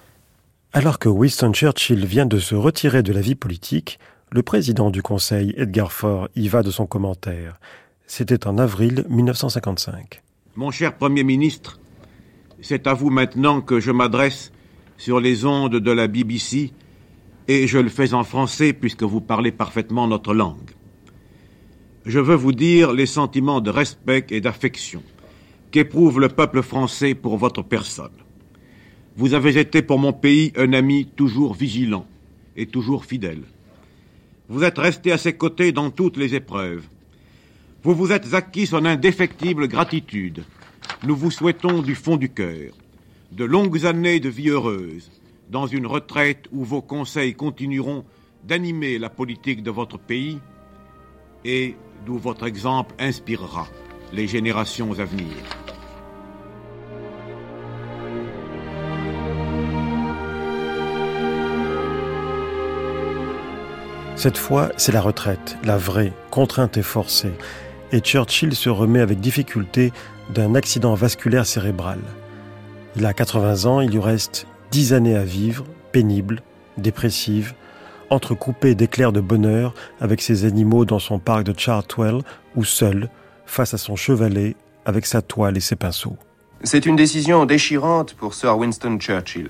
Alors 0.71 0.99
que 0.99 1.09
Winston 1.09 1.53
Churchill 1.53 2.05
vient 2.05 2.25
de 2.25 2.39
se 2.39 2.55
retirer 2.55 3.03
de 3.03 3.13
la 3.13 3.21
vie 3.21 3.35
politique, 3.35 3.99
le 4.31 4.41
président 4.41 4.89
du 4.89 5.03
Conseil, 5.03 5.53
Edgar 5.57 5.91
Faure, 5.91 6.29
y 6.35 6.47
va 6.47 6.63
de 6.63 6.71
son 6.71 6.87
commentaire. 6.87 7.59
C'était 8.07 8.47
en 8.47 8.57
avril 8.57 9.05
1955. 9.09 10.22
Mon 10.55 10.69
cher 10.69 10.95
Premier 10.95 11.23
ministre, 11.23 11.79
c'est 12.61 12.85
à 12.85 12.93
vous 12.93 13.09
maintenant 13.09 13.59
que 13.59 13.79
je 13.79 13.89
m'adresse 13.89 14.51
sur 14.97 15.19
les 15.19 15.45
ondes 15.45 15.77
de 15.77 15.91
la 15.91 16.07
BBC, 16.07 16.71
et 17.47 17.65
je 17.65 17.79
le 17.79 17.89
fais 17.89 18.13
en 18.13 18.23
français 18.23 18.71
puisque 18.71 19.01
vous 19.01 19.19
parlez 19.19 19.51
parfaitement 19.51 20.07
notre 20.07 20.35
langue. 20.35 20.69
Je 22.05 22.19
veux 22.19 22.35
vous 22.35 22.51
dire 22.51 22.93
les 22.93 23.07
sentiments 23.07 23.61
de 23.61 23.71
respect 23.71 24.27
et 24.29 24.41
d'affection 24.41 25.01
qu'éprouve 25.71 26.19
le 26.19 26.29
peuple 26.29 26.61
français 26.61 27.15
pour 27.15 27.37
votre 27.37 27.63
personne. 27.63 28.11
Vous 29.15 29.33
avez 29.33 29.57
été 29.57 29.81
pour 29.81 29.97
mon 29.97 30.13
pays 30.13 30.53
un 30.55 30.73
ami 30.73 31.07
toujours 31.15 31.55
vigilant 31.55 32.05
et 32.55 32.67
toujours 32.67 33.05
fidèle. 33.05 33.41
Vous 34.49 34.63
êtes 34.63 34.77
resté 34.77 35.11
à 35.11 35.17
ses 35.17 35.33
côtés 35.33 35.71
dans 35.71 35.89
toutes 35.89 36.17
les 36.17 36.35
épreuves, 36.35 36.83
vous 37.83 37.95
vous 37.95 38.13
êtes 38.13 38.33
acquis 38.33 38.65
son 38.65 38.85
indéfectible 38.85 39.67
gratitude. 39.67 40.45
Nous 41.03 41.17
vous 41.17 41.31
souhaitons 41.31 41.81
du 41.81 41.95
fond 41.95 42.15
du 42.15 42.29
cœur 42.29 42.71
de 43.33 43.43
longues 43.43 43.85
années 43.85 44.19
de 44.19 44.29
vie 44.29 44.49
heureuse, 44.49 45.11
dans 45.49 45.65
une 45.65 45.87
retraite 45.87 46.45
où 46.51 46.63
vos 46.63 46.81
conseils 46.81 47.33
continueront 47.33 48.05
d'animer 48.43 48.99
la 48.99 49.09
politique 49.09 49.63
de 49.63 49.71
votre 49.71 49.97
pays 49.97 50.39
et 51.43 51.75
d'où 52.05 52.17
votre 52.17 52.45
exemple 52.45 52.93
inspirera 52.99 53.67
les 54.13 54.27
générations 54.27 54.97
à 54.99 55.05
venir. 55.05 55.33
Cette 64.15 64.37
fois, 64.37 64.69
c'est 64.77 64.91
la 64.93 65.01
retraite, 65.01 65.57
la 65.65 65.77
vraie, 65.77 66.13
contrainte 66.29 66.77
et 66.77 66.83
forcée 66.83 67.33
et 67.93 67.99
Churchill 67.99 68.55
se 68.55 68.69
remet 68.69 68.99
avec 68.99 69.21
difficulté 69.21 69.93
d'un 70.33 70.55
accident 70.55 70.95
vasculaire 70.95 71.45
cérébral. 71.45 71.99
Il 72.95 73.05
a 73.05 73.13
80 73.13 73.65
ans, 73.65 73.81
il 73.81 73.91
lui 73.91 73.99
reste 73.99 74.47
10 74.71 74.93
années 74.93 75.15
à 75.15 75.23
vivre, 75.23 75.63
pénible, 75.91 76.41
dépressive, 76.77 77.53
entrecoupée 78.09 78.73
d'éclairs 78.73 79.11
de 79.11 79.21
bonheur 79.21 79.75
avec 80.01 80.21
ses 80.21 80.45
animaux 80.45 80.85
dans 80.85 80.99
son 80.99 81.19
parc 81.19 81.43
de 81.43 81.57
Chartwell 81.57 82.21
ou 82.55 82.63
seul, 82.63 83.09
face 83.45 83.75
à 83.75 83.77
son 83.77 83.95
chevalet, 83.95 84.55
avec 84.85 85.05
sa 85.05 85.21
toile 85.21 85.55
et 85.55 85.61
ses 85.61 85.75
pinceaux. 85.75 86.17
C'est 86.63 86.85
une 86.85 86.95
décision 86.95 87.45
déchirante 87.45 88.15
pour 88.15 88.33
Sir 88.33 88.57
Winston 88.57 88.97
Churchill. 88.99 89.49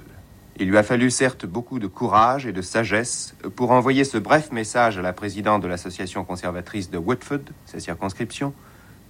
Il 0.60 0.70
lui 0.70 0.78
a 0.78 0.84
fallu 0.84 1.10
certes 1.10 1.48
beaucoup 1.48 1.80
de 1.80 1.88
courage 1.88 2.46
et 2.46 2.52
de 2.52 2.62
sagesse 2.62 3.36
pour 3.56 3.72
envoyer 3.72 4.04
ce 4.04 4.20
bref 4.20 4.52
message 4.52 5.00
à 5.00 5.02
la 5.02 5.12
présidente 5.12 5.64
de 5.64 5.68
l'association 5.68 6.24
conservatrice 6.24 6.92
de 6.92 7.00
Whitford, 7.00 7.40
sa 7.66 7.80
circonscription, 7.80 8.54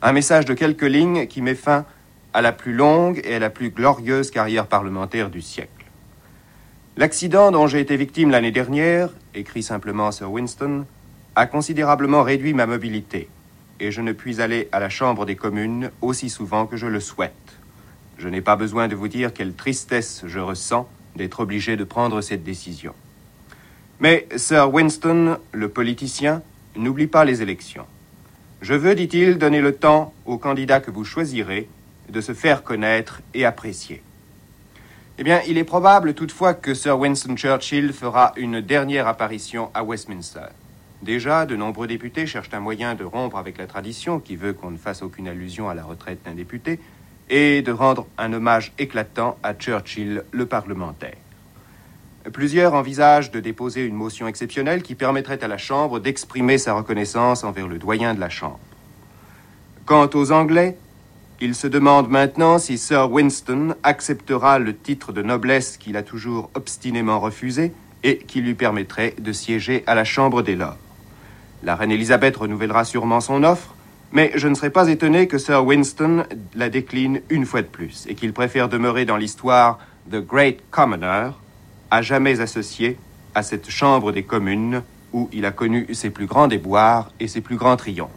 un 0.01 0.13
message 0.13 0.45
de 0.45 0.53
quelques 0.53 0.83
lignes 0.83 1.27
qui 1.27 1.41
met 1.41 1.55
fin 1.55 1.85
à 2.33 2.41
la 2.41 2.53
plus 2.53 2.73
longue 2.73 3.19
et 3.25 3.35
à 3.35 3.39
la 3.39 3.49
plus 3.49 3.71
glorieuse 3.71 4.31
carrière 4.31 4.67
parlementaire 4.67 5.29
du 5.29 5.41
siècle. 5.41 5.69
L'accident 6.95 7.51
dont 7.51 7.67
j'ai 7.67 7.81
été 7.81 7.97
victime 7.97 8.31
l'année 8.31 8.51
dernière, 8.51 9.09
écrit 9.35 9.63
simplement 9.63 10.11
Sir 10.11 10.31
Winston, 10.31 10.85
a 11.35 11.45
considérablement 11.45 12.23
réduit 12.23 12.53
ma 12.53 12.67
mobilité, 12.67 13.27
et 13.79 13.91
je 13.91 14.01
ne 14.01 14.13
puis 14.13 14.41
aller 14.41 14.69
à 14.71 14.79
la 14.79 14.89
Chambre 14.89 15.25
des 15.25 15.35
communes 15.35 15.91
aussi 16.01 16.29
souvent 16.29 16.67
que 16.67 16.77
je 16.77 16.87
le 16.87 16.99
souhaite. 17.01 17.33
Je 18.17 18.29
n'ai 18.29 18.41
pas 18.41 18.55
besoin 18.55 18.87
de 18.87 18.95
vous 18.95 19.07
dire 19.07 19.33
quelle 19.33 19.53
tristesse 19.53 20.23
je 20.25 20.39
ressens 20.39 20.87
d'être 21.15 21.39
obligé 21.39 21.75
de 21.75 21.83
prendre 21.83 22.21
cette 22.21 22.43
décision. 22.43 22.93
Mais 23.99 24.27
Sir 24.35 24.73
Winston, 24.73 25.37
le 25.51 25.69
politicien, 25.69 26.41
n'oublie 26.75 27.07
pas 27.07 27.25
les 27.25 27.41
élections. 27.41 27.85
Je 28.61 28.73
veux, 28.73 28.95
dit-il, 28.95 29.37
donner 29.37 29.61
le 29.61 29.75
temps 29.75 30.13
aux 30.25 30.37
candidats 30.37 30.79
que 30.79 30.91
vous 30.91 31.03
choisirez 31.03 31.67
de 32.09 32.21
se 32.21 32.33
faire 32.33 32.63
connaître 32.63 33.21
et 33.33 33.45
apprécier. 33.45 34.01
Eh 35.19 35.23
bien, 35.23 35.41
il 35.47 35.57
est 35.57 35.63
probable 35.63 36.15
toutefois 36.15 36.53
que 36.53 36.73
Sir 36.73 36.97
Winston 36.97 37.35
Churchill 37.35 37.93
fera 37.93 38.33
une 38.35 38.61
dernière 38.61 39.07
apparition 39.07 39.69
à 39.73 39.83
Westminster. 39.83 40.47
Déjà, 41.03 41.45
de 41.45 41.55
nombreux 41.55 41.85
députés 41.85 42.25
cherchent 42.25 42.53
un 42.53 42.61
moyen 42.61 42.95
de 42.95 43.03
rompre 43.03 43.37
avec 43.37 43.57
la 43.57 43.67
tradition 43.67 44.19
qui 44.19 44.35
veut 44.35 44.53
qu'on 44.53 44.71
ne 44.71 44.77
fasse 44.77 45.03
aucune 45.03 45.27
allusion 45.27 45.69
à 45.69 45.73
la 45.73 45.83
retraite 45.83 46.23
d'un 46.23 46.33
député 46.33 46.79
et 47.35 47.63
de 47.63 47.71
rendre 47.71 48.05
un 48.19 48.31
hommage 48.31 48.73
éclatant 48.77 49.39
à 49.41 49.55
Churchill, 49.55 50.23
le 50.29 50.45
parlementaire. 50.45 51.17
Plusieurs 52.31 52.75
envisagent 52.75 53.31
de 53.31 53.39
déposer 53.39 53.83
une 53.83 53.95
motion 53.95 54.27
exceptionnelle 54.27 54.83
qui 54.83 54.93
permettrait 54.93 55.43
à 55.43 55.47
la 55.47 55.57
Chambre 55.57 55.99
d'exprimer 55.99 56.59
sa 56.59 56.75
reconnaissance 56.75 57.43
envers 57.43 57.67
le 57.67 57.79
doyen 57.79 58.13
de 58.13 58.19
la 58.19 58.29
Chambre. 58.29 58.59
Quant 59.87 60.07
aux 60.13 60.31
Anglais, 60.31 60.77
ils 61.41 61.55
se 61.55 61.65
demandent 61.65 62.07
maintenant 62.07 62.59
si 62.59 62.77
Sir 62.77 63.11
Winston 63.11 63.73
acceptera 63.81 64.59
le 64.59 64.77
titre 64.77 65.11
de 65.11 65.23
noblesse 65.23 65.77
qu'il 65.77 65.97
a 65.97 66.03
toujours 66.03 66.51
obstinément 66.53 67.19
refusé 67.19 67.73
et 68.03 68.19
qui 68.19 68.41
lui 68.41 68.53
permettrait 68.53 69.15
de 69.17 69.31
siéger 69.31 69.83
à 69.87 69.95
la 69.95 70.03
Chambre 70.03 70.43
des 70.43 70.55
Lords. 70.55 70.77
La 71.63 71.75
reine 71.75 71.91
Elisabeth 71.91 72.37
renouvellera 72.37 72.85
sûrement 72.85 73.21
son 73.21 73.43
offre, 73.43 73.72
mais 74.13 74.31
je 74.35 74.47
ne 74.47 74.53
serais 74.53 74.69
pas 74.69 74.87
étonné 74.87 75.27
que 75.27 75.39
Sir 75.39 75.65
Winston 75.65 76.25
la 76.53 76.69
décline 76.69 77.21
une 77.29 77.45
fois 77.45 77.63
de 77.63 77.67
plus 77.67 78.05
et 78.07 78.13
qu'il 78.13 78.31
préfère 78.31 78.69
demeurer 78.69 79.05
dans 79.05 79.17
l'histoire 79.17 79.79
The 80.09 80.17
Great 80.17 80.59
Commoner, 80.69 81.31
à 81.89 82.01
jamais 82.03 82.39
associé 82.39 82.97
à 83.33 83.41
cette 83.41 83.69
Chambre 83.69 84.11
des 84.11 84.23
communes 84.23 84.83
où 85.13 85.29
il 85.33 85.45
a 85.45 85.51
connu 85.51 85.87
ses 85.93 86.11
plus 86.11 86.27
grands 86.27 86.47
déboires 86.47 87.11
et 87.19 87.27
ses 87.27 87.41
plus 87.41 87.57
grands 87.57 87.75
triomphes. 87.75 88.11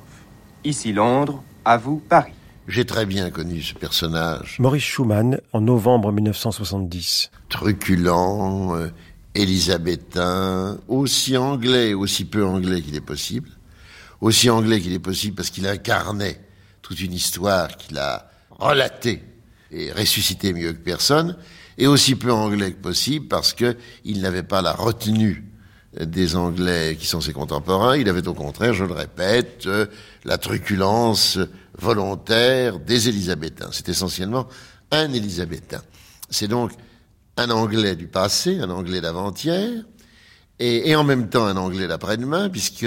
Ici 0.65 0.93
Londres, 0.93 1.43
à 1.65 1.79
vous 1.79 1.97
Paris. 1.97 2.33
J'ai 2.69 2.85
très 2.85 3.07
bien 3.07 3.31
connu 3.31 3.63
ce 3.63 3.75
personnage. 3.75 4.57
Maurice 4.59 4.83
Schumann, 4.83 5.41
en 5.53 5.61
novembre 5.63 6.13
1970. 6.13 7.31
Truculent, 7.49 8.77
euh, 8.77 8.89
élisabétain, 9.35 10.79
aussi 10.89 11.37
anglais, 11.39 11.95
aussi 11.95 12.25
peu 12.27 12.45
anglais 12.45 12.83
qu'il 12.83 12.97
est 12.97 13.01
possible. 13.01 13.56
Aussi 14.21 14.51
anglais 14.51 14.81
qu'il 14.81 14.93
est 14.93 14.99
possible 14.99 15.37
parce 15.37 15.51
qu'il 15.51 15.67
incarnait 15.67 16.41
toute 16.83 17.01
une 17.01 17.13
histoire 17.13 17.77
qu'il 17.77 17.99
a 17.99 18.31
relatée 18.51 19.23
et 19.71 19.93
ressuscitée 19.93 20.53
mieux 20.53 20.73
que 20.73 20.79
personne 20.79 21.37
et 21.79 21.87
aussi 21.87 22.15
peu 22.15 22.33
anglais 22.33 22.73
que 22.73 22.81
possible 22.81 23.29
parce 23.29 23.53
qu'il 23.53 24.21
n'avait 24.21 24.43
pas 24.43 24.63
la 24.63 24.73
retenue 24.73 25.45
des 26.01 26.37
Anglais 26.37 26.97
qui 26.99 27.07
sont 27.07 27.21
ses 27.21 27.33
contemporains. 27.33 27.97
Il 27.97 28.09
avait 28.09 28.27
au 28.29 28.35
contraire, 28.35 28.75
je 28.75 28.85
le 28.85 28.93
répète, 28.93 29.65
euh, 29.67 29.87
la 30.25 30.39
truculence 30.39 31.39
volontaire 31.79 32.79
des 32.79 33.09
Élisabétains. 33.09 33.71
C'est 33.73 33.89
essentiellement 33.89 34.47
un 34.91 35.13
Élisabétain. 35.13 35.83
C'est 36.29 36.49
donc 36.49 36.73
un 37.37 37.51
Anglais 37.51 37.97
du 37.97 38.09
passé, 38.09 38.59
un 38.61 38.71
Anglais 38.71 39.01
d'avant-hier, 39.01 39.85
et, 40.59 40.91
et, 40.91 40.97
en 40.97 41.05
même 41.05 41.29
temps 41.29 41.45
un 41.45 41.57
Anglais 41.57 41.87
d'après-demain, 41.87 42.49
puisque 42.49 42.87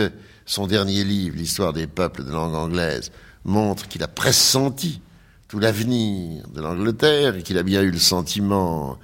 son 0.49 0.65
dernier 0.65 1.03
livre, 1.03 1.37
L'histoire 1.37 1.73
des 1.73 1.85
peuples 1.85 2.23
de 2.23 2.31
langue 2.31 2.55
anglaise, 2.55 3.11
montre 3.45 3.87
qu'il 3.87 4.01
a 4.01 4.07
pressenti 4.07 4.99
tout 5.47 5.59
l'avenir 5.59 6.47
de 6.47 6.59
l'Angleterre 6.59 7.35
et 7.35 7.43
qu'il 7.43 7.59
a 7.59 7.63
bien 7.63 7.83
eu 7.83 7.91
le 7.91 7.99
sentiment 7.99 8.97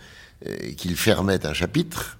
euh, 0.47 0.71
qu'il 0.75 0.95
fermait 0.95 1.45
un 1.45 1.53
chapitre. 1.53 2.17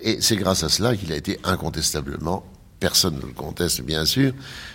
Et 0.00 0.20
c'est 0.20 0.34
grâce 0.34 0.64
à 0.64 0.68
cela 0.68 0.96
qu'il 0.96 1.12
a 1.12 1.16
été 1.16 1.38
incontestablement, 1.44 2.44
personne 2.80 3.14
ne 3.14 3.26
le 3.26 3.32
conteste 3.32 3.82
bien 3.82 4.04
sûr, 4.04 4.32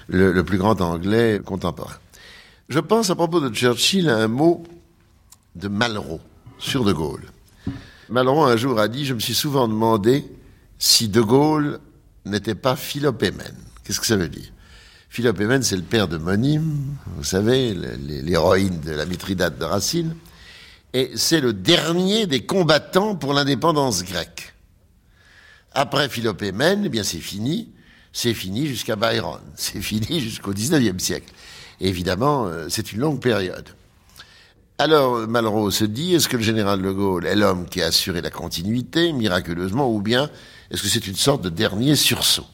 le, 0.07 0.31
le, 0.31 0.43
plus 0.45 0.57
grand 0.57 0.79
Anglais 0.79 1.41
contemporain. 1.43 1.97
Je 2.69 2.79
pense 2.79 3.09
à 3.09 3.15
propos 3.15 3.41
de 3.41 3.53
Churchill 3.53 4.09
à 4.09 4.17
un 4.17 4.29
mot 4.29 4.63
de 5.55 5.67
Malraux 5.67 6.21
sur 6.57 6.85
De 6.85 6.93
Gaulle. 6.93 7.25
Malraux 8.07 8.45
un 8.45 8.55
jour 8.55 8.79
a 8.79 8.87
dit, 8.87 9.05
je 9.05 9.13
me 9.13 9.19
suis 9.19 9.35
souvent 9.35 9.67
demandé 9.67 10.23
si 10.79 11.09
De 11.09 11.19
Gaulle 11.19 11.81
n'était 12.29 12.55
pas 12.55 12.75
philopémène. 12.75 13.55
Qu'est-ce 13.83 13.99
que 13.99 14.05
ça 14.05 14.17
veut 14.17 14.29
dire? 14.29 14.51
Philippe 15.09 15.39
Emen, 15.39 15.63
c'est 15.63 15.77
le 15.77 15.81
père 15.81 16.07
de 16.07 16.17
Monime, 16.17 16.95
vous 17.15 17.23
savez, 17.23 17.73
l'héroïne 17.73 18.81
de 18.81 18.91
la 18.91 19.05
Mithridate 19.05 19.57
de 19.57 19.63
Racine, 19.63 20.15
et 20.93 21.11
c'est 21.15 21.39
le 21.39 21.53
dernier 21.53 22.27
des 22.27 22.45
combattants 22.45 23.15
pour 23.15 23.33
l'indépendance 23.33 24.03
grecque. 24.03 24.53
Après 25.73 26.09
Philippe 26.09 26.41
Emen, 26.41 26.83
eh 26.85 26.89
bien 26.89 27.03
c'est 27.03 27.19
fini, 27.19 27.69
c'est 28.11 28.33
fini 28.33 28.67
jusqu'à 28.67 28.95
Byron, 28.95 29.39
c'est 29.55 29.81
fini 29.81 30.19
jusqu'au 30.19 30.53
XIXe 30.53 31.01
siècle. 31.01 31.33
évidemment, 31.79 32.47
euh, 32.47 32.67
c'est 32.69 32.91
une 32.91 32.99
longue 32.99 33.21
période. 33.21 33.69
Alors 34.79 35.27
Malraux 35.27 35.71
se 35.71 35.85
dit, 35.85 36.13
est-ce 36.13 36.27
que 36.27 36.37
le 36.37 36.43
général 36.43 36.81
de 36.81 36.91
Gaulle 36.91 37.25
est 37.25 37.35
l'homme 37.35 37.67
qui 37.67 37.81
a 37.81 37.87
assuré 37.87 38.21
la 38.21 38.29
continuité, 38.29 39.11
miraculeusement, 39.13 39.91
ou 39.91 40.01
bien 40.01 40.29
est-ce 40.71 40.81
que 40.81 40.87
c'est 40.87 41.07
une 41.07 41.15
sorte 41.15 41.41
de 41.41 41.49
dernier 41.49 41.95
sursaut? 41.95 42.47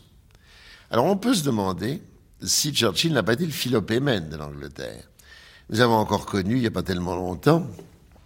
Alors 0.91 1.05
on 1.05 1.17
peut 1.17 1.33
se 1.33 1.43
demander 1.43 2.01
si 2.41 2.73
Churchill 2.73 3.13
n'a 3.13 3.23
pas 3.23 3.33
été 3.33 3.45
le 3.45 3.51
philopémène 3.51 4.29
de 4.29 4.37
l'Angleterre. 4.37 5.03
Nous 5.69 5.79
avons 5.79 5.95
encore 5.95 6.25
connu, 6.25 6.55
il 6.55 6.61
n'y 6.61 6.67
a 6.67 6.71
pas 6.71 6.83
tellement 6.83 7.15
longtemps, 7.15 7.65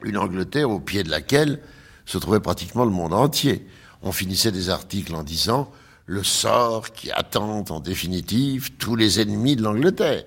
une 0.03 0.17
Angleterre 0.17 0.69
au 0.69 0.79
pied 0.79 1.03
de 1.03 1.09
laquelle 1.09 1.61
se 2.05 2.17
trouvait 2.17 2.39
pratiquement 2.39 2.85
le 2.85 2.91
monde 2.91 3.13
entier. 3.13 3.67
On 4.01 4.11
finissait 4.11 4.51
des 4.51 4.69
articles 4.69 5.13
en 5.15 5.23
disant 5.23 5.71
le 6.05 6.23
sort 6.23 6.91
qui 6.91 7.11
attend 7.11 7.65
en 7.69 7.79
définitive 7.79 8.71
tous 8.77 8.95
les 8.95 9.19
ennemis 9.19 9.55
de 9.55 9.63
l'Angleterre. 9.63 10.23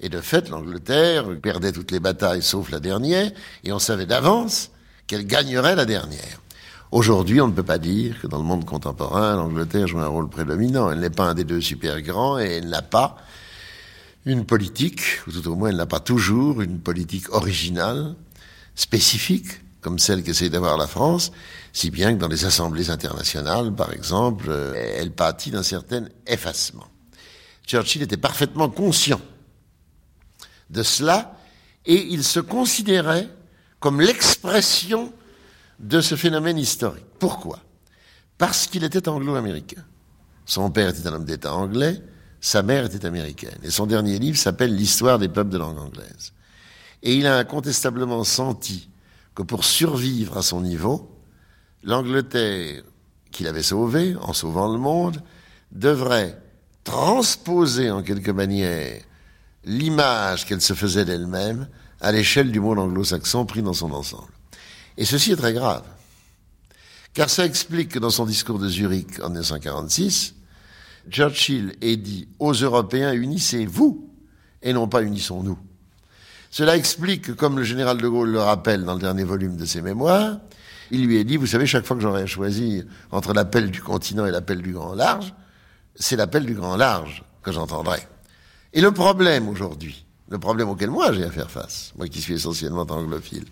Et 0.00 0.08
de 0.08 0.20
fait, 0.20 0.48
l'Angleterre 0.48 1.26
perdait 1.40 1.72
toutes 1.72 1.90
les 1.90 2.00
batailles 2.00 2.42
sauf 2.42 2.70
la 2.70 2.80
dernière, 2.80 3.30
et 3.64 3.72
on 3.72 3.78
savait 3.78 4.06
d'avance 4.06 4.70
qu'elle 5.06 5.26
gagnerait 5.26 5.76
la 5.76 5.84
dernière. 5.84 6.40
Aujourd'hui, 6.92 7.40
on 7.40 7.48
ne 7.48 7.54
peut 7.54 7.62
pas 7.62 7.78
dire 7.78 8.20
que 8.20 8.26
dans 8.26 8.36
le 8.36 8.44
monde 8.44 8.66
contemporain, 8.66 9.34
l'Angleterre 9.34 9.86
joue 9.86 10.00
un 10.00 10.08
rôle 10.08 10.28
prédominant. 10.28 10.90
Elle 10.90 11.00
n'est 11.00 11.08
pas 11.08 11.24
un 11.24 11.32
des 11.32 11.44
deux 11.44 11.62
super 11.62 12.02
grands 12.02 12.38
et 12.38 12.58
elle 12.58 12.68
n'a 12.68 12.82
pas 12.82 13.16
une 14.26 14.44
politique, 14.44 15.00
ou 15.26 15.32
tout 15.32 15.48
au 15.48 15.56
moins 15.56 15.70
elle 15.70 15.76
n'a 15.76 15.86
pas 15.86 16.00
toujours 16.00 16.60
une 16.60 16.80
politique 16.80 17.32
originale, 17.32 18.14
spécifique, 18.74 19.62
comme 19.80 19.98
celle 19.98 20.22
qu'essaie 20.22 20.50
d'avoir 20.50 20.76
la 20.76 20.86
France, 20.86 21.32
si 21.72 21.90
bien 21.90 22.12
que 22.12 22.20
dans 22.20 22.28
les 22.28 22.44
assemblées 22.44 22.90
internationales, 22.90 23.74
par 23.74 23.90
exemple, 23.94 24.48
euh, 24.50 24.74
elle 24.98 25.12
pâtit 25.12 25.50
d'un 25.50 25.62
certain 25.62 26.04
effacement. 26.26 26.86
Churchill 27.66 28.02
était 28.02 28.18
parfaitement 28.18 28.68
conscient 28.68 29.20
de 30.68 30.82
cela 30.82 31.38
et 31.86 32.06
il 32.10 32.22
se 32.22 32.40
considérait 32.40 33.30
comme 33.80 34.02
l'expression 34.02 35.10
de 35.82 36.00
ce 36.00 36.14
phénomène 36.14 36.58
historique. 36.58 37.04
Pourquoi? 37.18 37.58
Parce 38.38 38.66
qu'il 38.66 38.84
était 38.84 39.08
anglo-américain. 39.08 39.84
Son 40.46 40.70
père 40.70 40.88
était 40.88 41.06
un 41.06 41.14
homme 41.14 41.24
d'État 41.24 41.54
anglais, 41.54 42.00
sa 42.40 42.62
mère 42.62 42.84
était 42.84 43.06
américaine. 43.06 43.58
Et 43.62 43.70
son 43.70 43.86
dernier 43.86 44.18
livre 44.18 44.38
s'appelle 44.38 44.74
L'histoire 44.74 45.18
des 45.18 45.28
peuples 45.28 45.50
de 45.50 45.58
langue 45.58 45.78
anglaise. 45.78 46.32
Et 47.02 47.14
il 47.14 47.26
a 47.26 47.38
incontestablement 47.38 48.24
senti 48.24 48.88
que 49.34 49.42
pour 49.42 49.64
survivre 49.64 50.36
à 50.36 50.42
son 50.42 50.60
niveau, 50.60 51.10
l'Angleterre 51.84 52.82
qu'il 53.30 53.46
avait 53.46 53.62
sauvée, 53.62 54.16
en 54.20 54.32
sauvant 54.32 54.72
le 54.72 54.78
monde, 54.78 55.22
devrait 55.72 56.38
transposer 56.84 57.90
en 57.90 58.02
quelque 58.02 58.30
manière 58.30 59.00
l'image 59.64 60.44
qu'elle 60.44 60.60
se 60.60 60.74
faisait 60.74 61.04
d'elle-même 61.04 61.68
à 62.00 62.12
l'échelle 62.12 62.50
du 62.50 62.60
monde 62.60 62.78
anglo-saxon 62.78 63.46
pris 63.46 63.62
dans 63.62 63.72
son 63.72 63.92
ensemble. 63.92 64.31
Et 64.96 65.04
ceci 65.04 65.32
est 65.32 65.36
très 65.36 65.52
grave. 65.52 65.84
Car 67.14 67.28
ça 67.28 67.44
explique 67.44 67.90
que 67.90 67.98
dans 67.98 68.10
son 68.10 68.26
discours 68.26 68.58
de 68.58 68.68
Zurich 68.68 69.20
en 69.22 69.28
1946, 69.28 70.34
Churchill 71.10 71.74
ait 71.80 71.96
dit 71.96 72.28
aux 72.38 72.52
Européens, 72.52 73.12
unissez-vous 73.12 74.10
et 74.62 74.72
non 74.72 74.88
pas 74.88 75.02
unissons-nous. 75.02 75.58
Cela 76.50 76.76
explique 76.76 77.22
que, 77.22 77.32
comme 77.32 77.58
le 77.58 77.64
général 77.64 77.98
de 77.98 78.08
Gaulle 78.08 78.30
le 78.30 78.40
rappelle 78.40 78.84
dans 78.84 78.94
le 78.94 79.00
dernier 79.00 79.24
volume 79.24 79.56
de 79.56 79.64
ses 79.64 79.82
mémoires, 79.82 80.38
il 80.90 81.06
lui 81.06 81.18
a 81.18 81.24
dit, 81.24 81.38
vous 81.38 81.46
savez, 81.46 81.66
chaque 81.66 81.86
fois 81.86 81.96
que 81.96 82.02
j'aurai 82.02 82.22
à 82.22 82.26
choisir 82.26 82.84
entre 83.10 83.32
l'appel 83.32 83.70
du 83.70 83.80
continent 83.80 84.26
et 84.26 84.30
l'appel 84.30 84.60
du 84.60 84.72
grand 84.72 84.94
large, 84.94 85.32
c'est 85.96 86.16
l'appel 86.16 86.44
du 86.44 86.54
grand 86.54 86.76
large 86.76 87.24
que 87.42 87.52
j'entendrai. 87.52 88.00
Et 88.74 88.80
le 88.80 88.92
problème 88.92 89.48
aujourd'hui, 89.48 90.04
le 90.28 90.38
problème 90.38 90.68
auquel 90.68 90.90
moi 90.90 91.12
j'ai 91.12 91.24
à 91.24 91.30
faire 91.30 91.50
face, 91.50 91.92
moi 91.96 92.08
qui 92.08 92.20
suis 92.20 92.34
essentiellement 92.34 92.82
anglophile, 92.82 93.44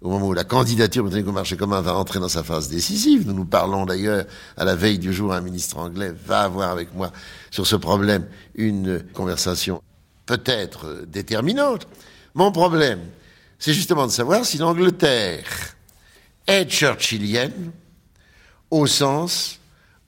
au 0.00 0.10
moment 0.10 0.28
où 0.28 0.32
la 0.32 0.44
candidature 0.44 1.02
britannique 1.02 1.28
au 1.28 1.32
marché 1.32 1.56
commun 1.56 1.80
va 1.80 1.94
entrer 1.94 2.20
dans 2.20 2.28
sa 2.28 2.42
phase 2.42 2.68
décisive. 2.68 3.26
Nous 3.26 3.32
nous 3.32 3.44
parlons 3.44 3.86
d'ailleurs 3.86 4.26
à 4.56 4.64
la 4.64 4.74
veille 4.74 4.98
du 4.98 5.12
jour, 5.12 5.32
un 5.32 5.40
ministre 5.40 5.78
anglais 5.78 6.12
va 6.26 6.42
avoir 6.42 6.70
avec 6.70 6.94
moi 6.94 7.10
sur 7.50 7.66
ce 7.66 7.76
problème 7.76 8.26
une 8.54 9.02
conversation 9.12 9.82
peut-être 10.26 11.04
déterminante. 11.06 11.86
Mon 12.34 12.52
problème, 12.52 13.00
c'est 13.58 13.72
justement 13.72 14.06
de 14.06 14.12
savoir 14.12 14.44
si 14.44 14.58
l'Angleterre 14.58 15.74
est 16.46 16.68
churchillienne 16.68 17.72
au 18.70 18.86
sens 18.86 19.60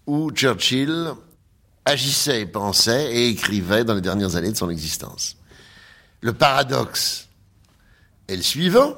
où 0.07 0.30
Churchill 0.30 1.12
agissait 1.84 2.47
pensait 2.47 3.14
et 3.14 3.28
écrivait 3.28 3.84
dans 3.84 3.95
les 3.95 4.01
dernières 4.01 4.37
années 4.37 4.51
de 4.51 4.57
son 4.57 4.70
existence. 4.70 5.37
Le 6.20 6.32
paradoxe 6.32 7.28
est 8.28 8.37
le 8.37 8.43
suivant. 8.43 8.97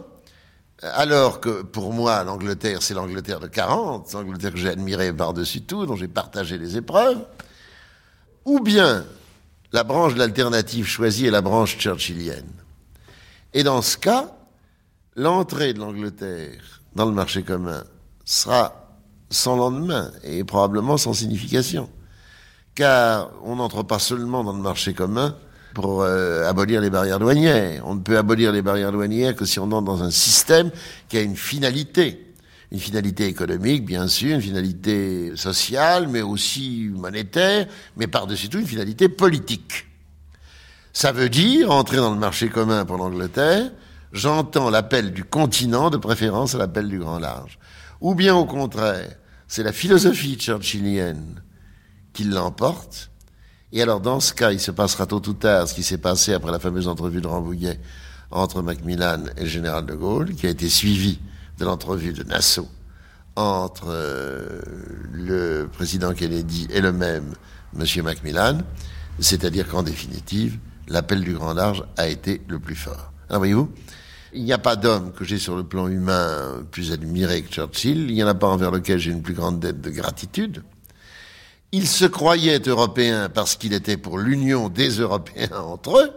Alors 0.82 1.40
que 1.40 1.62
pour 1.62 1.92
moi, 1.92 2.22
l'Angleterre, 2.22 2.82
c'est 2.82 2.94
l'Angleterre 2.94 3.40
de 3.40 3.48
40, 3.48 4.12
l'Angleterre 4.12 4.52
que 4.52 4.58
j'ai 4.58 4.68
admirée 4.68 5.12
par-dessus 5.12 5.62
tout, 5.62 5.86
dont 5.86 5.96
j'ai 5.96 6.06
partagé 6.06 6.56
les 6.56 6.76
épreuves, 6.76 7.18
ou 8.44 8.60
bien 8.60 9.04
la 9.72 9.82
branche 9.82 10.14
de 10.14 10.20
l'alternative 10.20 10.86
choisie 10.86 11.26
est 11.26 11.32
la 11.32 11.40
branche 11.40 11.78
churchillienne. 11.78 12.52
Et 13.54 13.64
dans 13.64 13.82
ce 13.82 13.98
cas, 13.98 14.32
l'entrée 15.16 15.74
de 15.74 15.80
l'Angleterre 15.80 16.80
dans 16.94 17.06
le 17.06 17.12
marché 17.12 17.42
commun 17.42 17.82
sera 18.24 18.88
sans 19.30 19.56
lendemain 19.56 20.12
et 20.22 20.44
probablement 20.44 20.96
sans 20.96 21.12
signification. 21.12 21.90
Car 22.74 23.30
on 23.42 23.56
n'entre 23.56 23.82
pas 23.82 23.98
seulement 23.98 24.44
dans 24.44 24.52
le 24.52 24.62
marché 24.62 24.94
commun 24.94 25.36
pour 25.80 26.02
euh, 26.02 26.44
abolir 26.48 26.80
les 26.80 26.90
barrières 26.90 27.20
douanières. 27.20 27.82
On 27.86 27.94
ne 27.94 28.00
peut 28.00 28.18
abolir 28.18 28.50
les 28.50 28.62
barrières 28.62 28.90
douanières 28.90 29.36
que 29.36 29.44
si 29.44 29.60
on 29.60 29.70
entre 29.70 29.82
dans 29.82 30.02
un 30.02 30.10
système 30.10 30.72
qui 31.08 31.16
a 31.16 31.20
une 31.20 31.36
finalité. 31.36 32.34
Une 32.72 32.80
finalité 32.80 33.26
économique, 33.26 33.84
bien 33.84 34.08
sûr, 34.08 34.34
une 34.34 34.42
finalité 34.42 35.36
sociale, 35.36 36.08
mais 36.08 36.20
aussi 36.20 36.90
monétaire, 36.92 37.68
mais 37.96 38.08
par-dessus 38.08 38.48
tout 38.48 38.58
une 38.58 38.66
finalité 38.66 39.08
politique. 39.08 39.86
Ça 40.92 41.12
veut 41.12 41.28
dire, 41.28 41.70
entrer 41.70 41.98
dans 41.98 42.12
le 42.12 42.18
marché 42.18 42.48
commun 42.48 42.84
pour 42.84 42.96
l'Angleterre, 42.96 43.70
j'entends 44.12 44.70
l'appel 44.70 45.12
du 45.12 45.22
continent 45.22 45.90
de 45.90 45.96
préférence 45.96 46.56
à 46.56 46.58
l'appel 46.58 46.88
du 46.88 46.98
grand 46.98 47.20
large. 47.20 47.56
Ou 48.00 48.16
bien 48.16 48.34
au 48.34 48.46
contraire, 48.46 49.14
c'est 49.46 49.62
la 49.62 49.72
philosophie 49.72 50.36
churchillienne 50.40 51.40
qui 52.12 52.24
l'emporte, 52.24 53.12
et 53.72 53.82
alors, 53.82 54.00
dans 54.00 54.20
ce 54.20 54.32
cas, 54.32 54.52
il 54.52 54.60
se 54.60 54.70
passera 54.70 55.06
tôt 55.06 55.22
ou 55.28 55.32
tard 55.34 55.68
ce 55.68 55.74
qui 55.74 55.82
s'est 55.82 55.98
passé 55.98 56.32
après 56.32 56.52
la 56.52 56.58
fameuse 56.58 56.88
entrevue 56.88 57.20
de 57.20 57.26
Rambouillet 57.26 57.78
entre 58.30 58.62
Macmillan 58.62 59.24
et 59.36 59.42
le 59.42 59.46
général 59.46 59.86
de 59.86 59.94
Gaulle, 59.94 60.34
qui 60.34 60.46
a 60.46 60.50
été 60.50 60.68
suivi 60.68 61.18
de 61.58 61.64
l'entrevue 61.64 62.12
de 62.12 62.22
Nassau 62.22 62.68
entre 63.36 63.86
euh, 63.88 64.60
le 65.12 65.68
président 65.72 66.12
Kennedy 66.12 66.66
et 66.70 66.80
le 66.80 66.92
même 66.92 67.34
monsieur 67.72 68.02
Macmillan, 68.02 68.58
c'est-à-dire 69.20 69.68
qu'en 69.68 69.82
définitive, 69.82 70.58
l'appel 70.88 71.20
du 71.20 71.34
grand 71.34 71.54
large 71.54 71.84
a 71.96 72.08
été 72.08 72.42
le 72.48 72.58
plus 72.58 72.74
fort. 72.74 73.12
Alors 73.28 73.40
voyez-vous, 73.40 73.70
il 74.32 74.44
n'y 74.44 74.52
a 74.52 74.58
pas 74.58 74.76
d'homme 74.76 75.12
que 75.12 75.24
j'ai 75.24 75.38
sur 75.38 75.56
le 75.56 75.64
plan 75.64 75.88
humain 75.88 76.64
plus 76.70 76.92
admiré 76.92 77.42
que 77.42 77.52
Churchill, 77.52 78.10
il 78.10 78.14
n'y 78.14 78.24
en 78.24 78.28
a 78.28 78.34
pas 78.34 78.48
envers 78.48 78.70
lequel 78.70 78.98
j'ai 78.98 79.10
une 79.10 79.22
plus 79.22 79.34
grande 79.34 79.60
dette 79.60 79.80
de 79.80 79.90
gratitude, 79.90 80.62
il 81.72 81.86
se 81.86 82.04
croyait 82.04 82.60
européen 82.66 83.28
parce 83.28 83.56
qu'il 83.56 83.72
était 83.72 83.96
pour 83.96 84.18
l'union 84.18 84.68
des 84.68 84.88
Européens 84.88 85.50
entre 85.56 85.98
eux, 85.98 86.10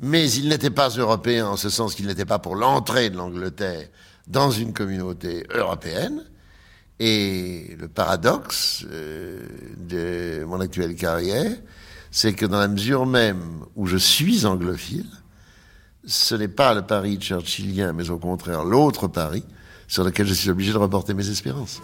mais 0.00 0.30
il 0.30 0.48
n'était 0.48 0.70
pas 0.70 0.88
européen 0.88 1.46
en 1.46 1.56
ce 1.56 1.70
sens 1.70 1.94
qu'il 1.94 2.06
n'était 2.06 2.24
pas 2.24 2.38
pour 2.38 2.56
l'entrée 2.56 3.08
de 3.08 3.16
l'Angleterre 3.16 3.88
dans 4.26 4.50
une 4.50 4.72
communauté 4.72 5.46
européenne. 5.54 6.24
Et 6.98 7.76
le 7.80 7.88
paradoxe 7.88 8.84
euh, 8.90 9.40
de 9.76 10.44
mon 10.44 10.60
actuelle 10.60 10.94
carrière, 10.94 11.56
c'est 12.10 12.34
que 12.34 12.46
dans 12.46 12.58
la 12.58 12.68
mesure 12.68 13.06
même 13.06 13.64
où 13.74 13.86
je 13.86 13.96
suis 13.96 14.44
anglophile, 14.44 15.08
ce 16.04 16.34
n'est 16.34 16.48
pas 16.48 16.74
le 16.74 16.82
Paris 16.82 17.18
churchillien, 17.20 17.92
mais 17.92 18.10
au 18.10 18.18
contraire 18.18 18.64
l'autre 18.64 19.08
Paris 19.08 19.44
sur 19.88 20.04
lequel 20.04 20.26
je 20.26 20.34
suis 20.34 20.50
obligé 20.50 20.72
de 20.72 20.78
reporter 20.78 21.14
mes 21.14 21.28
espérances. 21.28 21.80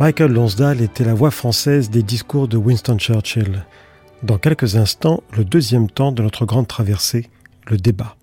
Michael 0.00 0.30
Lonsdale 0.30 0.80
était 0.80 1.02
la 1.02 1.12
voix 1.12 1.32
française 1.32 1.90
des 1.90 2.04
discours 2.04 2.46
de 2.46 2.56
Winston 2.56 2.98
Churchill. 2.98 3.64
Dans 4.22 4.38
quelques 4.38 4.76
instants, 4.76 5.24
le 5.36 5.44
deuxième 5.44 5.90
temps 5.90 6.12
de 6.12 6.22
notre 6.22 6.46
grande 6.46 6.68
traversée, 6.68 7.28
le 7.66 7.78
débat. 7.78 8.17